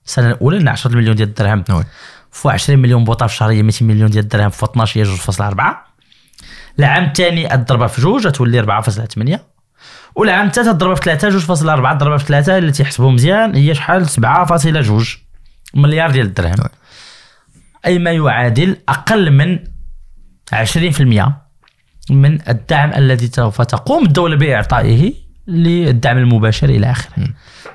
السنة 0.09 0.27
الأولى 0.27 0.59
لنا 0.59 0.71
10 0.71 0.95
مليون 0.95 1.15
ديال 1.15 1.27
الدرهم. 1.27 1.63
وي. 1.69 1.83
في 2.31 2.49
20 2.49 2.79
مليون 2.79 3.03
بوطة 3.03 3.27
في 3.27 3.33
الشهر 3.33 3.51
هي 3.51 3.63
200 3.63 3.85
مليون 3.85 4.09
ديال 4.09 4.23
الدرهم. 4.23 4.49
في 4.49 4.65
12 4.65 4.99
هي 4.99 5.05
2.4 5.05 5.89
العام 6.79 7.03
الثاني 7.03 7.53
الضربة 7.53 7.87
في 7.87 8.01
جوج 8.01 8.31
تولي 8.31 8.59
4.8 8.59 9.39
والعام 10.15 10.47
الثالث 10.47 10.67
الضربة 10.67 10.95
في 10.95 11.01
3 11.01 11.39
2.4 11.39 11.91
الضربة 11.91 12.17
في 12.17 12.25
3 12.25 12.57
اللي 12.57 12.71
تيحسبوا 12.71 13.11
مزيان 13.11 13.55
هي 13.55 13.75
شحال؟ 13.75 14.09
7.2 14.09 14.17
مليار 15.73 16.11
ديال 16.11 16.25
الدرهم. 16.25 16.55
وي. 16.59 16.69
أي 17.85 17.99
ما 17.99 18.11
يعادل 18.11 18.77
أقل 18.89 19.31
من 19.31 19.59
20% 20.53 21.31
من 22.09 22.49
الدعم 22.49 22.93
الذي 22.93 23.27
سوف 23.27 23.61
تقوم 23.61 24.05
الدولة 24.05 24.35
بإعطائه 24.35 25.13
للدعم 25.47 26.17
المباشر 26.17 26.69
إلى 26.69 26.91
آخره. 26.91 27.27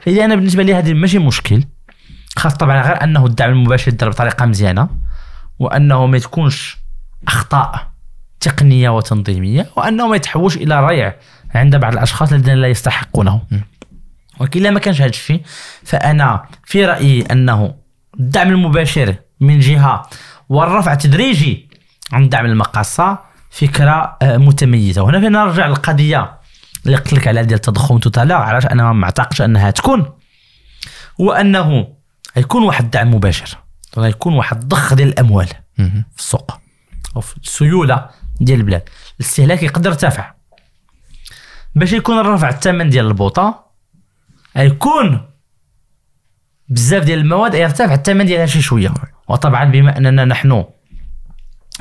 فاذا 0.02 0.24
أنا 0.24 0.34
بالنسبة 0.34 0.62
لي 0.62 0.74
هذه 0.74 0.94
ماشي 0.94 1.18
مشكل. 1.18 1.64
خاص 2.36 2.54
طبعا 2.54 2.82
غير 2.82 3.04
أنه 3.04 3.26
الدعم 3.26 3.50
المباشر 3.50 3.88
يدار 3.92 4.10
بطريقة 4.10 4.46
مزيانة 4.46 4.88
وأنه 5.58 6.06
ما 6.06 6.18
تكونش 6.18 6.78
أخطاء 7.28 7.94
تقنية 8.40 8.88
وتنظيمية 8.88 9.66
وأنه 9.76 10.08
ما 10.08 10.16
يتحولش 10.16 10.56
إلى 10.56 10.86
ريع 10.86 11.14
عند 11.54 11.76
بعض 11.76 11.92
الأشخاص 11.92 12.32
الذين 12.32 12.54
لا 12.54 12.68
يستحقونه. 12.68 13.40
ولكن 14.40 14.62
لا 14.62 14.70
ما 14.70 14.80
كانش 14.80 15.00
هذا 15.00 15.10
الشيء 15.10 15.42
فأنا 15.84 16.44
في 16.64 16.84
رأيي 16.86 17.22
أنه 17.22 17.74
الدعم 18.20 18.48
المباشر 18.48 19.14
من 19.40 19.58
جهة 19.58 20.08
والرفع 20.48 20.92
التدريجي 20.92 21.68
عن 22.12 22.22
الدعم 22.22 22.46
المقاصة 22.46 23.18
فكرة 23.50 24.16
آه، 24.22 24.36
متميزة. 24.36 25.02
وهنا 25.02 25.20
فينا 25.20 25.44
نرجع 25.44 25.66
للقضية 25.66 26.38
اللي 26.86 26.96
قلت 26.96 27.12
لك 27.12 27.28
عليها 27.28 27.42
ديال 27.42 27.56
التضخم 27.56 27.98
توتالا 27.98 28.36
علاش 28.36 28.66
أنا 28.66 28.92
ما 28.92 29.04
أعتقدش 29.04 29.42
أنها 29.42 29.70
تكون. 29.70 30.12
هو 31.20 31.32
انه 32.36 32.44
يكون 32.44 32.62
واحد 32.62 32.84
الدعم 32.84 33.14
مباشر. 33.14 33.58
غيكون 33.98 34.34
واحد 34.34 34.62
الضخ 34.62 34.94
ديال 34.94 35.08
الأموال. 35.08 35.48
في 35.76 36.18
السوق 36.18 36.60
أو 37.16 37.20
في 37.20 37.36
السيولة 37.36 38.10
ديال 38.40 38.58
البلاد. 38.58 38.88
الاستهلاك 39.20 39.62
يقدر 39.62 39.90
يرتفع. 39.90 40.34
باش 41.74 41.92
يكون 41.92 42.18
الرفع 42.18 42.48
الثمن 42.48 42.90
ديال 42.90 43.06
البوطة 43.06 43.64
يكون 44.56 45.30
بزاف 46.68 47.04
ديال 47.04 47.18
المواد 47.18 47.54
يرتفع 47.54 47.94
الثمن 47.94 48.26
ديالها 48.26 48.46
شي 48.46 48.62
شوية. 48.62 48.94
وطبعا 49.28 49.64
بما 49.64 49.96
أننا 49.96 50.24
نحن 50.24 50.64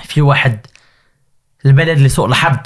في 0.03 0.21
واحد 0.21 0.67
البلد 1.65 1.99
لسوء 1.99 2.25
الحظ 2.25 2.57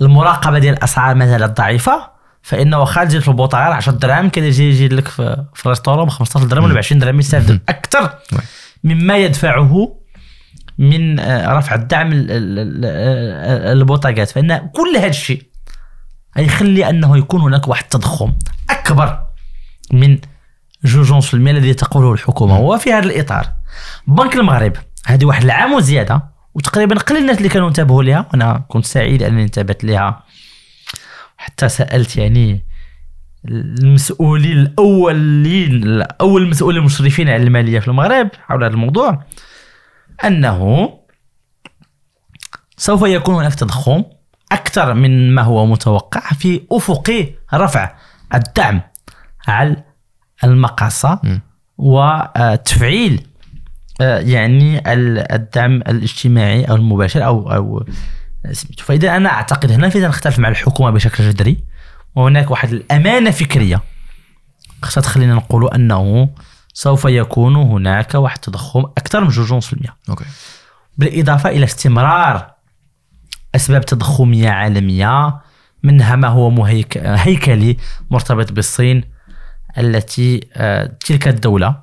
المراقبة 0.00 0.58
ديال 0.58 0.74
الأسعار 0.74 1.14
ما 1.14 1.26
زالت 1.26 1.56
ضعيفه 1.56 2.13
فإنه 2.44 2.84
في 3.20 3.28
البوطه 3.28 3.58
غير 3.64 3.72
10 3.72 3.92
دراهم 3.92 4.28
كان 4.28 4.44
يجي 4.44 4.68
يجي 4.68 4.88
لك 4.88 5.08
في, 5.08 5.44
في 5.54 5.66
الريستورون 5.66 6.06
ب 6.06 6.08
15 6.08 6.46
درهم 6.46 6.64
ولا 6.64 6.74
ب 6.74 6.78
20 6.78 6.98
درهم 7.00 7.18
يستافد 7.18 7.60
أكثر. 7.68 8.14
مما 8.84 9.16
يدفعه 9.18 9.96
من 10.78 11.20
آه، 11.20 11.52
رفع 11.52 11.74
الدعم 11.74 12.12
ال- 12.12 12.30
ال- 12.30 12.58
ال- 12.58 12.84
ال- 12.84 13.78
البوطاقات 13.78 14.30
فإن 14.30 14.56
كل 14.56 14.96
هذا 14.96 15.06
الشيء 15.06 15.42
يخلي 16.36 16.88
أنه 16.90 17.18
يكون 17.18 17.40
هناك 17.40 17.68
واحد 17.68 17.82
التضخم 17.84 18.32
أكبر 18.70 19.20
من 19.92 20.18
جوج 20.84 21.12
ونص 21.12 21.26
في 21.26 21.34
المية 21.34 21.50
الذي 21.52 21.74
تقوله 21.74 22.12
الحكومة. 22.12 22.60
وفي 22.60 22.92
هذا 22.92 23.04
الإطار 23.06 23.46
بنك 24.06 24.34
المغرب 24.34 24.72
هذه 25.06 25.24
واحد 25.24 25.44
العام 25.44 25.72
وزياده 25.72 26.22
وتقريبا 26.54 26.98
قليل 26.98 27.20
الناس 27.22 27.38
اللي 27.38 27.48
كانوا 27.48 27.68
انتبهوا 27.68 28.02
لها 28.02 28.26
وأنا 28.30 28.64
كنت 28.68 28.84
سعيد 28.86 29.22
أنني 29.22 29.42
انتبهت 29.42 29.84
لها. 29.84 30.22
حتى 31.44 31.68
سألت 31.68 32.16
يعني 32.16 32.64
المسؤولين 33.48 34.58
الأولين 34.58 36.02
اول 36.20 36.42
المسؤولين 36.42 36.78
المشرفين 36.80 37.28
على 37.28 37.42
المالية 37.42 37.78
في 37.80 37.88
المغرب 37.88 38.28
حول 38.46 38.64
هذا 38.64 38.72
الموضوع 38.74 39.22
أنه 40.24 40.88
سوف 42.76 43.02
يكون 43.02 43.34
هناك 43.34 43.54
تضخم 43.54 44.04
أكثر 44.52 44.94
من 44.94 45.34
ما 45.34 45.42
هو 45.42 45.66
متوقع 45.66 46.20
في 46.20 46.60
أفق 46.72 47.32
رفع 47.54 47.96
الدعم 48.34 48.80
على 49.48 49.76
المقاصة. 50.44 51.20
وتفعيل 51.78 53.26
آه، 54.00 54.18
يعني 54.18 54.92
ال- 54.92 55.32
الدعم 55.32 55.72
الاجتماعي 55.76 56.64
أو 56.64 56.74
المباشر 56.74 57.24
أو 57.24 57.52
أو 57.54 57.84
فإذا 58.78 59.16
أنا 59.16 59.28
أعتقد 59.28 59.72
هنا 59.72 59.88
فإذا 59.88 60.08
نختلف 60.08 60.38
مع 60.38 60.48
الحكومة 60.48 60.90
بشكل 60.90 61.30
جذري 61.30 61.64
وهناك 62.14 62.50
واحد 62.50 62.72
الأمانة 62.72 63.30
فكرية. 63.30 63.82
خاصها 64.82 65.00
تخلينا 65.00 65.34
نقول 65.34 65.70
أنه 65.74 66.30
سوف 66.74 67.04
يكون 67.04 67.56
هناك 67.56 68.14
واحد 68.14 68.36
التضخم 68.36 68.84
أكثر 68.84 69.24
من 69.24 69.30
2.5% 69.30 69.90
أوكي. 70.08 70.24
بالإضافة 70.98 71.50
إلى 71.50 71.64
استمرار 71.64 72.54
أسباب 73.54 73.84
تضخمية 73.84 74.50
عالمية 74.50 75.40
منها 75.82 76.16
ما 76.16 76.28
هو 76.28 76.50
مهيك 76.50 76.98
هيكلي 76.98 77.76
مرتبط 78.10 78.52
بالصين 78.52 79.04
التي 79.78 80.40
آه، 80.54 80.96
تلك 81.06 81.28
الدولة 81.28 81.82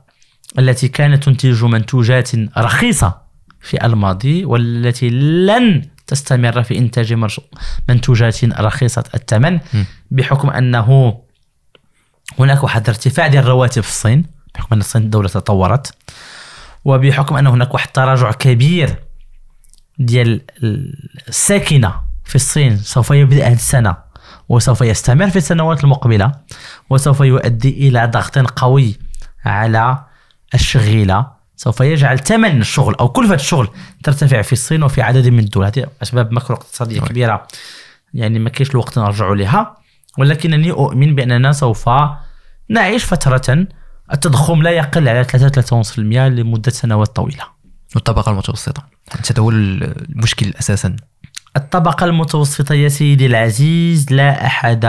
التي 0.60 0.88
كانت 0.88 1.24
تنتج 1.24 1.64
منتوجات 1.64 2.30
رخيصة 2.58 3.22
في 3.62 3.86
الماضي 3.86 4.46
والتي 4.46 5.10
لن 5.10 5.90
تستمر 6.16 6.64
في 6.64 6.78
إنتاج 6.78 7.14
مرش- 7.14 7.40
منتوجات 7.90 8.46
رخيصة 8.46 9.04
الثمن. 9.16 9.60
بحكم 10.12 10.50
أنه 10.50 11.20
هناك 12.40 12.64
واحد 12.64 12.90
ارتفاع 12.90 13.28
ديال 13.28 13.44
الرواتب 13.44 13.82
في 13.84 13.90
الصين 13.90 14.26
بحكم 14.56 14.68
أن 14.72 14.80
الصين 14.80 15.10
دولة 15.10 15.28
تطورت 15.30 15.94
وبحكم 16.86 17.38
أن 17.38 17.48
هناك 17.48 17.74
واحد 17.74 17.88
التراجع 17.88 18.32
كبير 18.32 18.96
ديال 20.00 20.42
الساكنة 21.28 21.94
في 22.24 22.36
الصين 22.36 22.78
سوف 22.78 23.12
يبدأ 23.12 23.48
هذه 23.48 23.54
السنة 23.54 23.96
وسوف 24.50 24.82
يستمر 24.82 25.30
في 25.30 25.36
السنوات 25.36 25.84
المقبلة 25.84 26.32
وسوف 26.90 27.20
يؤدي 27.22 27.88
إلى 27.88 28.08
ضغط 28.08 28.38
قوي 28.40 28.96
على 29.46 30.04
الشغيلة 30.54 31.41
سوف 31.62 31.80
يجعل 31.80 32.20
ثمن 32.20 32.62
الشغل 32.62 32.96
أو 32.96 33.10
كلفة 33.10 33.36
الشغل 33.36 33.68
ترتفع 34.04 34.42
في 34.42 34.54
الصين 34.54 34.84
وفي 34.84 35.02
عدد 35.02 35.28
من 35.28 35.40
الدول. 35.40 35.66
هذه 35.66 35.88
أسباب 36.04 36.34
ماكرو 36.34 36.56
اقتصادية 36.56 36.98
نعم. 36.98 37.08
كبيرة. 37.08 37.48
يعني 38.14 38.40
ما 38.40 38.50
كاينش 38.50 38.72
الوقت 38.72 39.00
نرجع 39.00 39.30
لها 39.34 39.78
ولكنني 40.18 40.72
أؤمن 40.72 41.16
باننا 41.16 41.52
سوف 41.52 41.90
نعيش 42.70 43.06
فترة 43.06 43.68
التضخم 44.14 44.64
لا 44.64 44.70
يقل 44.70 45.10
على 45.10 45.24
3 45.24 45.84
3.5% 45.84 46.00
لمدة 46.00 46.72
سنوات 46.72 47.08
طويلة. 47.08 47.44
والطبقه 47.96 48.32
المتوسطة. 48.32 48.84
هذا 49.12 49.42
هو 49.42 49.50
المشكل 49.50 50.54
أساسا. 50.60 50.96
الطبقة 51.58 52.06
المتوسطة 52.06 52.76
يا 52.76 52.90
سيدي 52.90 53.26
العزيز 53.26 54.14
لا 54.14 54.46
أحد 54.46 54.84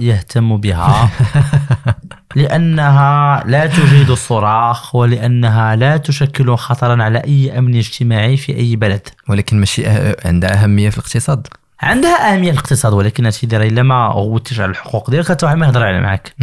يهتم 0.00 0.56
بها. 0.56 1.10
لأنها 2.38 3.42
لا 3.46 3.66
تجيد 3.66 4.10
الصراخ 4.10 4.94
ولأنها 4.94 5.76
لا 5.76 5.96
تشكل 5.96 6.56
خطرا 6.56 7.02
على 7.02 7.18
أي 7.18 7.58
أمن 7.58 7.76
اجتماعي 7.76 8.36
في 8.36 8.56
أي 8.56 8.76
بلد. 8.76 9.08
ولكن 9.28 9.60
ماشي 9.60 9.82
أه- 9.84 10.26
عندها 10.26 10.62
أهمية 10.64 10.90
في 10.90 10.98
الاقتصاد. 10.98 11.46
عندها 11.80 12.34
أهمية 12.34 12.50
في 12.52 12.58
الاقتصاد 12.58 12.92
ولكن 12.92 13.30
سيدي 13.30 13.56
راه 13.56 13.66
إلا 13.66 13.82
ما 13.82 14.06
غوتيش 14.06 14.60
على 14.60 14.70
الحقوق 14.70 15.10
ديالك 15.10 15.28
حتى 15.28 15.46
واحد 15.46 15.56
ما 15.56 15.66
يهضر 15.66 15.82
على 15.84 16.00
معاك. 16.00 16.34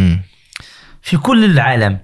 في 1.01 1.17
كل 1.17 1.45
العالم 1.45 1.99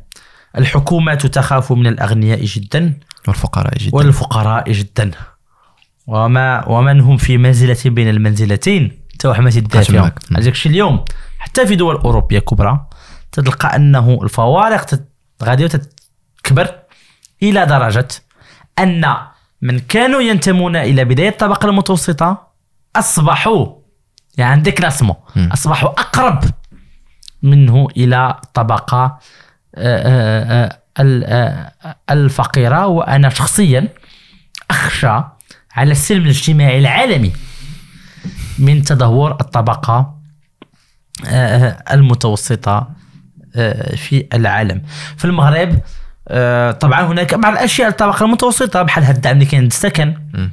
الحكومات 0.57 1.25
تخاف 1.25 1.71
من 1.71 1.87
الأغنياء 1.87 2.43
جدا 2.45 2.93
والفقراء 3.27 3.77
جدا. 3.77 3.95
والفقراء 3.97 4.71
جدا. 4.71 5.11
وما 6.07 6.67
ومن 6.69 7.01
هم 7.01 7.17
في 7.17 7.37
منزلة 7.37 7.77
بين 7.85 8.09
المنزلتين؟ 8.09 9.01
حتى 9.13 9.27
واحد 9.27 9.41
ما 9.41 9.49
الشيء 10.51 10.71
اليوم؟ 10.71 11.05
حتى 11.39 11.67
في 11.67 11.75
دول 11.75 11.95
أوروبية 11.95 12.39
كبرى 12.39 12.85
تلقى 13.31 13.75
أنه 13.75 14.19
الفوارق 14.23 14.99
غادي 15.43 15.67
تكبر 16.43 16.75
إلى 17.43 17.65
درجة 17.65 18.07
أن 18.79 19.15
من 19.61 19.79
كانوا 19.79 20.21
ينتمون 20.21 20.75
إلى 20.75 21.05
بداية 21.05 21.29
الطبقة 21.29 21.69
المتوسطة 21.69 22.47
أصبحوا 22.95 23.67
يعني 24.37 24.51
عندك 24.51 24.85
نسمو 24.85 25.15
مم. 25.35 25.49
أصبحوا 25.53 25.89
أقرب 25.89 26.43
منه 27.43 27.87
إلى 27.97 28.35
الطبقة 28.43 29.03
آه، 29.03 29.17
آه، 29.75 30.65
آه، 30.65 30.79
ال- 30.99 31.71
الفقيرة 32.09 32.87
وأنا 32.87 33.29
شخصيا 33.29 33.87
أخشى 34.71 35.07
على 35.71 35.91
السلم 35.91 36.23
الاجتماعي 36.23 36.79
العالمي 36.79 37.33
من 38.59 38.83
تدهور 38.83 39.31
الطبقة 39.31 40.15
المتوسطة 41.91 42.77
آه، 42.77 42.89
في 43.95 44.27
العالم 44.33 44.81
في 45.17 45.25
المغرب 45.25 45.79
آه، 46.27 46.71
طبعا 46.71 47.01
هناك 47.01 47.35
بعض 47.35 47.53
الأشياء 47.53 47.89
الطبقة 47.89 48.25
المتوسطة 48.25 48.81
بحال 48.81 49.03
هذا 49.03 49.15
الدعم 49.15 49.33
اللي 49.33 49.45
كاين 49.45 49.63
للسكن 49.63 50.15
مم. 50.33 50.51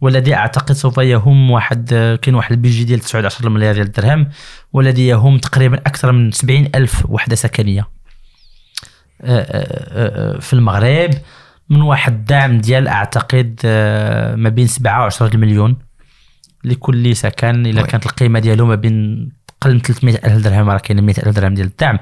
والذي 0.00 0.34
أعتقد 0.34 0.72
سوف 0.72 0.98
يهم 0.98 1.50
واحد 1.50 1.88
كاين 2.22 2.34
واحد 2.34 2.52
البيجي 2.52 2.84
ديال 2.84 3.00
19 3.00 3.48
مليار 3.48 3.74
ديال 3.74 3.86
الدرهم 3.86 4.28
والذي 4.72 5.06
يهم 5.06 5.38
تقريبا 5.38 5.76
أكثر 5.76 6.12
من 6.12 6.32
70 6.32 6.68
ألف 6.74 7.06
وحدة 7.08 7.36
سكنية 7.36 7.80
آه، 7.80 9.40
آه، 9.40 10.36
آه، 10.36 10.38
في 10.38 10.52
المغرب 10.52 11.10
من 11.70 11.80
واحد 11.80 12.12
الدعم 12.12 12.58
ديال 12.60 12.88
أعتقد 12.88 13.60
آه، 13.64 14.34
ما 14.34 14.48
بين 14.48 14.66
7 14.66 15.02
و 15.02 15.06
10 15.06 15.34
المليون 15.34 15.76
لكل 16.64 17.16
سكن 17.16 17.66
إلا 17.66 17.82
وي. 17.82 17.88
كانت 17.88 18.06
القيمة 18.06 18.38
ديالو 18.38 18.66
ما 18.66 18.74
بين 18.74 19.28
قل 19.60 19.74
من 19.74 19.80
300 19.80 20.14
ألف 20.24 20.44
درهم 20.44 20.70
راه 20.70 20.78
كاين 20.78 21.02
100 21.02 21.14
ألف 21.18 21.28
درهم 21.28 21.54
ديال 21.54 21.66
الدعم. 21.66 21.98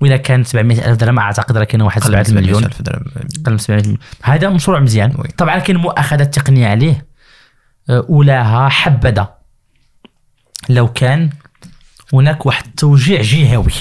وإذا 0.00 0.16
كان 0.16 0.44
700 0.44 0.90
ألف 0.90 0.96
درهم 0.98 1.18
أعتقد 1.18 1.56
راه 1.56 1.64
كاين 1.64 1.82
واحد 1.82 2.02
أقل 2.02 2.16
من 2.16 2.24
7 2.24 2.40
مليون 2.40 2.60
700,000 2.62 2.82
درهم 2.82 3.04
أقل 3.42 3.52
من 3.52 3.58
700 3.58 3.82
مليون 3.82 3.98
هذا 4.22 4.48
مشروع 4.48 4.80
مزيان 4.80 5.14
وي. 5.18 5.28
طبعا 5.28 5.58
كاين 5.58 5.76
مؤاخذات 5.76 6.34
تقنية 6.34 6.68
عليه 6.68 7.06
آه، 7.90 8.06
أولاها 8.08 8.68
حبذا 8.68 9.34
لو 10.68 10.92
كان 10.92 11.30
هناك 12.12 12.46
واحد 12.46 12.66
التوجيع 12.66 13.22
جهوي. 13.22 13.72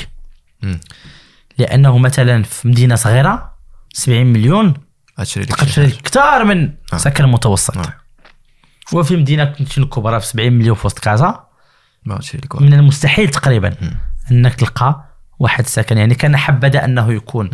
لأنه 1.57 1.97
مثلا 1.97 2.43
في 2.43 2.67
مدينة 2.67 2.95
صغيرة 2.95 3.55
70 3.93 4.25
مليون 4.25 4.73
لك 5.17 5.25
تشري 5.25 5.87
حاجة. 5.87 6.01
كثار 6.03 6.43
من 6.43 6.71
آه. 6.93 6.97
سكن 6.97 7.25
متوسط 7.25 7.77
آه. 7.77 7.93
وفي 8.93 9.15
مدينة 9.15 9.45
كبرى 9.93 10.19
في 10.19 10.25
70 10.25 10.53
مليون 10.53 10.75
في 10.75 10.87
وسط 10.87 10.99
كازا 10.99 11.27
ما 11.27 11.35
غتشري 11.35 11.43
لك 11.43 11.43
والو. 11.43 11.43
من 12.61 12.73
المستحيل 12.73 13.29
تقريبا. 13.29 13.75
إنك 14.31 14.55
تلقى 14.55 15.03
واحد 15.39 15.63
السكن 15.63 15.97
يعني 15.97 16.15
كان 16.15 16.37
حبذا 16.37 16.85
أنه 16.85 17.13
يكون. 17.13 17.49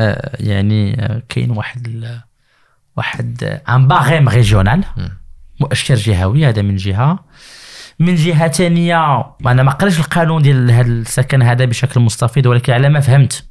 آه، 0.00 0.36
يعني 0.40 1.02
آه، 1.04 1.22
كاين 1.28 1.50
واحد 1.50 1.86
ال- 1.88 2.20
واحد 2.96 3.44
un 3.68 3.88
barème 3.88 4.28
régional. 4.28 4.84
مؤشر 5.60 5.94
جهوي 5.94 6.46
هذا 6.48 6.62
من 6.62 6.76
جهة 6.76 7.24
من 7.98 8.14
جهة 8.14 8.48
ثانية 8.48 9.26
أنا 9.46 9.62
ما 9.62 9.70
قريتش 9.70 9.98
القانون 9.98 10.42
ديال 10.42 10.70
هذا 10.70 10.86
السكن 10.88 11.42
هذا 11.42 11.64
بشكل 11.64 12.00
مستفيض 12.00 12.46
ولكن 12.46 12.72
على 12.72 12.88
ما 12.88 13.00
فهمت 13.00 13.44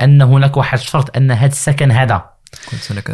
أن 0.00 0.22
هناك 0.22 0.56
واحد 0.56 0.78
الشرط 0.78 1.16
أن 1.16 1.30
هذا 1.30 1.46
السكن 1.46 1.90
هذا 1.90 2.30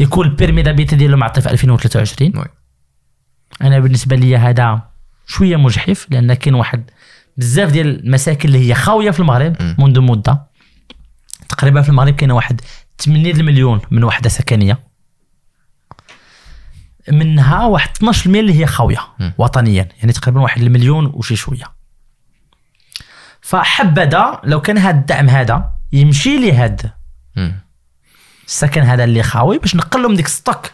يكون 0.03 0.27
ال 0.27 0.32
permis 0.32 0.63
d'habiter 0.63 0.97
ديالو 0.97 1.17
معطي 1.17 1.41
في 1.41 1.51
2023 1.51 2.33
oui. 2.39 2.45
أنا 3.63 3.79
بالنسبة 3.79 4.17
لي 4.17 4.37
هذا 4.37 4.83
شوية 5.29 5.57
مجحف 5.57 6.07
لأن 6.11 6.35
كاين 6.35 6.55
واحد 6.55 6.91
بزاف 7.37 7.73
ديال 7.73 8.05
المساكن 8.07 8.49
اللي 8.49 8.69
هي 8.69 8.75
خاوية 8.75 9.11
في 9.11 9.21
المغرب. 9.21 9.57
منذ 9.79 10.01
مدة 10.01 10.43
تقريبا 11.49 11.83
في 11.83 11.89
المغرب 11.89 12.15
كاينة 12.15 12.35
واحد 12.35 12.61
80 12.99 13.27
المليون 13.27 13.81
من 13.91 14.05
وحدة 14.05 14.29
سكنية 14.29 14.79
منها 17.13 17.67
واحد 17.67 17.89
12% 17.97 18.27
اللي 18.27 18.61
هي 18.61 18.67
خاوية. 18.67 19.01
وطنيا 19.39 19.89
يعني 19.99 20.13
تقريبا 20.13 20.41
واحد 20.41 20.63
المليون 20.63 21.07
وشي 21.15 21.37
شوية 21.37 21.65
فحبذا 23.41 24.41
لو 24.45 24.61
كان 24.61 24.79
هذا 24.79 24.99
الدعم 24.99 25.29
هذا 25.29 25.71
يمشي 25.93 26.39
لهذا 26.39 26.95
مم. 27.37 27.61
السكن 28.47 28.83
هذا 28.83 29.05
اللي 29.05 29.23
خاوي 29.23 29.59
باش 29.59 29.77
نقلوا 29.77 30.11
من 30.11 30.17
ديك 30.17 30.27
الستوك. 30.27 30.71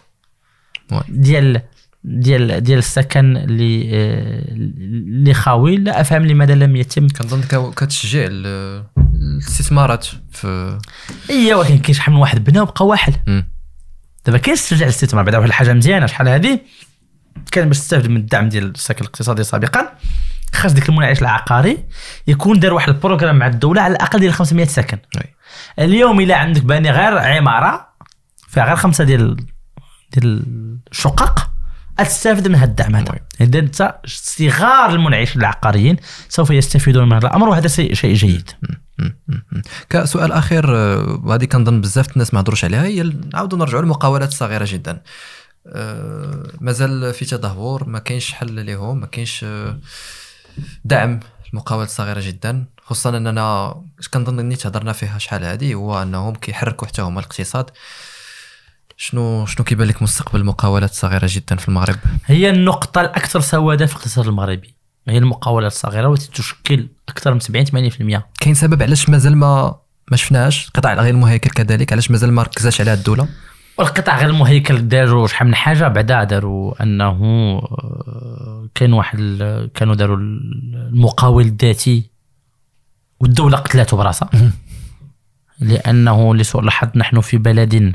ديال 1.08 1.62
ديال 2.04 2.60
ديال 2.60 2.78
السكن 2.78 3.36
اللي 3.36 3.90
آه، 3.92 4.52
اللي 4.52 5.34
خاوي. 5.34 5.76
لا 5.76 6.00
أفهم 6.00 6.26
لماذا 6.26 6.54
لم 6.54 6.76
يتم. 6.76 7.08
كنظن 7.08 7.42
كتشجع 7.70 8.24
ال- 8.30 8.84
الاستثمارات 9.14 10.06
في 10.32 10.78
اي 11.30 11.54
ولكن 11.54 11.78
كاين 11.78 11.94
شحال 11.94 12.14
من 12.14 12.20
واحد 12.20 12.44
بنا 12.44 12.62
وبقى 12.62 12.86
واحد. 12.86 13.44
دابا 14.26 14.38
كاين 14.38 14.56
استرجاع 14.56 14.84
الاستثمار. 14.88 15.24
بعدا 15.24 15.38
واحد 15.38 15.48
الحاجة 15.48 15.72
مزيانة 15.72 16.06
شحال 16.06 16.28
هذه؟ 16.28 16.60
كان 17.52 17.68
باش 17.68 17.78
تستافد 17.78 18.08
من 18.08 18.16
الدعم 18.16 18.48
ديال 18.48 18.64
السكن 18.70 19.00
الاقتصادي 19.04 19.42
سابقا. 19.44 19.92
خاص 20.54 20.72
ديك 20.72 20.88
المنعش 20.88 21.22
العقاري. 21.22 21.78
يكون 22.26 22.58
دار 22.60 22.74
واحد 22.74 22.88
programme 22.88 23.36
مع 23.38 23.46
الدولة 23.46 23.82
على 23.82 23.92
الأقل 23.92 24.20
ديال 24.20 24.32
500 24.32 24.64
سكن. 24.66 24.98
اليوم 25.78 26.20
إلا 26.20 26.36
عندك 26.36 26.62
باني 26.62 26.90
غير 26.90 27.18
عمارة 27.18 27.88
فيها 28.48 28.64
غير 28.64 28.76
خمسة 28.76 29.04
ديال 29.04 29.36
ديال 30.12 30.44
الشقق 30.92 31.50
تستافد 31.98 32.48
من 32.48 32.54
هذا 32.54 32.70
الدعم 32.70 32.96
هذا. 32.96 33.14
إذا 33.40 33.58
أنت 33.58 33.94
صغار 34.06 34.90
المنعش 34.90 35.36
العقاريين 35.36 35.96
سوف 36.28 36.50
يستفيدون 36.50 37.08
من 37.08 37.12
هذا 37.12 37.26
الأمر 37.26 37.48
وهذا 37.48 37.68
شيء 37.68 37.94
شيء 37.94 38.14
جيد. 38.14 38.50
كسؤال 39.90 40.32
اخير 40.32 40.76
آه، 40.76 41.20
وهذه 41.24 41.44
كنظن 41.44 41.80
بزاف 41.80 42.12
الناس 42.12 42.34
ما 42.34 42.40
هضروش 42.40 42.64
عليها 42.64 42.84
هي 42.84 43.02
نعاودوا 43.32 43.58
نرجعوا 43.58 43.82
للمقاولات 43.82 44.28
الصغيرة 44.28 44.66
جدا. 44.68 45.02
آه، 45.66 46.50
مازال 46.60 47.14
في 47.14 47.24
تدهور 47.24 47.88
ما 47.88 47.98
كاينش 47.98 48.32
حل 48.32 48.66
لهم 48.66 49.00
ما 49.00 49.06
كاينش 49.06 49.44
آه، 49.44 49.78
دعم 50.84 51.20
المقاولات 51.52 51.88
الصغيرة 51.88 52.20
جدا. 52.20 52.64
خصوصا 52.82 53.16
أننا 53.16 53.74
كنظن 54.14 54.38
إني 54.38 54.56
تهضرنا 54.56 54.92
فيها 54.92 55.18
شحال 55.18 55.44
هذه 55.44 55.74
هو 55.74 56.02
أنهم 56.02 56.34
كيحركوا 56.34 56.86
حتى 56.86 57.02
هما 57.02 57.20
الاقتصاد. 57.20 57.70
شنو 58.96 59.46
شنو 59.46 59.64
كيبان 59.64 59.88
لك 59.88 60.02
مستقبل 60.02 60.40
المقاولات 60.40 60.90
الصغيرة 60.90 61.28
جدا 61.30 61.56
في 61.56 61.68
المغرب؟ 61.68 61.96
هي 62.26 62.50
النقطة 62.50 63.00
الأكثر 63.00 63.40
سوادة 63.40 63.86
في 63.86 63.92
الاقتصاد 63.92 64.26
المغربي. 64.26 64.74
هي 65.08 65.18
المقاولات 65.18 65.72
الصغيرة 65.72 66.08
والتي 66.08 66.30
تشكل 66.30 66.88
أكثر 67.08 67.34
من 67.34 67.40
70 67.40 67.90
80% 67.90 68.22
كاين 68.40 68.54
سبب 68.54 68.82
علاش 68.82 69.08
مازال 69.08 69.36
ما 69.36 69.76
ما 70.10 70.16
شفناش 70.16 70.70
قطاع 70.70 70.94
غير 70.94 71.14
المهيكل 71.14 71.50
كذلك. 71.50 71.92
علاش 71.92 72.10
مازال 72.10 72.32
ما 72.32 72.42
ركزاش 72.42 72.80
عليها 72.80 72.94
الدولة؟ 72.94 73.28
والقطاع 73.78 74.18
غير 74.18 74.28
المهيكل 74.28 74.88
داروا 74.88 75.26
شحال 75.26 75.48
من 75.48 75.54
حاجة 75.54 75.88
بعدا 75.88 76.24
داروا 76.24 76.82
أنه 76.82 77.10
آه، 77.10 78.68
كان 78.74 78.92
واحد 78.92 79.18
كانوا 79.74 79.94
داروا 79.94 80.16
المقاول 80.16 81.44
الذاتي 81.44 82.10
والدولة 83.20 83.58
قتلته 83.58 83.96
براسها. 83.96 84.30
لأنه 85.60 86.34
لسوء 86.34 86.62
الحظ 86.62 86.88
نحن 86.96 87.20
في 87.20 87.36
بلد 87.36 87.94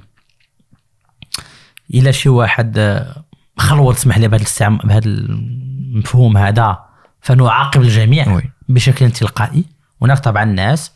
إلى 1.93 2.13
شي 2.13 2.29
واحد 2.29 2.77
آه، 2.77 3.23
خلوة 3.57 3.93
تسمح 3.93 4.17
لي 4.17 4.27
بهذا 4.27 4.41
الاستعم 4.41 4.77
بهذا 4.77 5.05
المفهوم 5.05 6.37
هذا 6.37 6.79
فنعاقب 7.21 7.81
الجميع 7.81 8.33
oui. 8.33 8.43
بشكل 8.69 9.11
تلقائي. 9.11 9.65
هناك 10.01 10.19
طبعا 10.19 10.45
ناس 10.45 10.91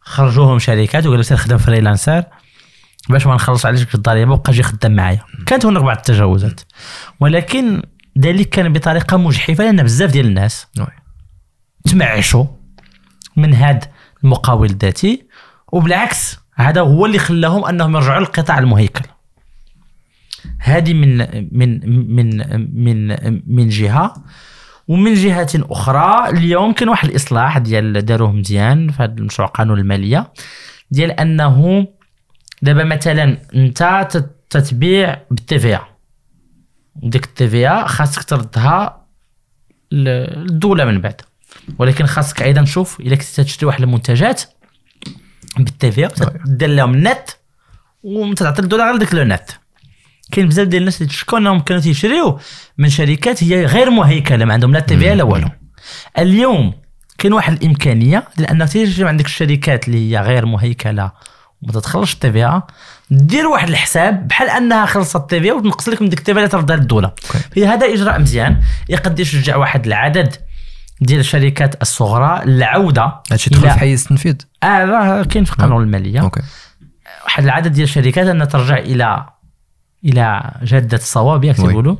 خرجوهم 0.00 0.58
شركات 0.58 1.06
وقالوا 1.06 1.22
سير 1.22 1.36
خدم 1.36 1.58
freelancer 1.58 2.24
باش 3.08 3.26
ما 3.26 3.34
نخلص 3.34 3.66
عليك 3.66 3.94
الضريبة 3.94 4.32
وبقى 4.32 4.52
جي 4.52 4.62
خدام 4.62 4.92
معايا. 4.94 5.20
كانت 5.46 5.66
هناك 5.66 5.82
بعض 5.82 5.96
التجاوزات. 5.96 6.60
ولكن 7.20 7.82
ذلك 8.18 8.48
كان 8.48 8.72
بطريقة 8.72 9.16
مجحفة 9.16 9.64
لأن 9.64 9.82
بزاف 9.82 10.10
ديال 10.10 10.26
الناس 10.26 10.66
وي. 10.78 10.86
تمعشوا 11.84 12.44
من 13.36 13.54
هذا 13.54 13.80
المقاول 14.24 14.70
الذاتي 14.70 15.26
وبالعكس 15.72 16.38
هذا 16.54 16.80
هو 16.80 17.06
اللي 17.06 17.18
خلاهم 17.18 17.64
أنهم 17.64 17.96
يرجعوا 17.96 18.20
للقطاع 18.20 18.58
المهيكل. 18.58 19.04
هذه 20.64 20.94
من 20.94 21.18
من 21.58 21.80
من 22.14 22.36
من 22.84 23.16
من 23.46 23.68
جهة 23.68 24.14
ومن 24.88 25.14
جهة 25.14 25.48
أخرى 25.54 26.28
اليوم 26.28 26.72
كاين 26.72 26.88
واحد 26.88 27.08
الإصلاح 27.08 27.58
ديال 27.58 28.04
داروه 28.04 28.32
مزيان 28.32 28.90
في 28.90 29.02
هذا 29.02 29.12
المشروع 29.18 29.48
قانون 29.48 29.78
المالية 29.78 30.32
ديال 30.90 31.10
أنه 31.10 31.86
دابا 32.62 32.84
مثلا 32.84 33.38
أنت 33.54 34.06
تت- 34.10 34.36
تتبيع 34.50 35.20
بال 35.30 35.58
TVA 35.58 35.78
ديك 36.96 37.24
ال 37.24 37.48
TVA 37.48 37.84
خاصك 37.86 38.22
تردها 38.24 39.06
للدولة 39.92 40.84
من 40.84 41.00
بعد 41.00 41.20
ولكن 41.78 42.06
خاصك 42.06 42.42
أيضا 42.42 42.62
تشوف 42.62 43.00
إلا 43.00 43.16
كنت 43.16 43.24
تشتري 43.40 43.66
واحد 43.66 43.82
المنتجات 43.82 44.42
بال 45.56 45.90
TVA 45.92 46.08
تدير 46.46 46.68
لهم 46.68 46.94
le 46.94 47.08
net 47.08 47.30
وتعطي 48.02 48.62
للدولة 48.62 48.86
غير 48.88 48.96
ديك 48.96 49.14
le 49.14 49.24
net. 49.24 49.50
كاين 50.30 50.48
بزاف 50.48 50.68
ديال 50.68 50.80
الناس 50.82 51.00
اللي 51.02 51.08
تشكوا 51.12 51.38
انهم 51.38 51.60
كانوا 51.60 51.82
تيشريو 51.82 52.38
من 52.78 52.88
شركات 52.88 53.44
هي 53.44 53.64
غير 53.66 53.90
مهيكله 53.90 54.44
ما 54.44 54.52
عندهم 54.54 54.72
لا 54.72 54.80
TVA 54.80 55.14
لا 55.14 55.24
والو. 55.24 55.48
اليوم 56.18 56.74
كاين 57.18 57.32
واحد 57.32 57.52
الإمكانية 57.52 58.24
لأنه 58.38 58.66
تيجي 58.66 59.04
عندك 59.04 59.24
الشركات 59.24 59.88
اللي 59.88 60.10
هي 60.16 60.20
غير 60.20 60.46
مهيكله 60.46 61.12
وما 61.62 61.72
تدخلش 61.72 62.14
ال 62.14 62.32
TVA 62.32 62.62
دير 63.10 63.46
واحد 63.46 63.68
الحساب 63.68 64.28
بحال 64.28 64.50
أنها 64.50 64.86
خلصت 64.86 65.16
ال 65.16 65.40
TVA 65.40 65.52
وتنقص 65.52 65.88
لك 65.88 66.02
من 66.02 66.08
ديك 66.08 66.18
ال 66.18 66.34
TVA 66.34 66.48
تردها 66.48 66.76
للدوله 66.76 67.12
هي 67.56 67.66
هذا 67.66 67.86
إجراء 67.94 68.20
مزيان. 68.20 68.60
يقد 68.88 69.20
يشجع 69.20 69.56
واحد 69.56 69.86
العدد 69.86 70.36
ديال 71.00 71.20
الشركات 71.20 71.82
الصغرى 71.82 72.42
للعوده 72.44 73.14
هادشي 73.30 73.50
دخل 73.50 73.68
إلى- 73.68 73.72
في 73.72 73.78
حيز 73.78 74.02
التنفيذ 74.02 74.34
آه 74.62 74.84
راه 74.84 75.22
كاين 75.24 75.44
في 75.44 75.52
قانون 75.52 75.82
المالية. 75.82 76.20
OK. 76.20 76.40
واحد 77.24 77.44
العدد 77.44 77.72
ديال 77.72 77.84
الشركات 77.84 78.26
أنها 78.26 78.46
ترجع 78.46 78.78
إلى 78.78 79.26
إلى 80.04 80.54
جاده 80.62 80.96
الصواب 80.96 81.44
ياك 81.44 81.58
oui 81.58 81.96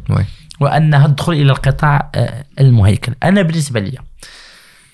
وأنها 0.61 1.07
تدخل 1.07 1.32
إلى 1.32 1.53
القطاع 1.53 2.11
آه، 2.14 2.44
المهيكل. 2.61 3.14
أنا 3.22 3.42
بالنسبة 3.42 3.80
لي 3.80 3.98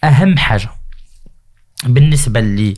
أهم 0.05 0.39
حاجة 0.39 0.71
بالنسبة 1.85 2.41
لي 2.41 2.75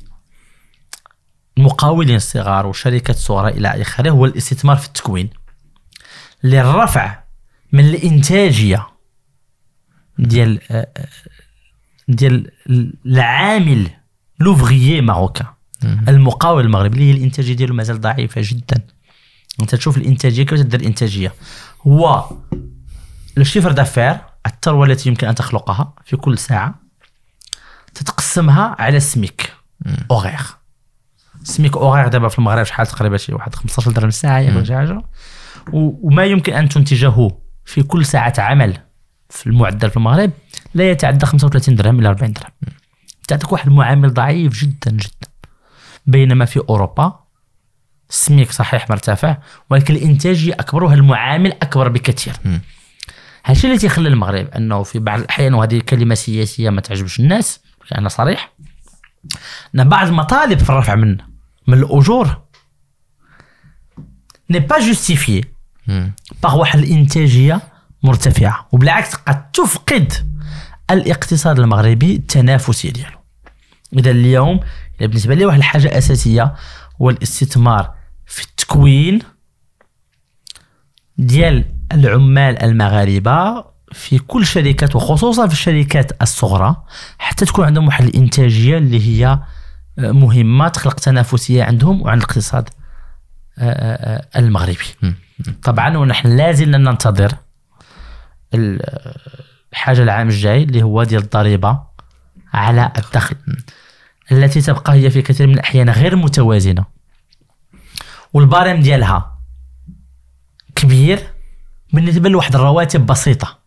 المقاولين 1.58 2.16
الصغار 2.16 2.66
والشركات 2.66 3.16
الصغرى 3.16 3.48
إلى 3.48 3.68
آخره 3.68 4.10
هو 4.10 4.24
الاستثمار 4.24 4.76
في 4.76 4.86
التكوين. 4.86 5.30
للرفع 6.44 7.22
من 7.72 7.84
الإنتاجية 7.84 8.86
ديال 10.18 10.60
آه، 10.70 10.88
آه، 10.96 11.08
ديال 12.08 12.50
العامل 13.06 13.90
لوفغيي 14.40 15.00
ماروكان. 15.00 15.46
المقاول 16.08 16.64
المغربي 16.64 16.94
اللي 16.94 17.12
هي 17.12 17.16
الإنتاجية 17.16 17.54
ديالو 17.54 17.74
مازال 17.74 18.00
ضعيفة 18.00 18.40
جدا. 18.44 18.82
انت 19.60 19.74
تشوف 19.74 19.96
الإنتاجية 19.96 20.42
كيف 20.42 20.60
تدير 20.60 20.80
الإنتاجية؟ 20.80 21.32
هو 21.86 22.30
لو 23.36 23.44
شيفر 23.44 23.72
دافير 23.72 24.16
الثروه 24.46 24.86
التي 24.86 25.08
يمكن 25.08 25.26
أن 25.26 25.34
تخلقها 25.34 25.94
في 26.04 26.16
كل 26.16 26.38
ساعة 26.38 26.74
تتقسمها 27.94 28.76
على 28.78 28.96
السميك 28.96 29.52
اوغير 30.10 30.40
سميك 31.42 31.76
اوغير 31.76 32.08
دابا 32.08 32.28
في 32.28 32.38
المغرب 32.38 32.64
شحال 32.64 32.86
تقريبا 32.86 33.16
شي 33.16 33.34
واحد 33.34 33.54
15 33.54 33.90
درهم 33.90 34.08
الساعة 34.08 34.38
ياك 34.38 34.56
ولا 34.56 34.64
شي 34.64 34.74
حاجة. 34.76 35.02
وما 35.72 36.24
يمكن 36.24 36.52
أن 36.52 36.68
تنتجه 36.68 37.30
في 37.64 37.82
كل 37.82 38.06
ساعة 38.06 38.34
عمل 38.38 38.78
في 39.30 39.46
المعدل 39.46 39.90
في 39.90 39.96
المغرب 39.96 40.30
لا 40.74 40.90
يتعدى 40.90 41.26
35 41.26 41.74
درهم 41.74 41.98
إلى 41.98 42.08
40 42.08 42.32
درهم. 42.32 42.52
تعطيك 43.28 43.52
واحد 43.52 43.66
المعامل 43.66 44.14
ضعيف 44.14 44.52
جدا 44.64 44.90
جدا. 44.90 45.28
بينما 46.06 46.44
في 46.44 46.60
أوروبا 46.68 47.19
السميك 48.10 48.52
صحيح 48.52 48.90
مرتفع 48.90 49.36
ولكن 49.70 49.94
الإنتاجية 49.94 50.52
أكبر 50.52 50.84
والمعامل 50.84 51.52
أكبر 51.52 51.88
بكثير. 51.88 52.34
هادشي 53.44 53.66
اللي 53.66 53.78
تيخلي 53.78 54.08
المغرب 54.08 54.48
أنه 54.48 54.82
في 54.82 54.98
بعض 54.98 55.20
الأحيان 55.20 55.54
وهذه 55.54 55.80
كلمة 55.80 56.14
سياسية 56.14 56.70
ما 56.70 56.80
تعجبش 56.80 57.20
الناس 57.20 57.60
أنا 57.98 58.08
صريح 58.08 58.52
أن 59.74 59.88
بعض 59.88 60.06
المطالب 60.06 60.58
في 60.58 60.70
الرفع 60.70 60.94
من 60.94 61.16
من 61.66 61.78
الأجور 61.78 62.42
n'est 64.50 64.58
pas 64.58 64.78
justifiée 64.78 65.44
مم. 65.86 66.12
par 66.42 66.58
واحد 66.58 66.78
الإنتاجية 66.78 67.60
مرتفعة 68.02 68.68
وبالعكس 68.72 69.14
قد 69.14 69.50
تفقد 69.50 70.12
الاقتصاد 70.90 71.58
المغربي 71.58 72.16
التنافسي 72.16 72.90
ديالو 72.90 73.18
إذا 73.98 74.10
اليوم 74.10 74.60
بالنسبة 75.00 75.34
لي 75.34 75.44
واحد 75.44 75.58
الحاجة 75.58 75.98
أساسية 75.98 76.54
هو 77.02 77.10
الاستثمار 77.10 77.99
في 78.30 78.42
التكوين 78.44 79.18
ديال 81.18 81.64
العمال 81.92 82.62
المغاربة 82.62 83.64
في 83.92 84.18
كل 84.18 84.46
شركات 84.46 84.96
وخصوصا 84.96 85.46
في 85.46 85.52
الشركات 85.52 86.22
الصغرى 86.22 86.76
حتى 87.18 87.44
تكون 87.44 87.64
عندهم 87.64 87.86
واحد 87.86 88.04
الإنتاجية 88.04 88.78
اللي 88.78 89.06
هي 89.06 89.26
آه، 89.98 90.10
مهمة 90.12 90.68
تخلق 90.68 90.94
تنافسية 90.94 91.64
عندهم 91.64 92.02
وعند 92.02 92.22
الاقتصاد 92.22 92.68
آه، 93.58 93.62
آه، 93.62 94.38
المغربي. 94.38 94.78
طبعا 95.62 95.96
ونحن 95.96 96.36
لا 96.36 96.52
زلنا 96.52 96.78
ننتظر 96.78 97.32
ال- 98.54 98.82
الحاجة 99.72 100.02
العام 100.02 100.28
الجاي 100.28 100.62
اللي 100.62 100.82
هو 100.82 101.04
ديال 101.04 101.22
الضريبة 101.22 101.80
على 102.52 102.92
الدخل. 102.98 103.36
التي 104.32 104.60
تبقى 104.60 104.92
هي 104.92 105.10
في 105.10 105.22
كثير 105.22 105.46
من 105.46 105.54
الأحيان 105.54 105.90
غير 105.90 106.16
متوازنة. 106.16 106.99
وال 108.32 108.44
barème 108.44 108.80
ديالها 108.80 109.38
كبير 110.74 111.22
بالنسبة 111.92 112.28
لواحد 112.28 112.54
الرواتب 112.54 113.06
بسيطة. 113.06 113.58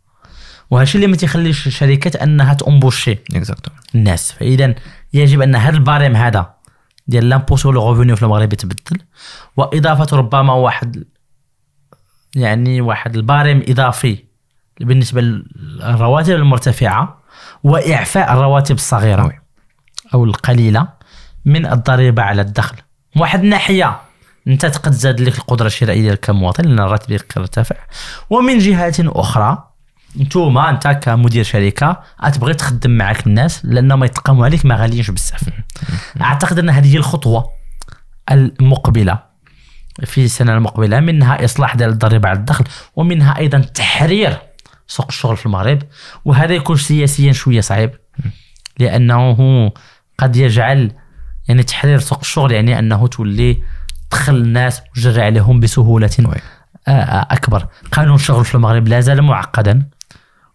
وهادشي 0.70 0.96
اللي 0.96 1.08
ما 1.08 1.16
تيخليش 1.16 1.68
الشركات 1.68 2.16
أنها 2.16 2.54
ت 2.54 2.60
embaucher. 2.60 3.18
الناس. 3.96 4.32
فاذا 4.32 4.76
يجب 5.14 5.42
أن 5.42 5.56
هذا 5.56 5.76
ال 5.76 5.82
barème 5.82 6.16
هذا 6.16 6.54
ديال 7.08 7.30
l'impôt 7.30 7.56
sur 7.56 7.74
le 7.74 8.16
في 8.16 8.24
المغرب 8.24 8.54
يتبدل. 8.54 9.02
وإضافة 9.58 10.18
ربما 10.18 10.54
واحد 10.54 11.04
يعني 12.36 12.82
واحد 12.82 13.16
الباريم 13.16 13.64
إضافي 13.68 14.24
بالنسبة 14.80 15.22
للرواتب 15.22 16.36
المرتفعة 16.36 17.22
وإعفاء 17.64 18.34
الرواتب 18.34 18.76
الصغيرة. 18.76 19.32
أو 20.14 20.26
القليلة 20.26 20.88
من 21.46 21.66
الضريبة 21.66 22.22
على 22.22 22.42
الدخل. 22.42 22.76
واحد 23.16 23.40
الناحية 23.40 24.02
انت 24.48 24.66
تقد 24.66 24.92
تزاد 24.92 25.22
لك 25.22 25.38
القدرة 25.38 25.68
الشرائية 25.68 26.14
كمواطن 26.14 26.64
لأن 26.64 26.80
الراتب 26.80 27.08
ديالك 27.08 27.38
يرتفع 27.38 27.76
ومن 28.30 28.58
جهة 28.58 28.94
أخرى 29.00 29.74
نتوما 30.20 30.70
أنت 30.70 30.88
كمدير 30.88 31.44
شركة 31.44 32.04
غتبغي 32.26 32.54
تخدم 32.54 32.92
معك 32.92 33.28
الناس 33.28 33.66
لانهم 33.66 34.04
يتقاموا 34.04 34.46
عليك 34.46 34.66
ما 34.66 34.76
غاليينش 34.76 35.12
بزاف. 35.12 35.50
أعتقد 36.22 36.60
أن 36.60 36.70
هذه 36.70 36.94
هي 36.94 36.98
الخطوة 36.98 37.50
المقبلة 38.32 39.20
في 40.04 40.26
السنة 40.26 40.54
المقبلة 40.54 41.00
منها 41.00 41.46
إصلاح 41.46 41.76
ديال 41.76 41.90
الضريبة 41.90 42.30
على 42.30 42.40
الدخل 42.40 42.66
ومنها 42.96 43.38
أيضا 43.38 43.60
تحرير 43.60 44.38
سوق 44.88 45.06
الشغل 45.10 45.38
في 45.38 45.46
المغرب. 45.46 45.80
وهذا 46.26 46.54
يكون 46.54 46.78
سياسيا 46.78 47.32
شوية 47.32 47.62
صعيب 47.62 47.92
لأنه 48.80 49.72
قد 50.18 50.36
يجعل 50.36 50.92
يعني 51.48 51.64
تحرير 51.64 52.00
سوق 52.00 52.20
الشغل 52.20 52.52
يعني 52.52 52.80
أنه 52.80 53.08
تولي 53.08 53.64
تدخل 54.14 54.36
الناس 54.36 54.82
وتجري 54.92 55.22
عليهم 55.22 55.60
بسهولة. 55.60 56.10
آه، 56.88 56.92
آه، 56.92 57.28
أكبر. 57.32 57.68
قانون 57.92 58.16
الشغل 58.16 58.46
في 58.46 58.56
المغرب 58.56 58.88
لا 58.88 59.00
زال 59.00 59.22
معقدا. 59.22 59.84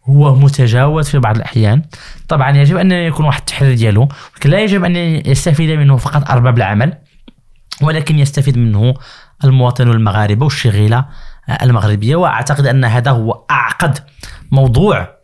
هو 0.05 0.35
متجاوز 0.35 1.09
في 1.09 1.19
بعض 1.19 1.37
الأحيان. 1.37 1.83
طبعا 2.29 2.57
يجب 2.57 2.77
أن 2.77 2.93
يكون 2.93 3.27
واحد 3.27 3.39
التحرير 3.41 3.75
ديالو 3.75 4.09
ولكن 4.35 4.51
لا 4.51 4.61
يجب 4.61 4.85
أن 4.85 4.97
يستفيد 5.27 5.79
منه 5.79 5.97
فقط 5.97 6.31
أرباب 6.31 6.57
العمل 6.59 6.95
ولكن 7.83 8.19
يستفيد 8.19 8.59
منه 8.59 8.95
المواطن 9.45 9.91
المغاربة 9.91 10.45
والشغيلة 10.45 11.05
آه، 11.49 11.65
المغربية. 11.65 12.17
وأعتقد 12.17 12.67
أن 12.67 12.85
هذا 12.85 13.11
هو 13.11 13.45
أعقد 13.51 13.99
موضوع 14.51 15.18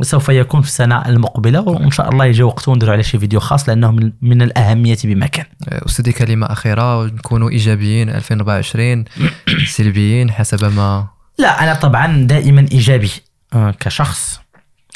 سوف 0.00 0.28
يكون 0.28 0.60
في 0.62 0.68
السنة 0.68 1.06
المقبلة 1.08 1.60
وإن 1.60 1.90
شاء 1.90 2.08
الله 2.08 2.24
يجي 2.24 2.42
وقت 2.42 2.68
ونديروا 2.68 2.92
عليه 2.92 3.02
شي 3.02 3.18
فيديو 3.18 3.40
خاص 3.40 3.68
لأنه 3.68 3.90
من- 3.90 4.12
من 4.22 4.42
الأهمية 4.42 4.96
بمكان. 5.04 5.44
أستاذي 5.68 6.12
كلمة 6.12 6.46
أخيرة 6.46 7.04
نكونوا 7.06 7.50
إيجابيين 7.50 8.08
2024 8.10 9.04
سلبيين 9.76 10.30
حسب 10.30 10.64
ما 10.76 11.06
لا 11.38 11.62
أنا 11.64 11.74
طبعا 11.74 12.26
دائما 12.26 12.66
إيجابي 12.72 13.10
آه، 13.54 13.70
كشخص. 13.80 14.40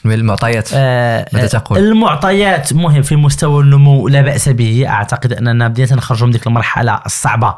من 0.05 0.13
المعطيات 0.13 0.69
آه، 0.75 1.27
ماذا 1.33 1.45
آه، 1.45 1.49
تقول؟ 1.49 1.79
المعطيات 1.79 2.73
مهم 2.73 3.03
في 3.03 3.17
مستوى 3.17 3.63
النمو 3.63 4.09
لا 4.09 4.21
بأس 4.21 4.49
به. 4.49 4.89
أعتقد 4.89 5.33
أننا 5.33 5.69
بدينا 5.69 5.95
نخرجوا 5.95 6.27
من 6.27 6.33
ديك 6.33 6.47
المرحلة 6.47 7.01
الصعبة 7.07 7.55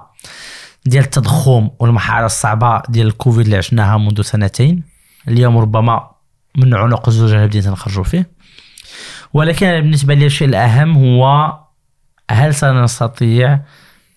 ديال 0.87 1.05
التضخم 1.05 1.69
والمرحله 1.79 2.27
الصعبة 2.27 2.83
ديال 2.89 3.07
الكوفيد 3.07 3.41
اللي 3.45 3.57
عشناها 3.57 3.99
منذ 3.99 4.23
سنتين. 4.23 4.83
اليوم 5.29 5.59
ربما 5.59 6.11
من 6.59 6.75
عنق 6.75 7.09
الزجاجه 7.09 7.47
بدينا 7.47 7.71
نخرجوا 7.71 8.05
فيه 8.05 8.31
ولكن 9.33 9.67
بالنسبة 9.67 10.15
لي 10.15 10.27
الشيء 10.27 10.49
الأهم 10.49 10.97
هو 10.97 11.53
هل 12.31 12.55
سنستطيع 12.55 13.61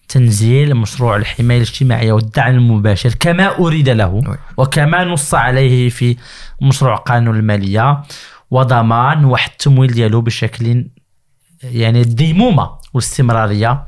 تنزيل 0.08 0.76
مشروع 0.76 1.16
الحماية 1.16 1.58
الاجتماعية 1.58 2.12
والدعم 2.12 2.56
المباشر 2.56 3.14
كما 3.20 3.58
أريد 3.60 3.90
له. 3.90 4.38
وكما 4.58 5.04
نص 5.04 5.34
عليه 5.34 5.90
في 5.90 6.18
مشروع 6.62 6.96
قانون 6.96 7.36
المالية 7.36 8.02
وضمان 8.52 9.26
واحد 9.26 9.50
التمويل 9.52 9.94
ديالو 9.94 10.22
بشكل 10.22 10.86
يعني 11.64 12.02
الديمومة 12.02 12.72
والاستمرارية 12.94 13.84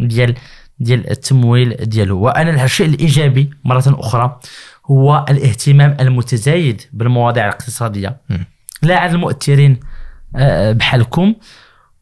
ديال 0.00 0.34
ديال 0.78 1.10
التمويل 1.10 1.76
ديالو 1.76 2.18
وأنا 2.18 2.64
الشيء 2.64 2.86
الإيجابي 2.86 3.50
مرة 3.64 3.84
أخرى 3.86 4.40
هو 4.86 5.26
الاهتمام 5.30 5.96
المتزايد 6.00 6.82
بالمواضيع 6.92 7.44
الاقتصادية. 7.44 8.16
لا 8.82 8.98
عند 8.98 9.14
المؤثرين 9.14 9.80
آه، 10.36 10.72
بحالكم 10.72 11.34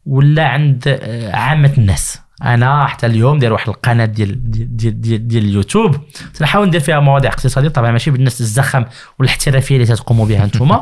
ولا 0.05 0.47
عند 0.47 0.83
آه، 0.87 1.35
عامة 1.35 1.73
الناس. 1.77 2.21
أنا 2.43 2.87
حتى 2.87 3.05
اليوم 3.05 3.39
داير 3.39 3.53
واحد 3.53 3.69
القناة 3.69 4.05
ديال 4.05 4.51
ديال 4.77 5.01
ديال, 5.01 5.27
ديال 5.27 5.43
اليوتيوب. 5.43 5.95
تنحاول 6.33 6.67
ندير 6.67 6.81
فيها 6.81 6.99
مواضيع 6.99 7.31
اقتصادية 7.31 7.67
طبعا 7.67 7.91
ماشي 7.91 8.11
بالناس 8.11 8.41
الزخم 8.41 8.85
والاحترافية 9.19 9.75
اللي 9.75 9.95
تقوموا 9.95 10.25
بها 10.25 10.43
أنتم 10.43 10.71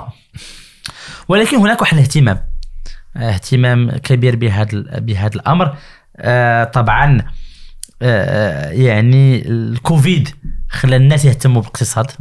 ولكن 1.29 1.57
هناك 1.57 1.81
واحد 1.81 1.97
الاهتمام 1.97 2.39
اهتمام 3.17 3.91
كبير 3.91 4.35
بهذا 4.35 4.99
بهذا 4.99 5.35
الأمر. 5.35 5.75
آه، 6.17 6.63
طبعا 6.63 7.21
آه، 8.01 8.69
يعني 8.69 9.47
الكوفيد 9.47 10.29
خلى 10.71 10.95
الناس 10.95 11.25
يهتموا 11.25 11.61
بالاقتصاد. 11.61 12.11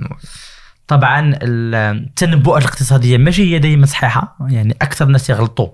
طبعا 0.88 1.38
التنبؤات 1.42 2.62
الاقتصادية 2.62 3.18
ماشي 3.18 3.54
هي 3.54 3.58
دائما 3.58 3.86
صحيحة 3.86 4.36
يعني 4.48 4.76
أكثر 4.82 5.04
الناس 5.06 5.30
يغلطوا. 5.30 5.68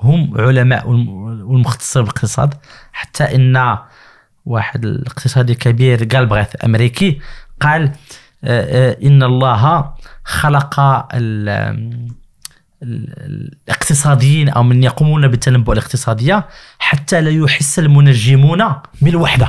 هم 0.00 0.40
علماء 0.40 0.88
والم- 0.88 1.08
والمختصين 1.50 2.02
بالاقتصاد. 2.02 2.54
حتى 2.92 3.24
إن 3.24 3.78
واحد 4.46 4.84
الاقتصادي 4.84 5.54
كبير 5.54 6.04
جالبريث 6.04 6.64
أمريكي 6.64 7.20
قال 7.60 7.92
آه، 8.44 8.90
آه، 8.90 8.96
إن 9.02 9.22
الله 9.22 9.94
خلق 10.24 10.80
الاقتصاديين 12.82 14.48
أو 14.48 14.62
من 14.62 14.82
يقومون 14.82 15.28
بالتنبؤ 15.28 15.72
الاقتصادية 15.72 16.46
حتى 16.78 17.20
لا 17.20 17.30
يحس 17.30 17.78
المنجمون 17.78 18.72
بالوحدة. 19.02 19.48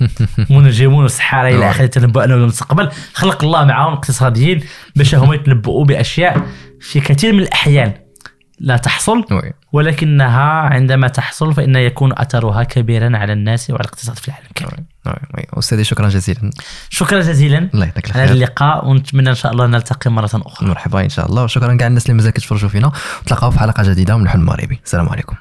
منجمون 0.50 1.02
والسحاره 1.02 1.48
إلى 1.48 1.70
اخره 1.70 1.84
يتنبؤون 1.84 2.26
بالمستقبل 2.26 2.88
خلق 3.12 3.44
الله 3.44 3.64
معهم 3.64 3.92
اقتصاديين 3.92 4.60
باش 4.96 5.14
هما 5.14 5.34
يتنبؤوا 5.34 5.84
بأشياء 5.84 6.46
في 6.80 7.00
كثير 7.00 7.32
من 7.32 7.40
الأحيان. 7.40 8.05
لا 8.58 8.76
تحصل 8.76 9.24
وي 9.30 9.52
ولكنها 9.72 10.50
عندما 10.50 11.08
تحصل 11.08 11.54
فإن 11.54 11.76
يكون 11.76 12.12
أثرها 12.18 12.62
كبيرا 12.62 13.18
على 13.18 13.32
الناس 13.32 13.70
وعلى 13.70 13.80
الاقتصاد 13.80 14.18
في 14.18 14.28
العالم 14.28 14.46
كامل. 14.54 14.84
وي 15.06 15.12
وي 15.12 15.42
شكرا 15.44 15.58
أستاذي 15.58 15.84
شكرا 15.84 16.08
جزيلا. 16.08 16.52
جزيلا. 17.20 17.70
الله 17.74 17.86
يعطيك 17.86 18.10
على 18.10 18.24
الخير 18.24 18.36
اللقاء 18.36 18.88
ونتمنى 18.88 19.30
إن 19.30 19.34
شاء 19.34 19.52
الله 19.52 19.66
نلتقي 19.66 20.10
مرة 20.10 20.30
أخرى. 20.34 20.68
مرحبا 20.68 21.00
إن 21.00 21.08
شاء 21.08 21.26
الله. 21.26 21.44
وشكرا 21.44 21.76
كاع 21.76 21.86
الناس 21.86 22.06
اللي 22.06 22.14
مازال 22.14 22.32
كيتفرجوا 22.32 22.68
فينا. 22.68 22.92
تلاقاو 23.26 23.50
في 23.50 23.58
حلقة 23.58 23.82
جديدة 23.82 24.16
من 24.16 24.22
الحلم 24.22 24.40
المغربي. 24.40 24.80
السلام 24.84 25.08
عليكم. 25.08 25.36